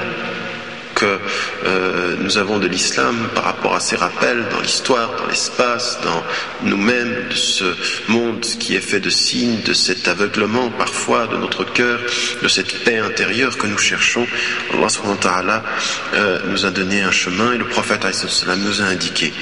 que 0.99 1.19
euh, 1.65 2.15
nous 2.19 2.37
avons 2.37 2.59
de 2.59 2.67
l'islam 2.67 3.15
par 3.33 3.45
rapport 3.45 3.73
à 3.73 3.79
ces 3.79 3.95
rappels 3.95 4.45
dans 4.51 4.59
l'histoire, 4.59 5.15
dans 5.17 5.27
l'espace, 5.27 5.99
dans 6.03 6.23
nous-mêmes, 6.63 7.27
de 7.29 7.35
ce 7.35 7.75
monde 8.09 8.41
qui 8.41 8.75
est 8.75 8.81
fait 8.81 8.99
de 8.99 9.09
signes, 9.09 9.61
de 9.61 9.73
cet 9.73 10.07
aveuglement 10.07 10.69
parfois 10.71 11.27
de 11.27 11.37
notre 11.37 11.63
cœur, 11.63 11.99
de 12.41 12.47
cette 12.47 12.83
paix 12.83 12.97
intérieure 12.97 13.57
que 13.57 13.67
nous 13.67 13.77
cherchons. 13.77 14.27
Allah 14.73 15.63
euh, 16.15 16.39
nous 16.49 16.65
a 16.65 16.71
donné 16.71 17.01
un 17.01 17.11
chemin 17.11 17.53
et 17.53 17.57
le 17.57 17.65
prophète 17.65 18.05
nous 18.57 18.81
a 18.81 18.85
indiqué 18.85 19.33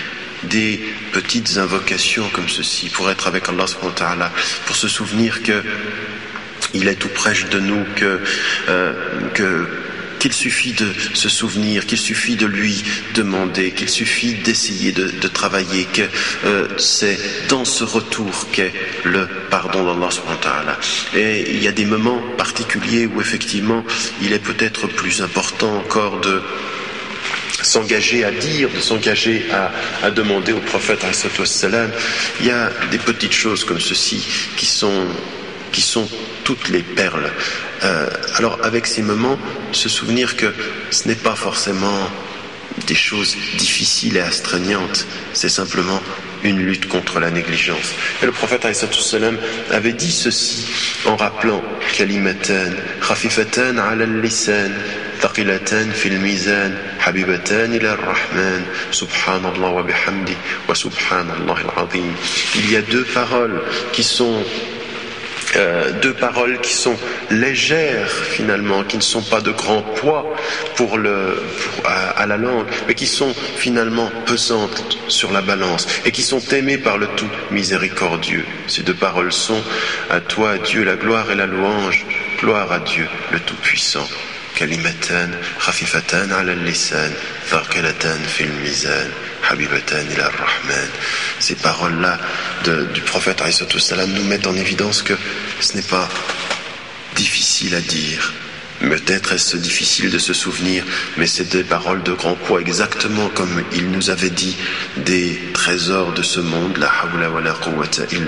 des 0.44 0.80
petites 1.14 1.58
invocations 1.58 2.30
comme 2.34 2.50
ceci 2.50 2.90
pour 2.90 3.10
être 3.10 3.28
avec 3.28 3.50
Allah 3.50 3.66
pour 4.66 4.76
se 4.76 4.88
souvenir 4.88 5.42
que 5.42 5.64
il 6.74 6.88
est 6.88 6.96
tout 6.96 7.10
près 7.10 7.34
de 7.52 7.60
nous, 7.60 7.84
que, 7.96 8.20
euh, 8.70 8.94
que 9.34 9.68
qu'il 10.20 10.34
suffit 10.34 10.74
de 10.74 10.88
se 11.14 11.30
souvenir, 11.30 11.86
qu'il 11.86 11.98
suffit 11.98 12.36
de 12.36 12.46
lui 12.46 12.84
demander, 13.14 13.72
qu'il 13.72 13.90
suffit 13.90 14.34
d'essayer 14.34 14.92
de, 14.92 15.28
travailler, 15.28 15.86
que 15.86 16.02
euh, 16.46 16.68
c'est 16.78 17.18
dans 17.50 17.66
ce 17.66 17.84
retour 17.84 18.48
qu'est 18.52 18.74
le 19.04 19.28
pardon 19.50 19.84
d'Allah 19.84 20.80
Et 21.16 21.52
il 21.52 21.64
y 21.64 21.68
a 21.68 21.72
des 21.72 21.86
moments 21.86 22.22
particuliers 22.38 23.06
où 23.06 23.22
effectivement 23.22 23.84
il 24.22 24.34
est 24.34 24.40
peut-être 24.40 24.88
plus 24.88 25.22
important 25.22 25.78
encore 25.78 26.20
de 26.22 26.42
s'engager 27.62 28.24
à 28.24 28.32
dire, 28.32 28.70
de 28.70 28.80
s'engager 28.80 29.46
à, 29.52 29.72
à, 30.06 30.12
demander 30.12 30.54
au 30.54 30.60
prophète 30.60 31.06
il 32.40 32.46
y 32.46 32.52
a 32.52 32.72
des 32.92 32.98
petites 33.00 33.34
choses 33.34 33.64
comme 33.64 33.82
ceci 33.82 34.26
qui 34.56 34.66
sont, 34.66 35.08
qui 35.72 35.82
sont 35.82 36.08
toutes 36.47 36.69
les 36.69 36.83
perles. 36.83 37.31
Euh, 37.85 38.09
alors 38.37 38.59
avec 38.63 38.87
ces 38.87 39.03
moments, 39.03 39.39
se 39.73 39.89
souvenir 39.89 40.37
que 40.37 40.53
ce 40.91 41.09
n'est 41.09 41.15
pas 41.15 41.35
forcément 41.35 42.09
des 42.87 42.95
choses 42.95 43.37
difficiles 43.59 44.17
et 44.17 44.21
astreignantes, 44.21 45.07
c'est 45.33 45.49
simplement 45.49 46.01
une 46.45 46.59
lutte 46.59 46.89
contre 46.89 47.21
la 47.21 47.31
négligence. 47.31 47.95
Et 48.23 48.27
le 48.27 48.33
prophète 48.33 48.67
avait 49.71 49.93
dit 49.93 50.11
ceci 50.11 50.67
en 51.07 51.17
rappelant 51.17 51.63
kalimatan 51.97 52.73
khafifatan 53.01 53.79
ala 53.79 54.05
al-lisan 54.05 54.73
ثقلتان 55.23 55.91
في 55.91 56.09
الميزان 56.09 56.79
حبيبتان 56.99 57.75
إلى 57.75 57.93
الرحمن 57.93 58.63
سبحان 58.91 59.47
الله 59.47 59.69
وبحمده 59.69 60.35
وسبحان 60.69 61.31
الله 61.31 61.61
العظيم 61.61 62.15
Il 62.57 62.73
y 62.73 62.77
a 62.77 62.83
deux 62.83 63.05
paroles 63.05 63.63
qui 63.93 64.03
sont 64.03 64.43
euh, 65.56 65.92
deux 66.02 66.14
paroles 66.14 66.60
qui 66.62 66.74
sont 66.74 66.96
légères 67.30 68.10
finalement, 68.10 68.84
qui 68.84 68.98
ne 68.98 69.02
sont 69.02 69.22
pas 69.22 69.42
de 69.42 69.52
grand 69.52 69.82
poids 69.82 70.26
pour 70.76 71.00
à, 71.86 72.26
la 72.26 72.38
langue, 72.38 72.68
mais 72.88 72.96
qui 72.96 73.08
sont 73.08 73.34
finalement 73.34 74.12
pesantes 74.26 74.98
sur 75.08 75.32
la 75.32 75.42
balance 75.42 75.88
et 76.06 76.12
qui 76.12 76.22
sont 76.22 76.42
aimées 76.52 76.78
par 76.78 76.98
le 76.98 77.08
tout 77.16 77.30
miséricordieux. 77.52 78.46
Ces 78.68 78.84
deux 78.84 78.94
paroles 78.94 79.32
sont 79.32 79.62
à 80.10 80.20
toi 80.20 80.58
Dieu 80.58 80.84
la 80.84 80.96
gloire 80.96 81.32
et 81.32 81.36
la 81.36 81.46
louange, 81.46 82.06
gloire 82.40 82.72
à 82.72 82.80
Dieu 82.80 83.08
le 83.32 83.40
Tout-Puissant. 83.40 84.08
كلمتان 84.59 85.35
خفيفتان 85.59 86.33
على 86.33 86.53
اللسان 86.53 87.15
ثقلتان 87.51 88.21
في 88.37 88.45
الميزان 88.45 89.11
حبيبتان 89.43 90.07
إلى 90.07 90.27
الرحمن 90.27 90.89
Ces 91.41 91.57
paroles-là 91.57 92.19
du 92.95 93.01
prophète 93.01 93.43
salam 93.79 94.13
nous 94.13 94.25
mettent 94.25 94.47
en 94.47 94.55
évidence 94.55 95.03
que 95.03 95.15
ce 95.61 95.75
n'est 95.75 95.83
pas 95.83 96.09
difficile 97.17 97.75
à 97.75 97.81
dire, 97.81 98.33
Peut-être 98.80 99.34
est-ce 99.34 99.58
difficile 99.58 100.12
de 100.12 100.20
se 100.20 100.34
souvenir, 100.34 100.84
mais 101.18 101.26
c'est 101.26 101.50
des 101.50 101.64
paroles 101.64 102.04
de 102.04 102.12
grand 102.14 102.36
poids, 102.36 102.62
exactement 102.62 103.28
comme 103.30 103.64
il 103.74 103.90
nous 103.90 104.10
avait 104.12 104.30
dit 104.30 104.56
des 104.98 105.40
trésors 105.54 106.14
de 106.14 106.22
ce 106.22 106.40
monde, 106.40 106.78
la 106.78 106.88
hawla 106.88 107.30
wa 107.32 107.42
la 107.42 107.54
quwwata. 107.54 108.04
Il 108.12 108.28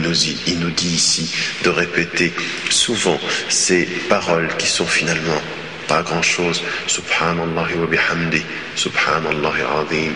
nous, 0.00 0.14
il 0.46 0.58
nous 0.60 0.70
dit 0.70 0.88
ici 0.88 1.34
de 1.64 1.70
répéter 1.70 2.32
souvent 2.70 3.18
ces 3.48 3.86
paroles 4.08 4.48
qui 4.56 4.68
sont 4.68 4.86
finalement 4.86 5.42
pas 5.88 6.02
grand-chose. 6.02 6.62
Subhanallah 6.86 7.66
wa 7.76 7.86
bihamdi, 7.86 8.42
subhanallah 8.76 9.54
azim. 9.80 10.12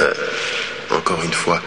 Euh, 0.00 0.12
encore 0.90 1.22
une 1.24 1.32
fois, 1.32 1.62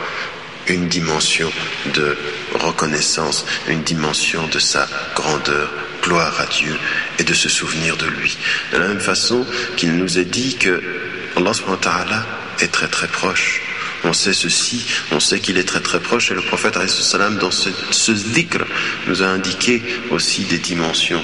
une 0.67 0.87
dimension 0.87 1.51
de 1.93 2.17
reconnaissance, 2.55 3.45
une 3.67 3.83
dimension 3.83 4.47
de 4.47 4.59
sa 4.59 4.87
grandeur 5.15 5.71
gloire 6.01 6.39
à 6.39 6.45
Dieu 6.45 6.77
et 7.19 7.23
de 7.23 7.33
se 7.33 7.49
souvenir 7.49 7.97
de 7.97 8.05
lui. 8.05 8.37
De 8.71 8.77
la 8.77 8.87
même 8.87 8.99
façon 8.99 9.45
qu'il 9.77 9.95
nous 9.95 10.17
a 10.17 10.23
dit 10.23 10.55
que 10.57 10.81
Allah 11.35 12.25
est 12.61 12.71
très 12.71 12.87
très 12.87 13.07
proche. 13.07 13.64
On 14.05 14.13
sait 14.13 14.33
ceci, 14.33 14.85
on 15.11 15.19
sait 15.19 15.39
qu'il 15.39 15.57
est 15.57 15.63
très 15.63 15.81
très 15.81 15.99
proche 15.99 16.31
et 16.31 16.35
le 16.35 16.41
prophète 16.41 16.77
dans 17.39 17.51
ce, 17.51 17.69
ce 17.89 18.11
dhikr 18.11 18.63
nous 19.07 19.23
a 19.23 19.27
indiqué 19.27 19.81
aussi 20.11 20.43
des 20.43 20.59
dimensions. 20.59 21.23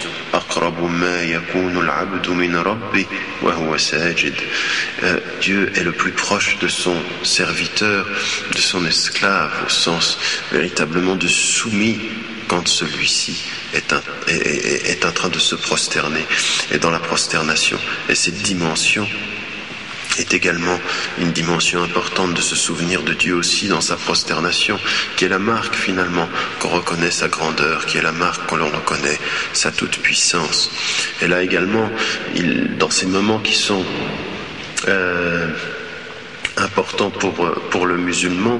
Euh, 5.03 5.19
Dieu 5.41 5.71
est 5.75 5.83
le 5.83 5.91
plus 5.91 6.11
proche 6.11 6.57
de 6.59 6.67
son 6.67 6.95
serviteur, 7.23 8.07
de 8.55 8.61
son 8.61 8.85
esclave, 8.85 9.51
au 9.65 9.69
sens 9.69 10.17
véritablement 10.51 11.15
de 11.15 11.27
soumis 11.27 11.99
quand 12.47 12.67
celui-ci 12.67 13.37
est, 13.73 13.93
est, 14.27 15.05
en 15.05 15.11
train 15.11 15.29
de 15.29 15.39
se 15.39 15.55
prosterner, 15.55 16.25
et 16.71 16.79
dans 16.79 16.91
la 16.91 16.99
prosternation. 16.99 17.77
Et 18.09 18.15
cette 18.15 18.41
dimension 18.41 19.07
est 20.19 20.33
également 20.33 20.79
une 21.19 21.31
dimension 21.31 21.83
importante 21.83 22.33
de 22.33 22.41
se 22.41 22.55
souvenir 22.55 23.03
de 23.03 23.13
Dieu 23.13 23.35
aussi 23.35 23.67
dans 23.67 23.81
sa 23.81 23.95
prosternation, 23.95 24.79
qui 25.15 25.25
est 25.25 25.29
la 25.29 25.39
marque 25.39 25.75
finalement 25.75 26.27
qu'on 26.59 26.69
reconnaît 26.69 27.11
sa 27.11 27.27
grandeur, 27.27 27.85
qui 27.85 27.97
est 27.97 28.01
la 28.01 28.11
marque 28.11 28.47
qu'on 28.47 28.57
reconnaît 28.57 29.19
sa 29.53 29.71
toute-puissance. 29.71 30.71
Et 31.21 31.27
là 31.27 31.41
également, 31.41 31.89
dans 32.79 32.89
ces 32.89 33.05
moments 33.05 33.39
qui 33.39 33.55
sont 33.55 33.85
euh, 34.87 35.47
importants 36.57 37.11
pour, 37.11 37.33
pour 37.69 37.85
le 37.85 37.97
musulman 37.97 38.59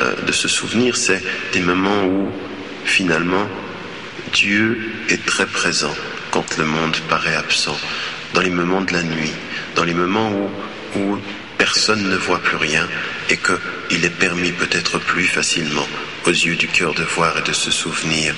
euh, 0.00 0.14
de 0.26 0.32
se 0.32 0.48
souvenir, 0.48 0.96
c'est 0.96 1.22
des 1.52 1.60
moments 1.60 2.04
où 2.04 2.30
finalement, 2.84 3.46
Dieu 4.32 4.92
est 5.08 5.24
très 5.24 5.46
présent 5.46 5.94
quand 6.30 6.56
le 6.58 6.64
monde 6.64 6.96
paraît 7.08 7.34
absent, 7.34 7.78
dans 8.34 8.40
les 8.40 8.50
moments 8.50 8.80
de 8.80 8.92
la 8.92 9.02
nuit, 9.02 9.32
dans 9.74 9.84
les 9.84 9.94
moments 9.94 10.30
où, 10.30 10.48
où 10.96 11.18
personne 11.58 12.08
ne 12.08 12.16
voit 12.16 12.38
plus 12.40 12.56
rien 12.56 12.88
et 13.28 13.36
qu'il 13.36 14.04
est 14.04 14.18
permis 14.18 14.52
peut-être 14.52 14.98
plus 14.98 15.26
facilement 15.26 15.86
aux 16.26 16.30
yeux 16.30 16.56
du 16.56 16.68
cœur 16.68 16.94
de 16.94 17.04
voir 17.04 17.38
et 17.38 17.42
de 17.42 17.52
se 17.52 17.70
souvenir. 17.70 18.34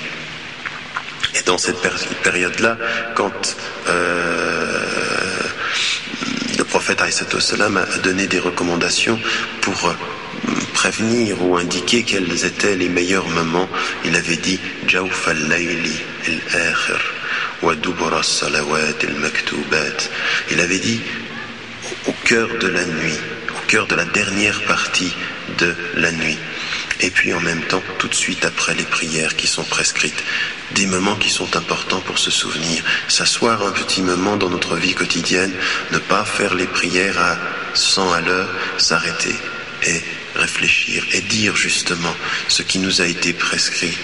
Et 1.35 1.41
dans 1.45 1.57
cette 1.57 1.81
période-là, 2.21 2.77
quand 3.15 3.55
euh, 3.87 4.83
le 6.57 6.63
prophète 6.63 7.01
a 7.01 7.99
donné 7.99 8.27
des 8.27 8.39
recommandations 8.39 9.19
pour 9.61 9.87
euh, 9.87 9.93
prévenir 10.73 11.41
ou 11.43 11.57
indiquer 11.57 12.03
quels 12.03 12.45
étaient 12.45 12.75
les 12.75 12.89
meilleurs 12.89 13.27
moments, 13.29 13.69
il 14.05 14.15
avait 14.15 14.37
dit 14.37 14.59
Jawf 14.87 15.27
al-layli 15.27 15.95
al-akhir 16.27 16.99
wa 17.61 17.73
salawat 18.21 18.99
al-maktubat. 19.01 20.09
Il 20.51 20.59
avait 20.59 20.79
dit 20.79 21.01
au 22.07 22.11
cœur 22.23 22.49
de 22.59 22.67
la 22.67 22.85
nuit, 22.85 23.19
au 23.49 23.67
cœur 23.67 23.87
de 23.87 23.95
la 23.95 24.05
dernière 24.05 24.61
partie 24.63 25.13
de 25.57 25.75
la 25.95 26.11
nuit. 26.11 26.37
Et 26.99 27.09
puis 27.09 27.33
en 27.33 27.39
même 27.39 27.61
temps, 27.63 27.83
tout 27.97 28.07
de 28.07 28.13
suite 28.15 28.45
après 28.45 28.75
les 28.75 28.83
prières 28.83 29.35
qui 29.35 29.47
sont 29.47 29.63
prescrites, 29.63 30.23
des 30.71 30.85
moments 30.85 31.15
qui 31.15 31.29
sont 31.29 31.55
importants 31.55 32.01
pour 32.01 32.17
se 32.17 32.31
souvenir. 32.31 32.83
S'asseoir 33.07 33.65
un 33.65 33.71
petit 33.71 34.01
moment 34.01 34.37
dans 34.37 34.49
notre 34.49 34.75
vie 34.75 34.93
quotidienne, 34.93 35.53
ne 35.91 35.97
pas 35.97 36.23
faire 36.23 36.55
les 36.55 36.67
prières 36.67 37.19
à 37.19 37.37
100 37.73 38.13
à 38.13 38.21
l'heure, 38.21 38.49
s'arrêter 38.77 39.35
et 39.85 40.01
réfléchir 40.35 41.05
et 41.11 41.21
dire 41.21 41.55
justement 41.55 42.15
ce 42.47 42.61
qui 42.63 42.79
nous 42.79 43.01
a 43.01 43.05
été 43.05 43.33
prescrit. 43.33 43.97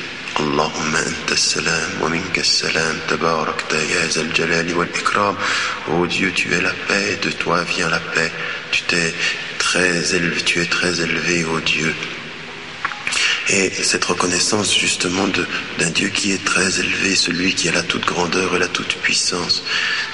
Salam 1.39 2.01
wa 2.01 2.09
minka 2.09 2.43
salam 2.43 2.95
tabarakta 3.07 3.75
ya 3.75 4.07
zal 4.07 4.31
jalali 4.33 4.73
wal 4.73 4.87
ikram. 4.87 5.35
Oh 5.89 6.05
Dieu, 6.05 6.31
tu 6.31 6.53
es 6.53 6.61
la 6.61 6.71
paix, 6.87 7.17
de 7.21 7.29
toi 7.31 7.63
vient 7.63 7.89
la 7.89 7.99
paix. 7.99 8.31
Tu 8.71 8.83
très 9.57 10.15
élevé, 10.15 10.41
tu 10.41 10.61
es 10.61 10.65
très 10.65 11.01
élevé, 11.01 11.45
oh 11.45 11.59
Dieu. 11.59 11.93
Et 13.49 13.69
cette 13.69 14.05
reconnaissance 14.05 14.77
justement 14.77 15.27
d'un 15.77 15.89
Dieu 15.89 16.09
qui 16.09 16.31
est 16.31 16.45
très 16.45 16.79
élevé, 16.79 17.15
celui 17.15 17.53
qui 17.53 17.67
a 17.67 17.71
la 17.73 17.83
toute 17.83 18.05
grandeur 18.05 18.55
et 18.55 18.59
la 18.59 18.67
toute 18.67 18.95
puissance. 18.97 19.63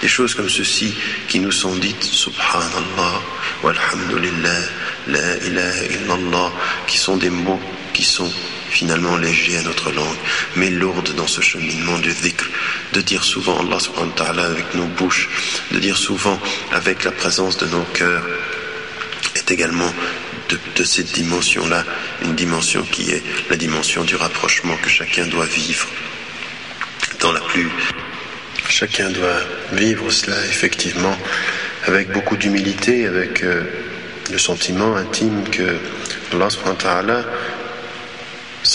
Des 0.01 0.07
choses 0.07 0.33
comme 0.33 0.49
ceci 0.49 0.93
qui 1.27 1.39
nous 1.39 1.51
sont 1.51 1.75
dites, 1.75 2.03
Subhanallah, 2.03 3.21
Walhamdulillah, 3.63 4.61
La 5.07 5.37
ilaha 5.37 5.85
illallah, 5.85 6.51
qui 6.87 6.97
sont 6.97 7.17
des 7.17 7.29
mots 7.29 7.59
qui 7.93 8.03
sont 8.03 8.31
finalement 8.75 9.15
légers 9.15 9.57
à 9.57 9.63
notre 9.63 9.89
langue, 9.91 10.17
mais 10.57 10.69
lourdes 10.69 11.15
dans 11.15 11.27
ce 11.27 11.39
cheminement 11.39 11.97
du 11.99 12.11
dhikr, 12.11 12.45
de 12.91 12.99
dire 12.99 13.23
souvent 13.23 13.57
Allah 13.61 13.79
subhanahu 13.79 14.51
avec 14.51 14.75
nos 14.75 14.85
bouches, 14.85 15.29
de 15.71 15.79
dire 15.79 15.97
souvent 15.97 16.37
avec 16.73 17.05
la 17.05 17.11
présence 17.11 17.57
de 17.57 17.67
nos 17.67 17.85
cœurs, 17.93 18.25
est 19.35 19.49
également 19.49 19.91
de, 20.49 20.83
cette 20.83 21.11
dimension-là, 21.13 21.85
une 22.23 22.35
dimension 22.35 22.83
qui 22.83 23.11
est 23.11 23.23
la 23.49 23.55
dimension 23.55 24.03
du 24.03 24.15
rapprochement 24.17 24.75
que 24.83 24.89
chacun 24.89 25.25
doit 25.25 25.45
vivre 25.45 25.87
dans 27.21 27.31
la 27.31 27.39
plus. 27.39 27.69
Chacun 28.69 29.09
doit 29.09 29.39
vivre 29.71 30.11
cela 30.11 30.37
effectivement 30.47 31.17
avec 31.87 32.11
beaucoup 32.11 32.35
d'humilité, 32.35 33.07
avec 33.07 33.43
euh, 33.43 33.63
le 34.31 34.37
sentiment 34.37 34.95
intime 34.97 35.43
que 35.49 35.77
Allah 36.33 37.23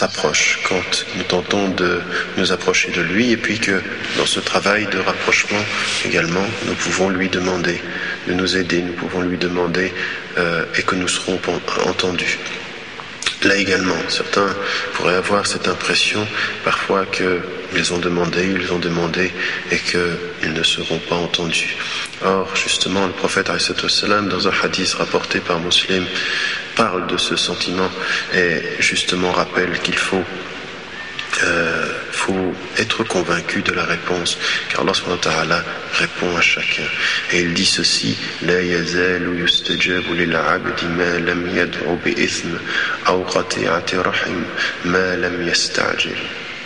s'approche 0.01 0.61
quand 0.67 1.05
nous 1.17 1.25
tentons 1.25 1.69
de 1.69 2.01
nous 2.39 2.53
approcher 2.53 2.91
de 2.91 3.03
lui 3.03 3.33
et 3.33 3.37
puis 3.37 3.59
que 3.59 3.83
dans 4.17 4.25
ce 4.25 4.41
travail 4.41 4.87
de 4.87 4.99
rapprochement 4.99 5.65
également 6.07 6.47
nous 6.67 6.75
pouvons 6.75 7.11
lui 7.11 7.29
demander 7.29 7.79
de 8.27 8.33
nous 8.33 8.57
aider, 8.57 8.81
nous 8.81 8.95
pouvons 8.95 9.21
lui 9.21 9.37
demander 9.37 9.93
euh, 10.39 10.65
et 10.79 10.83
que 10.83 10.95
nous 10.95 11.09
serons 11.09 11.39
entendus. 11.87 12.39
Là 13.43 13.57
également, 13.57 13.97
certains 14.09 14.55
pourraient 14.95 15.15
avoir 15.15 15.47
cette 15.47 15.67
impression 15.67 16.27
parfois 16.63 17.07
qu'ils 17.07 17.95
ont 17.95 17.99
demandé, 17.99 18.47
ils 18.55 18.71
ont 18.73 18.79
demandé 18.79 19.33
et 19.71 19.79
qu'ils 19.79 20.53
ne 20.53 20.63
seront 20.63 20.99
pas 20.99 21.17
entendus. 21.17 21.77
Or, 22.23 22.55
justement, 22.55 23.07
le 23.07 23.13
prophète 23.13 23.51
dans 24.29 24.49
un 24.49 24.53
hadith 24.63 24.93
rapporté 24.93 25.41
par 25.41 25.59
Muslim 25.59 26.05
parle 26.77 27.07
de 27.07 27.17
ce 27.17 27.37
sentiment 27.37 27.91
et 28.35 28.61
justement 28.79 29.33
rappelle 29.33 29.79
qu'il 29.81 29.97
faut 29.97 30.25
euh, 31.43 31.93
faut 32.21 32.55
être 32.77 33.03
convaincu 33.05 33.63
de 33.63 33.73
la 33.73 33.85
réponse, 33.85 34.39
car 34.69 34.81
Allah 34.83 35.65
répond 35.95 36.37
à 36.37 36.41
chacun. 36.41 36.89
Et 37.33 37.41
il 37.41 37.55
dit 37.55 37.65
ceci. 37.65 38.17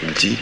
Il 0.02 0.12
dit, 0.12 0.36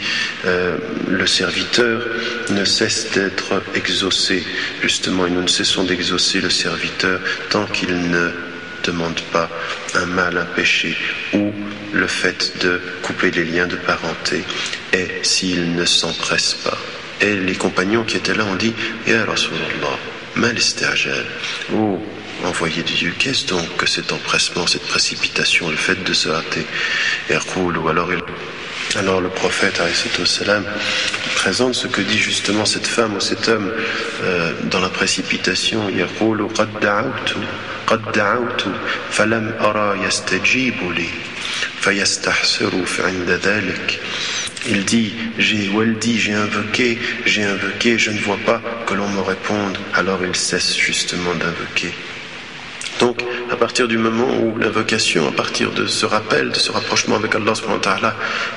euh, 0.45 0.77
le 1.07 1.27
serviteur 1.27 2.01
ne 2.49 2.65
cesse 2.65 3.11
d'être 3.11 3.61
exaucé, 3.75 4.43
justement, 4.81 5.27
et 5.27 5.29
nous 5.29 5.43
ne 5.43 5.47
cessons 5.47 5.83
d'exaucer 5.83 6.41
le 6.41 6.49
serviteur 6.49 7.19
tant 7.49 7.65
qu'il 7.65 8.09
ne 8.09 8.31
demande 8.83 9.19
pas 9.31 9.49
un 9.95 10.05
mal, 10.05 10.37
un 10.37 10.45
péché 10.45 10.95
ou 11.33 11.51
le 11.93 12.07
fait 12.07 12.59
de 12.61 12.81
couper 13.01 13.31
les 13.31 13.45
liens 13.45 13.67
de 13.67 13.75
parenté 13.75 14.43
et 14.91 15.07
s'il 15.23 15.75
ne 15.75 15.85
s'empresse 15.85 16.55
pas. 16.55 16.77
Et 17.21 17.35
les 17.35 17.55
compagnons 17.55 18.03
qui 18.03 18.17
étaient 18.17 18.33
là 18.33 18.45
ont 18.45 18.55
dit 18.55 18.73
Ya 19.07 19.25
Rasulallah, 19.25 19.97
mal 20.35 20.57
Oh, 21.73 21.99
envoyé 22.43 22.83
de 22.83 22.91
Dieu, 22.91 23.13
qu'est-ce 23.17 23.45
donc 23.47 23.77
que 23.77 23.85
cet 23.85 24.11
empressement, 24.11 24.67
cette 24.67 24.87
précipitation, 24.87 25.69
le 25.69 25.77
fait 25.77 26.03
de 26.03 26.13
se 26.13 26.29
hâter? 26.29 26.65
Et 27.29 27.35
ou 27.57 27.87
alors 27.87 28.11
il. 28.11 28.19
Alors 28.97 29.21
le 29.21 29.29
prophète 29.29 29.81
salam 30.25 30.63
présente 31.35 31.73
ce 31.73 31.87
que 31.87 32.01
dit 32.01 32.17
justement 32.19 32.65
cette 32.65 32.85
femme 32.85 33.15
ou 33.15 33.19
cet 33.19 33.47
homme 33.47 33.71
euh, 34.23 34.53
dans 34.65 34.81
la 34.81 34.89
précipitation. 34.89 35.89
Il 44.65 44.85
dit, 44.85 45.13
j'ai, 45.37 45.67
ou 45.69 45.81
elle 45.81 45.97
dit, 45.97 46.17
j'ai 46.17 46.33
invoqué, 46.33 46.97
j'ai 47.25 47.43
invoqué, 47.43 47.97
je 47.97 48.11
ne 48.11 48.19
vois 48.19 48.39
pas 48.45 48.61
que 48.87 48.93
l'on 48.93 49.09
me 49.09 49.19
réponde. 49.19 49.77
Alors 49.93 50.23
il 50.23 50.35
cesse 50.35 50.77
justement 50.77 51.35
d'invoquer. 51.35 51.93
Donc, 52.99 53.23
à 53.51 53.55
partir 53.55 53.87
du 53.87 53.97
moment 53.97 54.27
où 54.41 54.57
l'invocation, 54.57 55.27
à 55.27 55.31
partir 55.31 55.71
de 55.71 55.85
ce 55.85 56.05
rappel, 56.05 56.49
de 56.49 56.59
ce 56.59 56.71
rapprochement 56.71 57.15
avec 57.15 57.35
Allah 57.35 57.53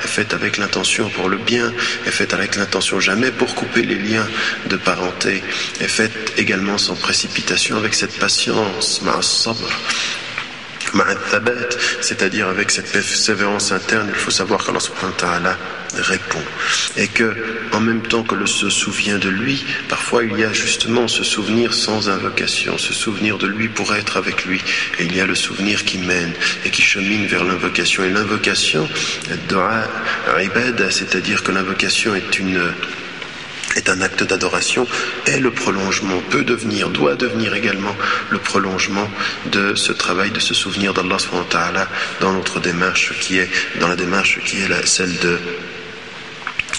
est 0.04 0.08
faite 0.08 0.34
avec 0.34 0.56
l'intention 0.56 1.08
pour 1.10 1.28
le 1.28 1.36
bien, 1.36 1.72
est 2.06 2.10
faite 2.10 2.34
avec 2.34 2.56
l'intention 2.56 3.00
jamais 3.00 3.30
pour 3.30 3.54
couper 3.54 3.82
les 3.82 3.96
liens 3.96 4.26
de 4.68 4.76
parenté, 4.76 5.42
est 5.80 5.88
faite 5.88 6.34
également 6.36 6.78
sans 6.78 6.94
précipitation 6.94 7.76
avec 7.76 7.94
cette 7.94 8.18
patience, 8.18 9.02
c'est-à-dire 12.00 12.48
avec 12.48 12.70
cette 12.70 12.90
persévérance 12.90 13.72
interne, 13.72 14.08
il 14.08 14.14
faut 14.14 14.30
savoir 14.30 14.64
qu'Allah 14.64 14.80
subhanahu 14.80 15.12
wa 15.12 15.18
ta'ala 15.18 15.58
répond. 15.94 16.42
Et 16.96 17.08
que, 17.08 17.34
en 17.72 17.80
même 17.80 18.02
temps 18.02 18.22
que 18.22 18.34
le 18.34 18.46
se 18.46 18.70
souvient 18.70 19.18
de 19.18 19.28
lui, 19.28 19.64
parfois 19.88 20.24
il 20.24 20.38
y 20.38 20.44
a 20.44 20.52
justement 20.52 21.08
ce 21.08 21.24
souvenir 21.24 21.74
sans 21.74 22.08
invocation, 22.08 22.78
ce 22.78 22.92
souvenir 22.92 23.38
de 23.38 23.46
lui 23.46 23.68
pour 23.68 23.94
être 23.94 24.16
avec 24.16 24.44
lui. 24.44 24.60
Et 24.98 25.04
il 25.04 25.16
y 25.16 25.20
a 25.20 25.26
le 25.26 25.34
souvenir 25.34 25.84
qui 25.84 25.98
mène 25.98 26.32
et 26.64 26.70
qui 26.70 26.82
chemine 26.82 27.26
vers 27.26 27.44
l'invocation. 27.44 28.04
Et 28.04 28.10
l'invocation, 28.10 28.88
c'est-à-dire 30.90 31.42
que 31.42 31.52
l'invocation 31.52 32.14
est 32.14 32.38
une 32.38 32.60
est 33.76 33.88
un 33.88 34.00
acte 34.00 34.24
d'adoration 34.24 34.86
et 35.26 35.38
le 35.38 35.50
prolongement 35.50 36.20
peut 36.30 36.44
devenir, 36.44 36.88
doit 36.88 37.14
devenir 37.14 37.54
également 37.54 37.94
le 38.30 38.38
prolongement 38.38 39.08
de 39.52 39.74
ce 39.74 39.92
travail, 39.92 40.30
de 40.30 40.40
ce 40.40 40.54
souvenir 40.54 40.94
d'Allah 40.94 41.18
dans 42.20 42.32
notre 42.32 42.60
démarche 42.60 43.12
qui 43.20 43.38
est, 43.38 43.48
dans 43.80 43.88
la 43.88 43.96
démarche 43.96 44.40
qui 44.44 44.58
est 44.58 44.86
celle 44.86 45.16
de 45.18 45.38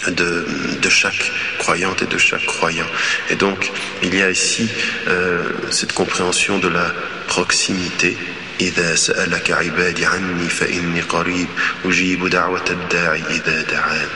de, 0.08 0.46
de, 0.82 0.90
chaque 0.90 1.32
croyante 1.58 2.02
et 2.04 2.06
de 2.06 2.18
chaque 2.18 2.46
croyant. 2.46 2.86
Et 3.30 3.36
donc, 3.36 3.72
il 4.04 4.16
y 4.16 4.22
a 4.22 4.30
ici 4.30 4.70
euh, 5.08 5.44
cette 5.72 5.94
compréhension 5.94 6.60
de 6.60 6.68
la 6.68 6.94
proximité 7.28 8.16
إذا 8.61 8.95
سألك 8.95 9.51
عبادي 9.51 10.07
عني 10.07 10.49
فإني 10.49 11.01
قريب 11.01 11.49
أجيب 11.85 12.27
دعوة 12.27 12.65
الداعي 12.71 13.23
إذا 13.31 13.63
دعان 13.63 14.09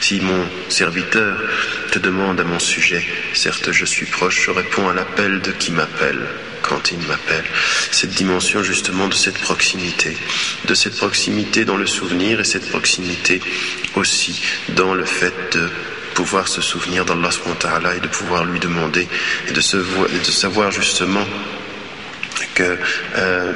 Si 0.00 0.20
mon 0.20 0.44
serviteur 0.68 1.36
te 1.90 1.98
demande 1.98 2.40
à 2.40 2.44
mon 2.44 2.58
sujet, 2.58 3.04
certes 3.32 3.72
je 3.72 3.84
suis 3.84 4.06
proche, 4.06 4.46
je 4.46 4.50
réponds 4.50 4.88
à 4.88 4.94
l'appel 4.94 5.40
de 5.40 5.50
qui 5.50 5.72
m'appelle 5.72 6.20
quand 6.62 6.92
il 6.92 6.98
m'appelle. 7.08 7.44
Cette 7.90 8.10
dimension 8.10 8.62
justement 8.62 9.08
de 9.08 9.14
cette 9.14 9.38
proximité, 9.38 10.16
de 10.66 10.74
cette 10.74 10.96
proximité 10.96 11.64
dans 11.64 11.76
le 11.76 11.86
souvenir 11.86 12.40
et 12.40 12.44
cette 12.44 12.68
proximité 12.68 13.40
aussi 13.96 14.40
dans 14.70 14.94
le 14.94 15.04
fait 15.04 15.34
de 15.52 15.68
pouvoir 16.14 16.46
se 16.48 16.62
souvenir 16.62 17.04
d'Allah 17.04 17.30
et 17.96 18.00
de 18.00 18.08
pouvoir 18.08 18.44
lui 18.44 18.60
demander 18.60 19.06
et 19.48 19.52
de, 19.52 19.60
se, 19.60 19.76
de 19.76 20.30
savoir 20.30 20.70
justement 20.70 21.26
qu'il 22.55 22.77
euh, 23.17 23.53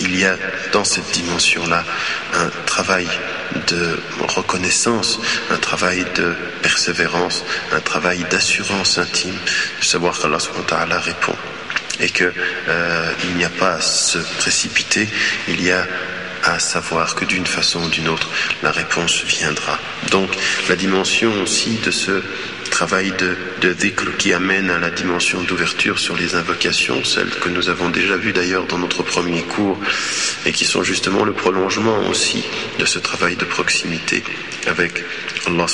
y 0.00 0.24
a 0.24 0.36
dans 0.72 0.84
cette 0.84 1.10
dimension-là 1.12 1.84
un 2.34 2.48
travail 2.66 3.06
de 3.68 3.98
reconnaissance, 4.28 5.20
un 5.50 5.56
travail 5.56 6.04
de 6.14 6.34
persévérance, 6.62 7.44
un 7.72 7.80
travail 7.80 8.24
d'assurance 8.30 8.98
intime, 8.98 9.36
de 9.80 9.84
savoir 9.84 10.18
qu'Allah 10.18 10.98
répond. 10.98 11.36
Et 12.00 12.08
qu'il 12.08 12.32
euh, 12.68 13.12
n'y 13.36 13.44
a 13.44 13.50
pas 13.50 13.74
à 13.74 13.80
se 13.80 14.18
précipiter, 14.38 15.06
il 15.48 15.62
y 15.62 15.70
a 15.70 15.86
à 16.42 16.58
savoir 16.58 17.14
que 17.14 17.24
d'une 17.24 17.46
façon 17.46 17.84
ou 17.84 17.88
d'une 17.88 18.08
autre, 18.08 18.28
la 18.62 18.70
réponse 18.70 19.24
viendra. 19.24 19.78
Donc 20.10 20.30
la 20.68 20.76
dimension 20.76 21.32
aussi 21.42 21.78
de 21.84 21.90
ce 21.90 22.22
travail 22.70 23.12
de, 23.12 23.36
de 23.60 23.74
dhikr 23.74 24.16
qui 24.16 24.32
amène 24.32 24.70
à 24.70 24.78
la 24.78 24.90
dimension 24.90 25.42
d'ouverture 25.42 25.98
sur 25.98 26.16
les 26.16 26.34
invocations, 26.34 27.04
celles 27.04 27.30
que 27.30 27.50
nous 27.50 27.68
avons 27.68 27.90
déjà 27.90 28.16
vues 28.16 28.32
d'ailleurs 28.32 28.66
dans 28.66 28.78
notre 28.78 29.02
premier 29.02 29.42
cours, 29.42 29.78
et 30.46 30.52
qui 30.52 30.64
sont 30.64 30.82
justement 30.82 31.24
le 31.24 31.32
prolongement 31.32 32.08
aussi 32.08 32.42
de 32.78 32.86
ce 32.86 32.98
travail 32.98 33.36
de 33.36 33.44
proximité 33.44 34.24
avec 34.66 35.04
Allah. 35.46 35.66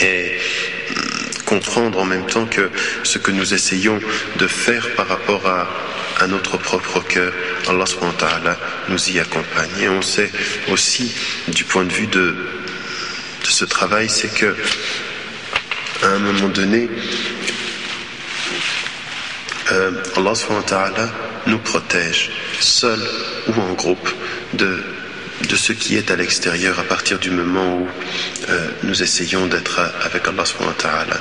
Et 0.00 0.38
comprendre 1.44 1.98
en 1.98 2.04
même 2.04 2.26
temps 2.26 2.46
que 2.46 2.70
ce 3.02 3.18
que 3.18 3.32
nous 3.32 3.52
essayons 3.52 3.98
de 4.38 4.46
faire 4.46 4.94
par 4.94 5.08
rapport 5.08 5.46
à, 5.46 5.68
à 6.20 6.26
notre 6.26 6.58
propre 6.58 7.00
cœur, 7.00 7.32
Allah 7.68 7.86
subhanahu 7.86 8.56
nous 8.88 9.10
y 9.10 9.18
accompagne. 9.18 9.70
Et 9.80 9.88
on 9.88 10.02
sait 10.02 10.30
aussi, 10.70 11.12
du 11.48 11.64
point 11.64 11.84
de 11.84 11.92
vue 11.92 12.06
de, 12.06 12.34
ce 13.42 13.64
travail, 13.64 14.08
c'est 14.08 14.32
que 14.32 14.54
à 16.02 16.06
un 16.06 16.18
moment 16.18 16.48
donné, 16.48 16.88
euh, 19.72 19.90
Allah 20.16 20.32
nous 21.46 21.58
protège, 21.58 22.30
seul 22.60 23.00
ou 23.48 23.60
en 23.60 23.72
groupe, 23.72 24.08
de 24.52 24.82
de 25.48 25.56
ce 25.56 25.72
qui 25.72 25.96
est 25.96 26.10
à 26.10 26.16
l'extérieur 26.16 26.78
à 26.78 26.84
partir 26.84 27.18
du 27.18 27.30
moment 27.30 27.78
où 27.78 27.88
euh, 28.48 28.68
nous 28.82 29.02
essayons 29.02 29.46
d'être 29.46 29.80
avec 30.04 30.26
Allah. 30.26 31.20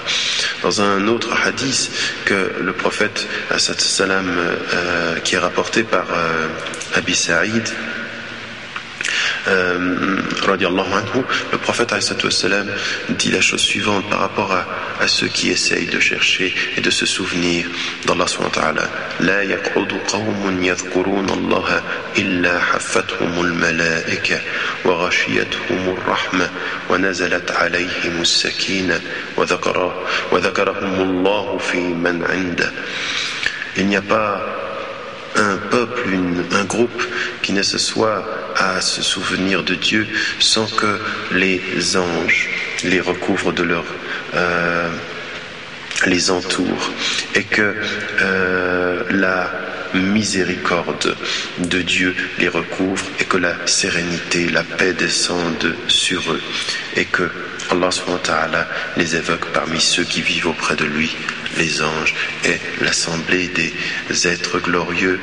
Dans 0.61 0.81
un 0.81 1.07
autre 1.07 1.35
hadith 1.45 1.91
que 2.25 2.51
le 2.61 2.73
prophète 2.73 3.27
salam 3.57 4.27
euh, 4.29 5.19
qui 5.19 5.35
est 5.35 5.39
rapporté 5.39 5.83
par 5.83 6.07
euh, 6.13 6.47
Abi 6.95 7.13
euh, 7.29 7.59
anhu, 9.48 11.24
le 11.52 11.58
prophète 11.58 11.92
والسلام, 12.24 12.66
dit 13.10 13.30
la 13.30 13.40
chose 13.40 13.60
suivante 13.60 14.08
par 14.10 14.20
rapport 14.20 14.52
à, 14.52 14.66
à, 15.00 15.08
ceux 15.08 15.28
qui 15.28 15.50
essayent 15.50 15.86
de 15.86 16.00
chercher 16.00 16.54
et 16.76 16.80
de 16.80 16.90
se 16.90 17.06
souvenir 17.06 17.66
d'Allah 18.06 18.26
subhanahu 18.26 18.56
wa 18.56 18.62
ta'ala. 18.62 18.90
لا 19.20 19.42
يقعد 19.42 19.92
قوم 20.08 20.64
يذكرون 20.64 21.30
الله 21.30 21.82
إلا 22.18 22.60
حفتهم 22.60 23.40
الملائكة 23.40 24.40
وغشيتهم 24.84 25.96
الرحمة 25.98 26.50
ونزلت 26.90 27.50
عليهم 27.50 28.22
السكينة 28.22 29.00
وذكر 29.36 30.02
وذكرهم 30.32 31.00
الله 31.00 31.58
في 31.58 31.78
من 31.78 32.24
عنده. 32.24 32.72
Il 33.76 33.88
n'y 33.88 33.96
a 33.96 34.02
pas 34.02 34.67
un 35.35 35.57
peuple, 35.57 36.09
un 36.51 36.63
groupe 36.65 37.03
qui 37.41 37.53
ne 37.53 37.61
se 37.61 37.77
soit 37.77 38.25
à 38.55 38.81
se 38.81 39.01
souvenir 39.01 39.63
de 39.63 39.75
Dieu 39.75 40.07
sans 40.39 40.65
que 40.65 40.99
les 41.31 41.61
anges 41.97 42.49
les 42.83 42.99
recouvrent 42.99 43.53
de 43.53 43.63
leur 43.63 43.85
euh, 44.35 44.89
les 46.05 46.31
entourent. 46.31 46.91
Et 47.35 47.43
que 47.43 47.75
euh, 48.21 49.03
la 49.11 49.51
miséricorde 49.93 51.15
de 51.57 51.81
Dieu 51.81 52.15
les 52.37 52.47
recouvre 52.47 53.03
et 53.19 53.25
que 53.25 53.37
la 53.37 53.55
sérénité, 53.65 54.49
la 54.49 54.63
paix 54.63 54.93
descendent 54.93 55.75
sur 55.87 56.31
eux. 56.31 56.41
Et 56.95 57.05
que 57.05 57.29
Allah 57.70 57.90
les 58.96 59.16
évoque 59.16 59.46
parmi 59.52 59.80
ceux 59.80 60.04
qui 60.04 60.22
vivent 60.22 60.48
auprès 60.48 60.76
de 60.76 60.84
lui, 60.84 61.14
les 61.56 61.82
anges 61.82 62.14
et 62.44 62.58
l'assemblée 62.82 63.48
des 63.48 64.26
êtres 64.26 64.58
glorieux 64.58 65.20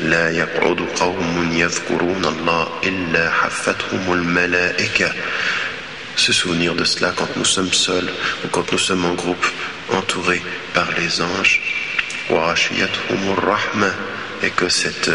لا 0.00 0.30
يقعد 0.30 0.80
قوم 0.96 1.52
يذكرون 1.52 2.24
الله 2.24 2.68
إلا 2.84 3.30
حفتهم 3.30 4.12
الملائكة 4.12 5.12
se 6.16 6.32
souvenir 6.32 6.74
de 6.74 6.84
cela 6.84 7.12
quand 7.16 7.36
nous 7.36 7.44
sommes 7.44 7.72
seuls 7.72 8.10
ou 8.44 8.48
quand 8.48 8.72
nous 8.72 8.78
sommes 8.78 9.04
en 9.04 9.14
groupe 9.14 9.46
entourés 9.92 10.42
par 10.74 10.88
les 10.98 11.20
anges 11.20 11.62
et 14.42 14.50
que 14.50 14.68
cette 14.68 15.10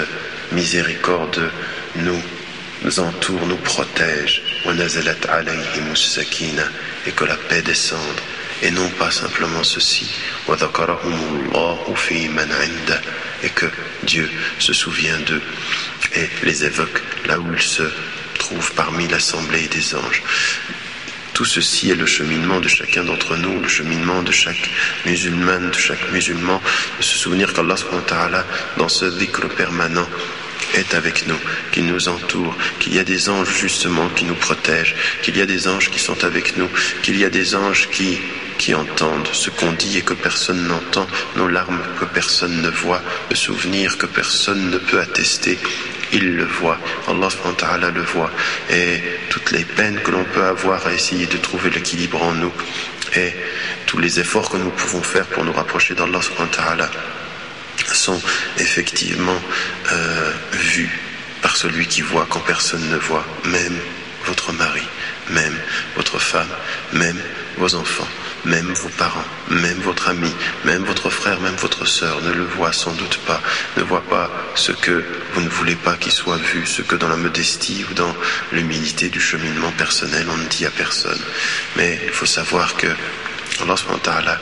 miséricorde 0.51 1.51
nous 1.97 2.99
entoure, 2.99 3.45
nous 3.45 3.57
protège 3.57 4.46
et 7.06 7.12
que 7.12 7.24
la 7.24 7.36
paix 7.36 7.62
descende 7.62 8.20
et 8.62 8.70
non 8.70 8.88
pas 8.98 9.10
simplement 9.10 9.62
ceci 9.62 10.10
et 13.42 13.50
que 13.50 13.66
Dieu 14.02 14.30
se 14.58 14.72
souvient 14.72 15.18
d'eux 15.20 15.42
et 16.16 16.28
les 16.42 16.64
évoque 16.64 17.02
là 17.26 17.38
où 17.38 17.52
ils 17.54 17.62
se 17.62 17.84
trouvent 18.38 18.72
parmi 18.74 19.06
l'assemblée 19.08 19.68
des 19.68 19.94
anges. 19.94 20.22
Tout 21.34 21.44
ceci 21.44 21.90
est 21.90 21.94
le 21.94 22.06
cheminement 22.06 22.58
de 22.58 22.66
chacun 22.66 23.04
d'entre 23.04 23.36
nous, 23.36 23.60
le 23.60 23.68
cheminement 23.68 24.22
de 24.22 24.32
chaque 24.32 24.70
musulman, 25.06 25.68
de 25.68 25.78
chaque 25.78 26.10
musulman, 26.10 26.60
de 26.98 27.02
se 27.04 27.16
souvenir 27.16 27.52
qu'Allah 27.52 28.44
dans 28.76 28.88
ce 28.88 29.04
dhikr 29.04 29.48
permanent, 29.50 30.08
est 30.74 30.94
avec 30.94 31.26
nous, 31.26 31.38
qu'il 31.72 31.86
nous 31.86 32.08
entoure, 32.08 32.54
qu'il 32.78 32.94
y 32.94 32.98
a 32.98 33.04
des 33.04 33.28
anges 33.28 33.54
justement 33.58 34.08
qui 34.10 34.24
nous 34.24 34.34
protègent, 34.34 34.94
qu'il 35.22 35.36
y 35.36 35.42
a 35.42 35.46
des 35.46 35.68
anges 35.68 35.90
qui 35.90 35.98
sont 35.98 36.24
avec 36.24 36.56
nous, 36.56 36.68
qu'il 37.02 37.18
y 37.18 37.24
a 37.24 37.30
des 37.30 37.54
anges 37.54 37.88
qui 37.90 38.18
qui 38.58 38.74
entendent 38.74 39.28
ce 39.32 39.50
qu'on 39.50 39.72
dit 39.72 39.98
et 39.98 40.02
que 40.02 40.14
personne 40.14 40.66
n'entend, 40.66 41.06
nos 41.36 41.48
larmes 41.48 41.80
que 41.98 42.04
personne 42.04 42.60
ne 42.60 42.68
voit, 42.68 43.00
le 43.30 43.36
souvenir 43.36 43.96
que 43.96 44.06
personne 44.06 44.70
ne 44.70 44.78
peut 44.78 45.00
attester. 45.00 45.58
Il 46.12 46.36
le 46.36 46.44
voit, 46.44 46.78
Allah 47.06 47.90
le 47.94 48.02
voit, 48.02 48.30
et 48.70 49.00
toutes 49.30 49.52
les 49.52 49.64
peines 49.64 50.00
que 50.00 50.10
l'on 50.10 50.24
peut 50.24 50.44
avoir 50.44 50.86
à 50.86 50.92
essayer 50.92 51.26
de 51.26 51.36
trouver 51.36 51.70
l'équilibre 51.70 52.22
en 52.22 52.32
nous, 52.32 52.52
et 53.16 53.32
tous 53.86 53.98
les 53.98 54.18
efforts 54.20 54.50
que 54.50 54.56
nous 54.56 54.70
pouvons 54.70 55.02
faire 55.02 55.26
pour 55.26 55.44
nous 55.44 55.52
rapprocher 55.52 55.94
d'Allah 55.94 56.20
sont 57.92 58.20
effectivement 58.58 59.40
euh, 59.92 60.32
vus 60.52 60.90
par 61.42 61.56
celui 61.56 61.86
qui 61.86 62.02
voit 62.02 62.26
quand 62.28 62.40
personne 62.40 62.88
ne 62.90 62.96
voit, 62.96 63.24
même 63.44 63.78
votre 64.26 64.52
mari, 64.52 64.82
même 65.30 65.56
votre 65.96 66.18
femme, 66.18 66.48
même 66.92 67.18
vos 67.56 67.74
enfants 67.74 68.08
même 68.44 68.72
vos 68.72 68.88
parents, 68.90 69.24
même 69.50 69.78
votre 69.80 70.08
ami, 70.08 70.32
même 70.64 70.84
votre 70.84 71.10
frère, 71.10 71.40
même 71.40 71.54
votre 71.56 71.86
sœur 71.86 72.20
ne 72.22 72.32
le 72.32 72.44
voit 72.44 72.72
sans 72.72 72.92
doute 72.92 73.18
pas, 73.26 73.40
ne 73.76 73.82
voit 73.82 74.02
pas 74.02 74.30
ce 74.54 74.72
que 74.72 75.04
vous 75.34 75.40
ne 75.40 75.48
voulez 75.48 75.74
pas 75.74 75.96
qu'il 75.96 76.12
soit 76.12 76.36
vu, 76.36 76.66
ce 76.66 76.82
que 76.82 76.96
dans 76.96 77.08
la 77.08 77.16
modestie 77.16 77.84
ou 77.90 77.94
dans 77.94 78.14
l'humilité 78.52 79.08
du 79.08 79.20
cheminement 79.20 79.70
personnel 79.72 80.26
on 80.30 80.36
ne 80.36 80.46
dit 80.46 80.66
à 80.66 80.70
personne. 80.70 81.20
Mais 81.76 81.98
il 82.04 82.12
faut 82.12 82.26
savoir 82.26 82.76
que 82.76 82.86
Allah 83.60 84.40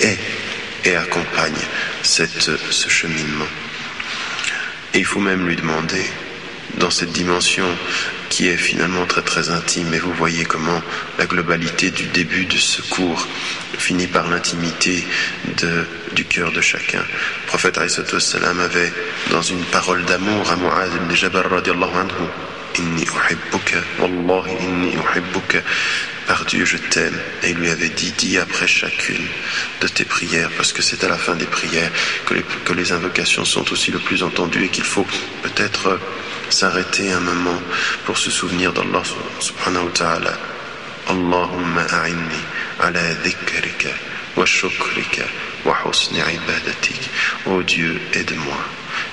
est 0.00 0.18
et 0.84 0.96
accompagne 0.96 1.54
cette, 2.06 2.40
ce 2.70 2.88
cheminement. 2.88 3.46
Et 4.94 4.98
il 4.98 5.04
faut 5.04 5.20
même 5.20 5.46
lui 5.46 5.56
demander, 5.56 6.04
dans 6.78 6.90
cette 6.90 7.12
dimension 7.12 7.66
qui 8.28 8.48
est 8.48 8.56
finalement 8.56 9.06
très 9.06 9.22
très 9.22 9.50
intime. 9.50 9.92
Et 9.94 9.98
vous 9.98 10.12
voyez 10.12 10.44
comment 10.44 10.82
la 11.18 11.26
globalité 11.26 11.90
du 11.90 12.04
début 12.04 12.44
de 12.44 12.56
ce 12.56 12.82
cours 12.82 13.26
finit 13.78 14.06
par 14.06 14.28
l'intimité 14.28 15.04
du 16.12 16.24
cœur 16.24 16.52
de 16.52 16.60
chacun. 16.60 17.00
Le 17.00 17.46
prophète 17.46 17.78
salam 18.20 18.60
avait, 18.60 18.92
dans 19.30 19.42
une 19.42 19.64
parole 19.64 20.04
d'amour 20.04 20.50
à 20.50 20.56
Mu'adh 20.56 20.94
ibn 20.96 21.14
Jabal 21.14 21.46
anhu, 21.46 22.28
Inni 22.78 23.04
uhibbuka, 23.04 23.78
wallahi 23.98 24.52
inni 24.64 24.96
uhibbuka, 24.96 25.62
par 26.26 26.44
Dieu 26.44 26.64
je 26.64 26.76
t'aime. 26.76 27.18
Et 27.42 27.50
il 27.50 27.56
lui 27.56 27.70
avait 27.70 27.88
dit, 27.88 28.12
dis 28.16 28.38
après 28.38 28.66
chacune 28.66 29.26
de 29.80 29.88
tes 29.88 30.04
prières, 30.04 30.50
parce 30.56 30.72
que 30.72 30.82
c'est 30.82 31.04
à 31.04 31.08
la 31.08 31.16
fin 31.16 31.34
des 31.34 31.46
prières 31.46 31.90
que 32.26 32.34
les, 32.34 32.42
que 32.64 32.72
les 32.72 32.92
invocations 32.92 33.44
sont 33.44 33.72
aussi 33.72 33.90
le 33.90 33.98
plus 33.98 34.22
entendues 34.22 34.64
et 34.64 34.68
qu'il 34.68 34.84
faut 34.84 35.06
peut-être 35.42 35.98
s'arrêter 36.50 37.10
un 37.12 37.20
moment 37.20 37.60
pour 38.04 38.18
se 38.18 38.30
souvenir 38.30 38.72
d'Allah 38.72 39.02
subhanahu 39.40 39.86
wa 39.86 39.90
ta'ala. 39.92 40.38
Ala 42.78 43.14
dhikrika 43.22 43.88
wa 44.36 44.44
shukrika 44.44 45.24
wa 45.64 45.74
husni 45.84 46.18
ibadatik. 46.18 47.00
Oh 47.46 47.62
Dieu, 47.62 48.00
aide-moi. 48.12 48.58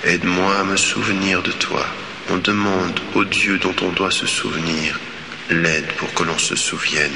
Aide-moi 0.03 0.59
à 0.59 0.63
me 0.63 0.75
souvenir 0.75 1.41
de 1.41 1.51
toi. 1.51 1.85
On 2.29 2.37
demande 2.37 2.99
au 3.15 3.23
Dieu 3.23 3.57
dont 3.57 3.75
on 3.81 3.89
doit 3.91 4.11
se 4.11 4.25
souvenir 4.25 4.99
l'aide 5.49 5.87
pour 5.97 6.13
que 6.13 6.23
l'on 6.23 6.37
se 6.37 6.55
souvienne 6.55 7.13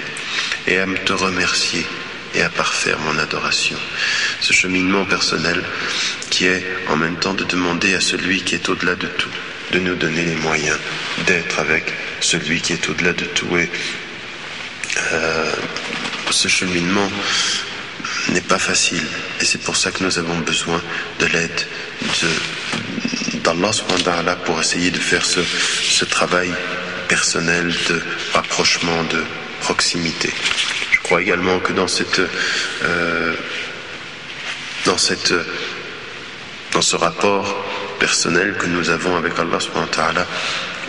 et 0.68 0.80
à 0.80 0.86
te 1.06 1.14
remercier 1.14 1.86
et 2.36 2.42
à 2.42 2.50
parfaire 2.50 3.00
mon 3.00 3.18
adoration. 3.18 3.78
Ce 4.42 4.54
cheminement 4.54 5.06
personnel 5.06 5.64
qui 6.30 6.46
est 6.46 6.64
en 6.90 6.98
même 6.98 7.16
temps 7.16 7.34
de 7.34 7.44
demander 7.46 7.94
à 7.96 8.02
celui 8.02 8.42
qui 8.42 8.56
est 8.56 8.70
au-delà 8.70 8.96
de 8.96 9.08
tout 9.08 9.30
de 9.72 9.80
nous 9.80 9.96
donner 9.96 10.24
les 10.24 10.36
moyens 10.36 10.78
d'être 11.26 11.60
avec 11.60 11.92
celui 12.22 12.62
qui 12.62 12.74
est 12.74 12.90
au-delà 12.90 13.14
de 13.14 13.26
tout. 13.26 13.58
Et 13.58 13.70
euh, 15.12 15.52
ce 16.32 16.48
cheminement 16.48 17.12
n'est 18.30 18.42
pas 18.42 18.60
facile. 18.60 19.06
Et 19.42 19.46
c'est 19.46 19.62
pour 19.62 19.76
ça 19.76 19.92
que 19.92 20.04
nous 20.04 20.18
avons 20.20 20.38
besoin 20.40 20.82
de 21.20 21.26
l'aide 21.26 21.68
d'Allah 23.44 24.36
pour 24.46 24.60
essayer 24.60 24.92
de 24.92 25.00
faire 25.00 25.26
ce 25.26 26.06
travail 26.06 26.52
personnel 27.08 27.74
de 27.90 28.02
rapprochement, 28.34 29.04
de 29.06 29.24
proximité. 29.62 30.34
Je 30.92 31.00
crois 31.00 31.22
également 31.22 31.60
que 31.60 31.72
euh, 32.84 33.34
dans 34.86 34.98
cette, 34.98 35.34
dans 36.74 36.82
ce 36.82 36.96
rapport 36.96 37.66
personnel 38.00 38.56
que 38.58 38.66
nous 38.68 38.90
avons 38.90 39.16
avec 39.16 39.34
Allah 39.40 39.58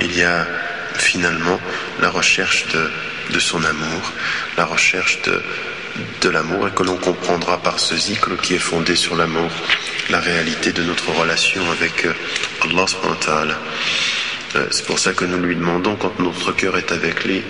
il 0.00 0.16
y 0.16 0.22
a 0.22 0.46
finalement 0.96 1.60
la 2.00 2.10
recherche 2.10 2.66
de, 2.68 2.90
de 3.30 3.38
son 3.38 3.64
amour, 3.64 4.12
la 4.56 4.64
recherche 4.64 5.22
de, 5.22 5.42
de 6.20 6.28
l'amour 6.28 6.68
et 6.68 6.70
que 6.72 6.82
l'on 6.82 6.96
comprendra 6.96 7.58
par 7.58 7.78
ce 7.78 7.96
zikr 7.96 8.36
qui 8.42 8.54
est 8.54 8.58
fondé 8.58 8.96
sur 8.96 9.16
l'amour 9.16 9.50
la 10.10 10.20
réalité 10.20 10.72
de 10.72 10.82
notre 10.82 11.10
relation 11.12 11.62
avec 11.70 12.06
euh, 12.06 12.12
Allah 12.64 12.86
subhanahu 12.86 13.54
c'est 14.70 14.86
pour 14.86 14.98
ça 14.98 15.12
que 15.12 15.24
nous 15.24 15.38
lui 15.38 15.54
demandons 15.54 15.96
quand 15.96 16.18
notre 16.20 16.52
cœur 16.52 16.76
est 16.78 16.92
avec 16.92 17.24
lui 17.24 17.42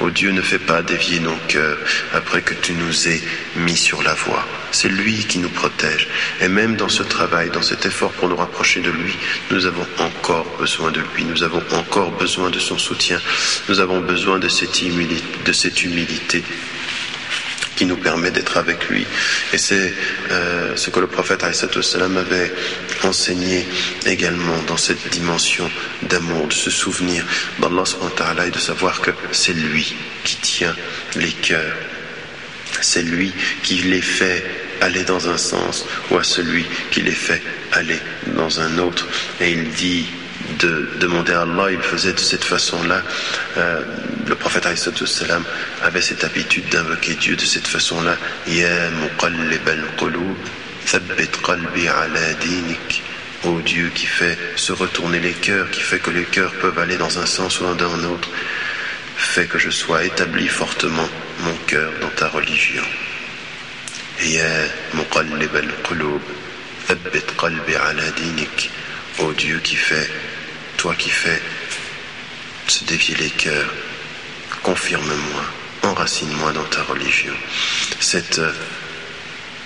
Oh 0.00 0.10
Dieu 0.10 0.30
ne 0.30 0.40
fais 0.40 0.58
pas 0.58 0.82
dévier 0.82 1.20
nos 1.20 1.36
cœurs 1.48 1.78
après 2.12 2.42
que 2.42 2.54
tu 2.54 2.74
nous 2.74 3.08
aies 3.08 3.20
mis 3.56 3.76
sur 3.76 4.02
la 4.02 4.14
voie. 4.14 4.46
C'est 4.70 4.88
lui 4.88 5.14
qui 5.26 5.38
nous 5.38 5.48
protège. 5.48 6.08
Et 6.40 6.48
même 6.48 6.76
dans 6.76 6.88
ce 6.88 7.02
travail 7.02 7.50
dans 7.50 7.62
cet 7.62 7.86
effort 7.86 8.12
pour 8.12 8.28
nous 8.28 8.36
rapprocher 8.36 8.80
de 8.80 8.90
lui 8.90 9.16
nous 9.50 9.66
avons 9.66 9.86
encore 9.98 10.46
besoin 10.58 10.90
de 10.90 11.00
lui. 11.14 11.24
Nous 11.24 11.42
avons 11.42 11.62
encore 11.72 12.10
besoin 12.12 12.50
de 12.50 12.58
son 12.58 12.78
soutien. 12.78 13.20
Nous 13.68 13.80
avons 13.80 14.00
besoin 14.00 14.38
de 14.38 14.48
cette 14.48 14.82
humilité, 14.82 15.24
de 15.44 15.52
cette 15.52 15.82
humilité 15.82 16.42
qui 17.76 17.86
nous 17.86 17.96
permet 17.96 18.30
d'être 18.30 18.56
avec 18.56 18.88
lui. 18.88 19.06
Et 19.52 19.58
c'est 19.58 19.92
euh, 20.30 20.76
ce 20.76 20.90
que 20.90 21.00
le 21.00 21.06
prophète 21.06 21.44
avait 21.44 22.52
enseigné 23.02 23.66
également 24.06 24.58
dans 24.66 24.76
cette 24.76 25.08
dimension 25.10 25.70
d'amour, 26.02 26.48
de 26.48 26.52
se 26.52 26.70
souvenir 26.70 27.24
d'Allah 27.58 28.46
et 28.46 28.50
de 28.50 28.58
savoir 28.58 29.00
que 29.00 29.10
c'est 29.32 29.52
lui 29.52 29.94
qui 30.24 30.36
tient 30.36 30.74
les 31.16 31.32
cœurs. 31.32 31.76
C'est 32.80 33.02
lui 33.02 33.32
qui 33.62 33.76
les 33.76 34.02
fait 34.02 34.44
aller 34.80 35.04
dans 35.04 35.28
un 35.28 35.38
sens 35.38 35.86
ou 36.10 36.18
à 36.18 36.24
celui 36.24 36.64
qui 36.90 37.00
les 37.00 37.12
fait 37.12 37.42
aller 37.72 37.98
dans 38.36 38.60
un 38.60 38.78
autre. 38.78 39.06
Et 39.40 39.52
il 39.52 39.70
dit 39.70 40.06
de 40.58 40.88
demander 41.00 41.32
à 41.32 41.42
Allah, 41.42 41.70
il 41.70 41.80
faisait 41.80 42.12
de 42.12 42.18
cette 42.18 42.44
façon-là. 42.44 43.02
Euh, 43.56 43.82
le 44.26 44.34
prophète 44.34 44.66
avait 45.82 46.00
cette 46.00 46.24
habitude 46.24 46.68
d'invoquer 46.70 47.14
Dieu 47.14 47.36
de 47.36 47.44
cette 47.44 47.66
façon-là. 47.66 48.16
Ya 48.46 48.90
qalbi 51.46 51.88
ala 51.88 52.34
dinik. 52.40 53.02
Ô 53.44 53.60
Dieu 53.60 53.90
qui 53.94 54.06
fait 54.06 54.38
se 54.56 54.72
retourner 54.72 55.20
les 55.20 55.32
cœurs, 55.32 55.70
qui 55.70 55.82
fait 55.82 55.98
que 55.98 56.10
les 56.10 56.24
cœurs 56.24 56.52
peuvent 56.62 56.78
aller 56.78 56.96
dans 56.96 57.18
un 57.18 57.26
sens 57.26 57.60
ou 57.60 57.74
dans 57.74 57.94
un 57.94 58.04
autre, 58.04 58.30
fais 59.16 59.46
que 59.46 59.58
je 59.58 59.68
sois 59.70 60.04
établi 60.04 60.48
fortement 60.48 61.08
mon 61.40 61.54
cœur 61.66 61.92
dans 62.00 62.08
ta 62.08 62.28
religion. 62.28 62.82
Ya 64.22 64.48
muqallib 64.94 65.54
al-qulub, 65.54 66.22
thabbit 66.86 67.36
qalbi 67.38 67.74
ala 67.74 68.10
dinik. 68.16 68.70
Ô 69.18 69.32
Dieu 69.32 69.60
qui 69.62 69.76
fait 69.76 70.10
toi 70.84 70.94
qui 70.98 71.08
fais 71.08 71.40
se 72.66 72.84
dévier 72.84 73.14
les 73.14 73.30
cœurs, 73.30 73.72
confirme-moi, 74.62 75.44
enracine-moi 75.82 76.52
dans 76.52 76.64
ta 76.64 76.82
religion. 76.82 77.32
C'est, 78.00 78.38
euh, 78.38 78.52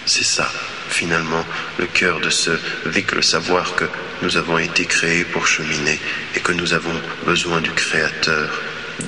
c'est 0.07 0.23
ça, 0.23 0.49
finalement, 0.91 1.45
le 1.81 1.87
cœur 1.87 2.21
de 2.21 2.31
ce 2.31 2.53
le 2.85 3.23
savoir 3.23 3.75
que 3.75 3.87
nous 4.23 4.37
avons 4.37 4.59
été 4.59 4.85
créés 4.85 5.25
pour 5.25 5.49
cheminer 5.49 5.99
et 6.37 6.39
que 6.39 6.53
nous 6.53 6.73
avons 6.73 6.95
besoin 7.27 7.61
du 7.61 7.73
Créateur, 7.73 8.49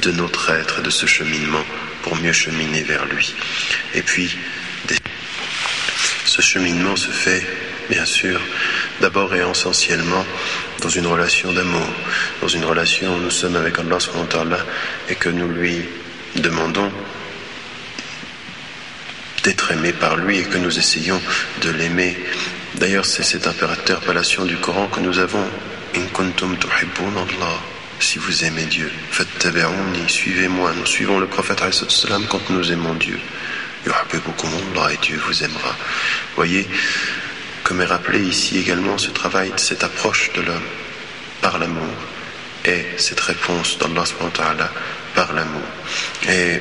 de 0.03 0.11
notre 0.11 0.51
être 0.51 0.81
et 0.81 0.83
de 0.83 0.91
ce 0.91 1.07
cheminement 1.07 1.65
pour 2.03 2.17
mieux 2.17 2.33
cheminer 2.33 2.83
vers 2.83 3.05
lui. 3.05 3.33
Et 3.95 4.03
puis, 4.03 4.37
ce 6.25 6.43
cheminement 6.43 6.97
se 6.97 7.11
fait, 7.11 7.47
bien 7.89 8.05
sûr, 8.05 8.41
d'abord 9.01 9.35
et 9.35 9.41
essentiellement 9.41 10.25
dans 10.81 10.89
une 10.89 11.07
relation 11.07 11.53
d'amour, 11.53 11.89
dans 12.41 12.49
une 12.49 12.65
relation 12.65 13.15
où 13.15 13.19
nous 13.19 13.31
sommes 13.31 13.57
avec 13.57 13.79
Allah 13.79 14.59
et 15.09 15.15
que 15.15 15.29
nous 15.29 15.49
lui 15.49 15.83
demandons 16.37 16.91
d'être 19.43 19.73
aimé 19.73 19.93
par 19.93 20.17
lui 20.17 20.39
et 20.39 20.45
que 20.45 20.59
nous 20.59 20.79
essayons 20.79 21.21
de 21.63 21.71
l'aimer. 21.71 22.17
D'ailleurs, 22.75 23.07
c'est 23.07 23.23
cette 23.23 23.47
impérateur-relation 23.47 24.45
du 24.45 24.57
Coran 24.57 24.87
que 24.89 25.01
nous 25.01 25.19
avons. 25.19 25.45
In 25.97 26.07
kuntum 26.15 26.57
Allah. 27.17 27.59
Si 27.99 28.19
vous 28.19 28.45
aimez 28.45 28.65
Dieu, 28.65 28.91
faites 29.11 29.49
suivez-moi. 30.09 30.73
Nous 30.79 30.87
suivons 30.87 31.19
le 31.19 31.27
prophète 31.27 31.63
quand 32.29 32.51
nous 32.51 32.73
aimons 32.73 32.95
Dieu. 32.95 33.19
Allah 33.87 34.93
et 34.93 34.99
Dieu 35.03 35.21
vous 35.27 35.43
aimera. 35.43 35.77
Voyez, 36.37 36.67
comme 37.65 37.81
est 37.81 37.87
rappelé 37.87 38.21
ici 38.21 38.59
également 38.59 38.99
ce 38.99 39.11
travail, 39.11 39.53
cette 39.57 39.85
approche 39.85 40.33
de 40.35 40.43
l'homme 40.43 40.69
par 41.41 41.59
l'amour 41.59 41.95
et 42.65 42.85
cette 42.97 43.21
réponse 43.21 43.79
d'Allah 43.79 44.71
par 45.15 45.33
l'amour. 45.33 45.63
Et 46.29 46.61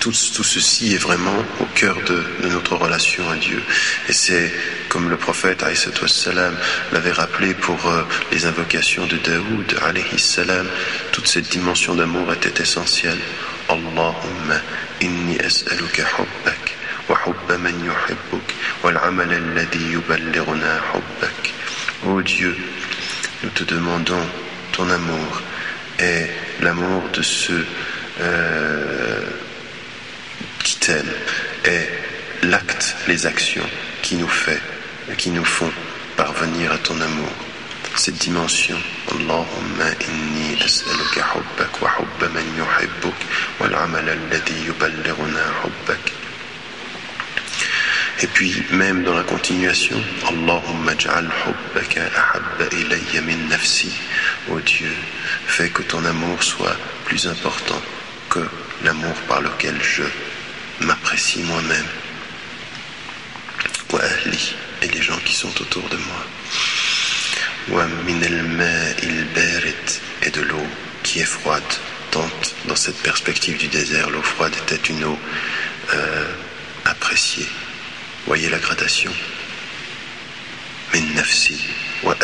tout, 0.00 0.12
ceci 0.12 0.94
est 0.94 0.98
vraiment 0.98 1.44
au 1.60 1.64
cœur 1.74 1.96
de, 2.06 2.48
notre 2.48 2.76
relation 2.76 3.28
à 3.30 3.36
Dieu. 3.36 3.62
Et 4.08 4.12
c'est 4.12 4.52
comme 4.88 5.08
le 5.08 5.16
prophète 5.16 5.64
salam 6.06 6.54
l'avait 6.92 7.12
rappelé 7.12 7.54
pour 7.54 7.88
euh, 7.88 8.02
les 8.30 8.44
invocations 8.44 9.06
de 9.06 9.16
Daoud 9.16 9.74
salam, 10.18 10.66
toute 11.12 11.26
cette 11.26 11.48
dimension 11.48 11.94
d'amour 11.94 12.32
était 12.32 12.62
essentielle. 12.62 13.18
Allahumma 13.68 14.60
inni 15.00 15.38
as'aluka 15.40 16.02
hubbak 16.18 16.76
Ô 22.06 22.20
Dieu, 22.22 22.56
nous 23.42 23.50
te 23.50 23.64
demandons 23.64 24.26
ton 24.72 24.88
amour 24.90 25.42
et 25.98 26.26
l'amour 26.60 27.02
de 27.12 27.22
ceux 27.22 27.66
euh, 28.20 29.22
qui 30.62 30.76
t'aiment 30.80 31.14
et 31.64 32.46
l'acte, 32.46 32.96
les 33.08 33.26
actions 33.26 33.68
qui 34.02 34.16
nous 34.16 34.28
fait, 34.28 34.60
qui 35.16 35.30
nous 35.30 35.44
font 35.44 35.70
parvenir 36.16 36.72
à 36.72 36.78
ton 36.78 37.00
amour. 37.00 37.32
Cette 37.96 38.16
dimension, 38.18 38.76
Allahumma 39.10 39.88
inni 40.08 40.56
as'aluka 40.62 41.24
hubbak 41.34 41.80
wa 41.80 41.90
hubba 41.98 42.28
man 42.34 42.44
yuhibbuk 42.58 43.14
wal 43.60 43.74
amal 43.74 44.08
alladhi 44.08 44.66
yuballighuna 44.66 45.44
hubbak. 45.62 46.23
Et 48.22 48.26
puis, 48.28 48.62
même 48.70 49.02
dans 49.02 49.14
la 49.14 49.24
continuation, 49.24 50.00
Allahumma 50.28 50.94
ja'al 50.96 51.28
hubbaka 51.28 52.02
ahabba 52.14 52.66
ilayya 52.72 53.20
min 53.22 53.48
nafsi. 53.48 53.90
Ô 54.48 54.60
Dieu, 54.60 54.92
fais 55.46 55.68
que 55.70 55.82
ton 55.82 56.04
amour 56.04 56.40
soit 56.42 56.76
plus 57.06 57.26
important 57.26 57.80
que 58.30 58.38
l'amour 58.84 59.14
par 59.26 59.40
lequel 59.40 59.74
je 59.82 60.04
m'apprécie 60.84 61.42
moi-même. 61.42 61.86
Wa 63.92 64.00
ahli, 64.00 64.54
et 64.82 64.88
les 64.88 65.02
gens 65.02 65.18
qui 65.24 65.34
sont 65.34 65.60
autour 65.60 65.88
de 65.88 65.96
moi. 65.96 66.24
Wa 67.70 67.86
min 68.06 68.22
al 68.22 68.42
barit, 69.34 70.00
et 70.22 70.30
de 70.30 70.40
l'eau 70.42 70.66
qui 71.02 71.18
est 71.18 71.24
froide. 71.24 71.62
Tant 72.12 72.30
dans 72.66 72.76
cette 72.76 73.02
perspective 73.02 73.56
du 73.56 73.66
désert, 73.66 74.08
l'eau 74.08 74.22
froide 74.22 74.54
était 74.62 74.88
une 74.88 75.02
eau 75.02 75.18
euh, 75.94 76.32
appréciée 76.84 77.48
Voyez 78.26 78.48
la 78.48 78.58
gradation. 78.58 79.12
Wa 82.02 82.14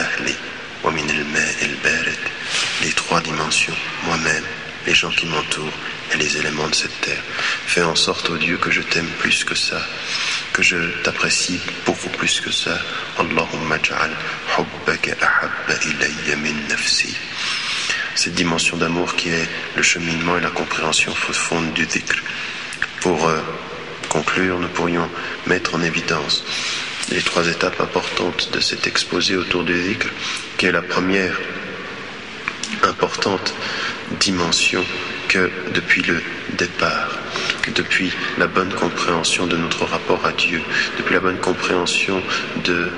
Les 2.82 2.92
trois 2.92 3.20
dimensions, 3.20 3.74
moi-même, 4.06 4.44
les 4.86 4.94
gens 4.94 5.10
qui 5.10 5.26
m'entourent 5.26 5.72
et 6.12 6.16
les 6.16 6.38
éléments 6.38 6.68
de 6.68 6.74
cette 6.74 7.00
terre. 7.02 7.22
Fais 7.66 7.82
en 7.82 7.94
sorte, 7.94 8.30
ô 8.30 8.38
Dieu, 8.38 8.56
que 8.56 8.70
je 8.70 8.80
t'aime 8.80 9.08
plus 9.18 9.44
que 9.44 9.54
ça, 9.54 9.80
que 10.52 10.62
je 10.62 10.76
t'apprécie 11.02 11.60
beaucoup 11.84 12.08
plus 12.08 12.40
que 12.40 12.50
ça. 12.50 12.78
Allahumma 13.18 13.76
ja'al 13.82 14.10
hubbaka 14.56 15.12
ahabba 15.20 15.74
ilayya 15.84 16.36
min 16.36 16.68
nafsi. 16.68 17.14
Cette 18.14 18.34
dimension 18.34 18.76
d'amour 18.76 19.16
qui 19.16 19.28
est 19.28 19.48
le 19.76 19.82
cheminement 19.82 20.38
et 20.38 20.40
la 20.40 20.50
compréhension 20.50 21.12
profonde 21.12 21.72
du 21.74 21.86
dhikr. 21.86 22.22
Pour 23.00 23.28
euh, 23.28 23.40
conclure, 24.10 24.58
nous 24.58 24.68
pourrions 24.68 25.08
mettre 25.46 25.74
en 25.76 25.82
évidence 25.82 26.44
les 27.10 27.22
trois 27.22 27.46
étapes 27.48 27.80
importantes 27.80 28.50
de 28.52 28.60
cet 28.60 28.86
exposé 28.86 29.36
autour 29.36 29.64
du 29.64 29.72
dhikr, 29.72 30.08
qui 30.58 30.66
est 30.66 30.72
la 30.72 30.82
première 30.82 31.38
importante 32.82 33.54
dimension 34.20 34.84
que 35.28 35.50
depuis 35.74 36.02
le 36.02 36.20
départ, 36.58 37.18
depuis 37.74 38.12
la 38.38 38.46
bonne 38.46 38.72
compréhension 38.74 39.46
de 39.46 39.56
notre 39.56 39.84
rapport 39.84 40.24
à 40.26 40.32
Dieu, 40.32 40.60
depuis 40.98 41.14
la 41.14 41.20
bonne 41.20 41.38
compréhension 41.38 42.22
de, 42.64 42.90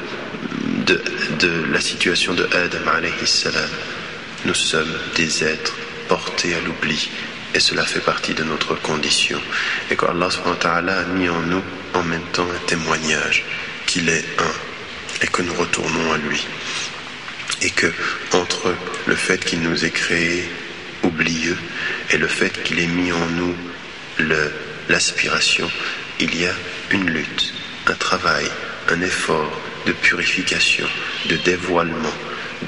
de, 0.87 1.65
la 1.71 1.81
situation 1.81 2.35
de 2.35 2.45
Adam 2.45 2.91
nous 4.45 4.55
sommes 4.55 4.99
des 5.15 5.45
êtres 5.45 5.77
portés 6.09 6.55
à 6.55 6.61
l'oubli. 6.61 7.09
Et 7.55 7.61
cela 7.61 7.85
fait 7.85 8.01
partie 8.01 8.35
de 8.35 8.45
notre 8.45 8.75
condition. 8.75 9.41
Et 9.91 9.97
qu'Allah 9.97 10.29
a 10.65 11.05
mis 11.05 11.29
en 11.29 11.41
nous 11.43 11.63
en 11.95 12.03
même 12.03 12.25
temps 12.33 12.49
un 12.49 12.67
témoignage 12.67 13.45
qu'il 13.87 14.09
est 14.09 14.25
un 14.39 15.23
et 15.23 15.27
que 15.27 15.43
nous 15.43 15.55
retournons 15.55 16.13
à 16.13 16.19
lui. 16.19 16.47
Et 17.61 17.71
que 17.71 17.93
entre 18.33 18.75
le 19.07 19.15
fait 19.15 19.45
qu'il 19.45 19.61
nous 19.61 19.85
ait 19.85 19.91
créés 19.91 20.49
oublieux 21.03 21.59
et 22.11 22.19
le 22.19 22.27
fait 22.27 22.63
qu'il 22.63 22.81
ait 22.81 22.87
mis 22.87 23.13
en 23.13 23.27
nous 23.27 23.55
l'aspiration, 24.89 25.71
il 26.21 26.41
y 26.41 26.47
a 26.47 26.55
une 26.91 27.09
lutte, 27.11 27.53
un 27.87 27.95
travail, 27.95 28.47
un 28.89 29.01
effort 29.03 29.51
de 29.87 29.93
purification, 29.93 30.87
de 31.29 31.37
dévoilement, 31.37 32.15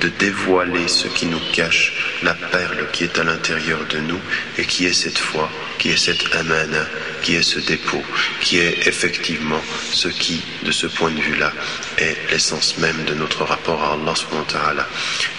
de 0.01 0.09
dévoiler 0.09 0.89
ce 0.89 1.09
qui 1.09 1.27
nous 1.27 1.41
cache 1.53 1.93
la 2.23 2.35
perle 2.35 2.89
qui 2.93 3.05
est 3.05 3.19
à 3.19 3.25
l'intérieur 3.25 3.81
de 3.89 3.99
nous 3.99 4.21
et 4.59 4.65
qui 4.65 4.87
est 4.87 4.93
cette 4.93 5.19
foi, 5.19 5.51
qui 5.79 5.91
est 5.91 5.97
cette 5.97 6.35
amana, 6.35 6.87
qui 7.23 7.35
est 7.37 7.43
ce 7.43 7.59
dépôt, 7.59 8.03
qui 8.41 8.59
est 8.59 8.87
effectivement 8.87 9.61
ce 9.93 10.09
qui, 10.09 10.43
de 10.65 10.73
ce 10.73 10.87
point 10.87 11.11
de 11.11 11.21
vue-là, 11.21 11.53
est 11.99 12.17
l'essence 12.31 12.79
même 12.79 13.05
de 13.05 13.15
notre 13.15 13.45
rapport 13.45 13.83
à 13.83 13.93
Allah 13.93 14.89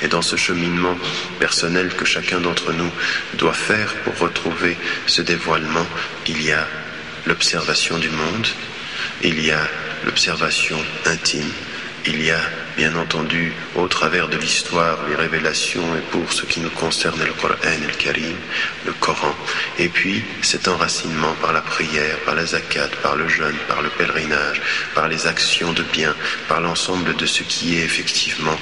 Et 0.02 0.08
dans 0.08 0.22
ce 0.22 0.36
cheminement 0.36 0.98
personnel 1.40 1.90
que 1.96 2.06
chacun 2.06 2.40
d'entre 2.40 2.74
nous 2.74 2.92
doit 3.36 3.54
faire 3.54 3.94
pour 4.04 4.18
retrouver 4.18 4.78
ce 5.08 5.22
dévoilement, 5.22 5.86
il 6.28 6.42
y 6.42 6.52
a 6.52 6.68
l'observation 7.26 7.98
du 7.98 8.10
monde, 8.10 8.48
il 9.24 9.44
y 9.44 9.52
a 9.52 9.68
l'observation 10.06 10.78
intime, 11.06 11.52
il 12.08 12.24
y 12.24 12.32
a 12.32 12.40
bien 12.78 12.96
entendu 12.96 13.54
au 13.76 13.88
travers 13.88 14.28
de 14.28 14.38
l'histoire 14.38 14.98
les 15.10 15.16
révélations 15.16 15.96
et 15.96 16.02
pour 16.12 16.32
ce 16.32 16.46
qui 16.46 16.60
nous 16.60 16.70
concerne 16.70 17.20
le 17.20 17.34
Coran 17.34 17.56
le 17.64 17.94
Karim, 17.94 18.36
le 18.86 18.94
Coran, 18.94 19.34
et 19.80 19.88
puis 19.88 20.24
cet 20.42 20.68
enracinement 20.68 21.34
par 21.42 21.54
la 21.54 21.62
prière, 21.62 22.18
par 22.26 22.36
la 22.36 22.46
zakat, 22.46 22.90
par 23.02 23.16
le 23.16 23.28
jeûne, 23.28 23.56
par 23.68 23.82
le 23.82 23.90
pèlerinage, 23.90 24.62
par 24.94 25.08
les 25.08 25.26
actions 25.26 25.74
de 25.74 25.84
bien, 25.84 26.14
par 26.48 26.62
l'ensemble 26.62 27.16
de 27.16 27.26
ce 27.26 27.44
qui 27.44 27.78
est 27.78 27.84
effectivement 27.84 28.58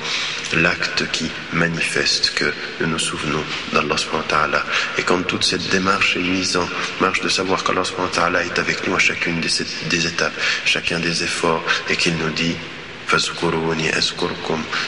l'acte 0.56 1.10
qui 1.12 1.32
manifeste 1.52 2.34
que 2.36 2.54
nous 2.80 2.88
nous 2.88 3.00
souvenons 3.00 3.44
d'Allah 3.74 4.64
et 4.98 5.04
quand 5.04 5.24
toute 5.24 5.44
cette 5.44 5.70
démarche 5.70 6.16
est 6.16 6.22
mise 6.22 6.58
en 6.58 6.68
marche 7.02 7.22
de 7.22 7.30
savoir 7.30 7.64
qu'Allah 7.64 8.44
est 8.46 8.60
avec 8.60 8.88
nous 8.88 8.96
à 8.96 9.00
chacune 9.00 9.40
des, 9.40 9.50
des 9.90 10.08
étapes, 10.08 10.34
chacun 10.66 11.00
des 11.00 11.24
efforts 11.24 11.64
et 11.90 11.96
qu'il 11.96 12.16
nous 12.18 12.30
dit 12.32 12.56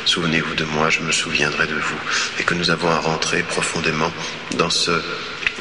Souvenez-vous 0.05 0.55
de 0.55 0.65
moi, 0.65 0.89
je 0.89 1.01
me 1.01 1.11
souviendrai 1.11 1.67
de 1.67 1.75
vous. 1.75 1.99
Et 2.39 2.43
que 2.43 2.55
nous 2.55 2.71
avons 2.71 2.89
à 2.89 2.97
rentrer 2.97 3.43
profondément 3.43 4.11
dans 4.57 4.69
ce 4.69 4.91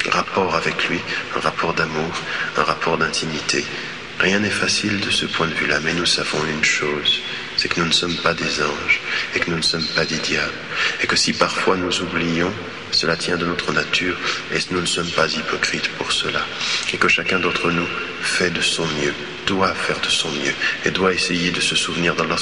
rapport 0.09 0.55
avec 0.55 0.87
lui, 0.89 0.99
un 1.35 1.39
rapport 1.39 1.73
d'amour, 1.73 2.11
un 2.57 2.63
rapport 2.63 2.97
d'intimité. 2.97 3.63
Rien 4.19 4.39
n'est 4.39 4.49
facile 4.49 4.99
de 4.99 5.11
ce 5.11 5.25
point 5.25 5.47
de 5.47 5.53
vue-là, 5.53 5.79
mais 5.83 5.93
nous 5.93 6.05
savons 6.05 6.39
une 6.45 6.63
chose, 6.63 7.21
c'est 7.57 7.69
que 7.69 7.79
nous 7.79 7.87
ne 7.87 7.91
sommes 7.91 8.15
pas 8.17 8.33
des 8.33 8.61
anges 8.61 9.01
et 9.35 9.39
que 9.39 9.49
nous 9.49 9.57
ne 9.57 9.61
sommes 9.61 9.85
pas 9.95 10.05
des 10.05 10.17
diables. 10.17 10.53
Et 11.01 11.07
que 11.07 11.15
si 11.15 11.33
parfois 11.33 11.77
nous 11.77 12.01
oublions, 12.01 12.53
cela 12.91 13.15
tient 13.15 13.37
de 13.37 13.45
notre 13.45 13.71
nature 13.73 14.17
et 14.53 14.59
nous 14.71 14.81
ne 14.81 14.85
sommes 14.85 15.09
pas 15.11 15.27
hypocrites 15.27 15.89
pour 15.97 16.11
cela. 16.11 16.45
Et 16.93 16.97
que 16.97 17.07
chacun 17.07 17.39
d'entre 17.39 17.71
nous 17.71 17.87
fait 18.21 18.51
de 18.51 18.61
son 18.61 18.85
mieux, 18.85 19.13
doit 19.45 19.73
faire 19.73 19.99
de 20.01 20.09
son 20.09 20.29
mieux 20.31 20.53
et 20.85 20.91
doit 20.91 21.13
essayer 21.13 21.51
de 21.51 21.61
se 21.61 21.75
souvenir 21.75 22.15
d'Allah 22.15 22.35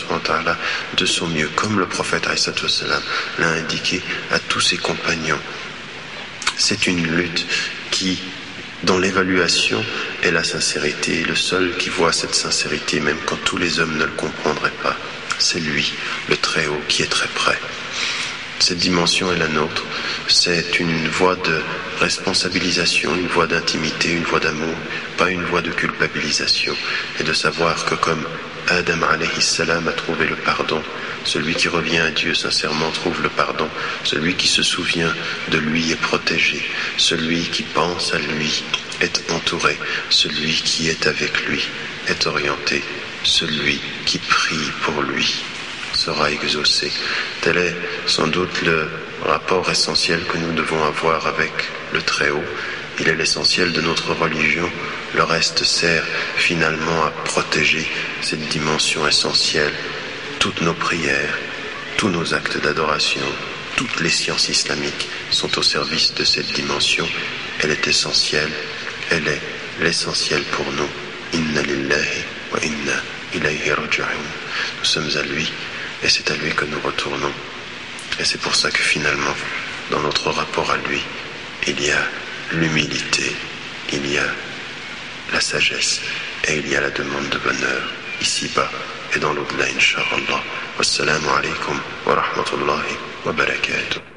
de 0.97 1.05
son 1.05 1.27
mieux, 1.27 1.49
comme 1.55 1.79
le 1.79 1.85
prophète 1.85 2.25
l'a 2.25 3.47
indiqué 3.49 4.01
à 4.31 4.39
tous 4.39 4.61
ses 4.61 4.77
compagnons. 4.77 5.39
C'est 6.57 6.87
une 6.87 7.05
lutte 7.05 7.45
qui 7.91 8.19
dont 8.83 8.97
l'évaluation 8.97 9.83
est 10.21 10.31
la 10.31 10.43
sincérité. 10.43 11.23
le 11.23 11.35
seul 11.35 11.75
qui 11.77 11.89
voit 11.89 12.11
cette 12.11 12.35
sincérité, 12.35 12.99
même 12.99 13.17
quand 13.25 13.37
tous 13.43 13.57
les 13.57 13.79
hommes 13.79 13.97
ne 13.97 14.05
le 14.05 14.11
comprendraient 14.11 14.79
pas, 14.81 14.95
c'est 15.39 15.59
lui, 15.59 15.93
le 16.29 16.37
Très-Haut, 16.37 16.81
qui 16.87 17.03
est 17.03 17.11
très 17.11 17.27
près. 17.27 17.57
Cette 18.59 18.77
dimension 18.77 19.31
est 19.31 19.37
la 19.37 19.49
nôtre. 19.49 19.83
C'est 20.27 20.79
une 20.79 21.07
voie 21.09 21.35
de 21.35 21.61
responsabilisation, 21.99 23.13
une 23.15 23.27
voie 23.27 23.47
d'intimité, 23.47 24.11
une 24.11 24.23
voie 24.23 24.39
d'amour, 24.39 24.75
pas 25.17 25.29
une 25.29 25.43
voie 25.43 25.61
de 25.61 25.71
culpabilisation. 25.71 26.73
Et 27.19 27.23
de 27.23 27.33
savoir 27.33 27.85
que 27.85 27.95
comme 27.95 28.25
Adam 28.69 28.99
salam 29.39 29.87
a 29.87 29.91
trouvé 29.91 30.27
le 30.27 30.35
pardon, 30.35 30.81
celui 31.25 31.53
qui 31.55 31.67
revient 31.67 31.99
à 31.99 32.11
Dieu 32.11 32.33
sincèrement 32.33 32.91
trouve 32.91 33.21
le 33.21 33.29
pardon, 33.29 33.67
celui 34.03 34.35
qui 34.35 34.47
se 34.47 34.63
souvient 34.63 35.13
de 35.49 35.57
lui 35.57 35.91
est 35.91 36.01
protégé, 36.01 36.63
celui 36.97 37.41
qui 37.41 37.63
pense 37.63 38.13
à 38.13 38.19
lui 38.19 38.63
est 39.01 39.31
entouré, 39.31 39.77
celui 40.09 40.53
qui 40.53 40.89
est 40.89 41.07
avec 41.07 41.45
lui 41.45 41.67
est 42.07 42.25
orienté, 42.25 42.83
celui 43.23 43.81
qui 44.05 44.17
prie 44.17 44.71
pour 44.83 45.01
lui 45.01 45.43
sera 45.93 46.31
exaucé. 46.31 46.91
Tel 47.41 47.57
est 47.57 47.75
sans 48.07 48.27
doute 48.27 48.61
le 48.63 48.89
rapport 49.25 49.69
essentiel 49.69 50.23
que 50.25 50.37
nous 50.37 50.53
devons 50.53 50.83
avoir 50.83 51.27
avec 51.27 51.53
le 51.93 52.01
Très-Haut. 52.01 52.43
Il 52.99 53.09
est 53.09 53.15
l'essentiel 53.15 53.71
de 53.71 53.81
notre 53.81 54.13
religion. 54.13 54.69
Le 55.15 55.23
reste 55.23 55.63
sert 55.63 56.05
finalement 56.37 57.03
à 57.05 57.09
protéger 57.09 57.87
cette 58.21 58.47
dimension 58.49 59.07
essentielle. 59.07 59.73
Toutes 60.39 60.61
nos 60.61 60.73
prières, 60.73 61.37
tous 61.97 62.09
nos 62.09 62.33
actes 62.33 62.57
d'adoration, 62.57 63.25
toutes 63.75 63.99
les 64.01 64.09
sciences 64.09 64.49
islamiques 64.49 65.07
sont 65.31 65.57
au 65.57 65.63
service 65.63 66.13
de 66.13 66.23
cette 66.23 66.51
dimension. 66.53 67.07
Elle 67.59 67.71
est 67.71 67.87
essentielle. 67.87 68.51
Elle 69.09 69.27
est 69.27 69.41
l'essentiel 69.81 70.43
pour 70.43 70.71
nous. 70.73 70.89
Inna 71.33 71.61
lillahi 71.63 72.23
wa 72.51 72.59
inna 72.63 73.01
ilayhi 73.33 73.71
Nous 74.79 74.85
sommes 74.85 75.09
à 75.17 75.23
lui 75.23 75.51
et 76.03 76.09
c'est 76.09 76.29
à 76.29 76.35
lui 76.35 76.51
que 76.51 76.65
nous 76.65 76.79
retournons. 76.83 77.31
Et 78.19 78.25
c'est 78.25 78.39
pour 78.39 78.55
ça 78.55 78.69
que 78.69 78.81
finalement, 78.81 79.35
dans 79.89 80.01
notre 80.01 80.29
rapport 80.29 80.69
à 80.69 80.77
lui, 80.77 81.01
il 81.65 81.81
y 81.83 81.89
a 81.89 82.07
l'humilité, 82.53 83.35
il 83.91 84.11
y 84.11 84.17
a 84.17 84.25
la 85.31 85.39
sagesse 85.41 86.01
et 86.47 86.57
il 86.57 86.67
y 86.69 86.75
a 86.75 86.81
la 86.81 86.89
demande 86.89 87.29
de 87.29 87.37
bonheur, 87.39 87.83
ici-bas 88.21 88.69
et 89.15 89.19
dans 89.19 89.33
l'au-delà, 89.33 89.65
Inch'Allah. 89.75 90.41
Wassalamu 90.77 91.27
alaikum 91.37 91.79
wa 92.05 92.15
rahmatullahi 92.15 92.97
wa 93.25 93.31
barakatuh. 93.31 94.12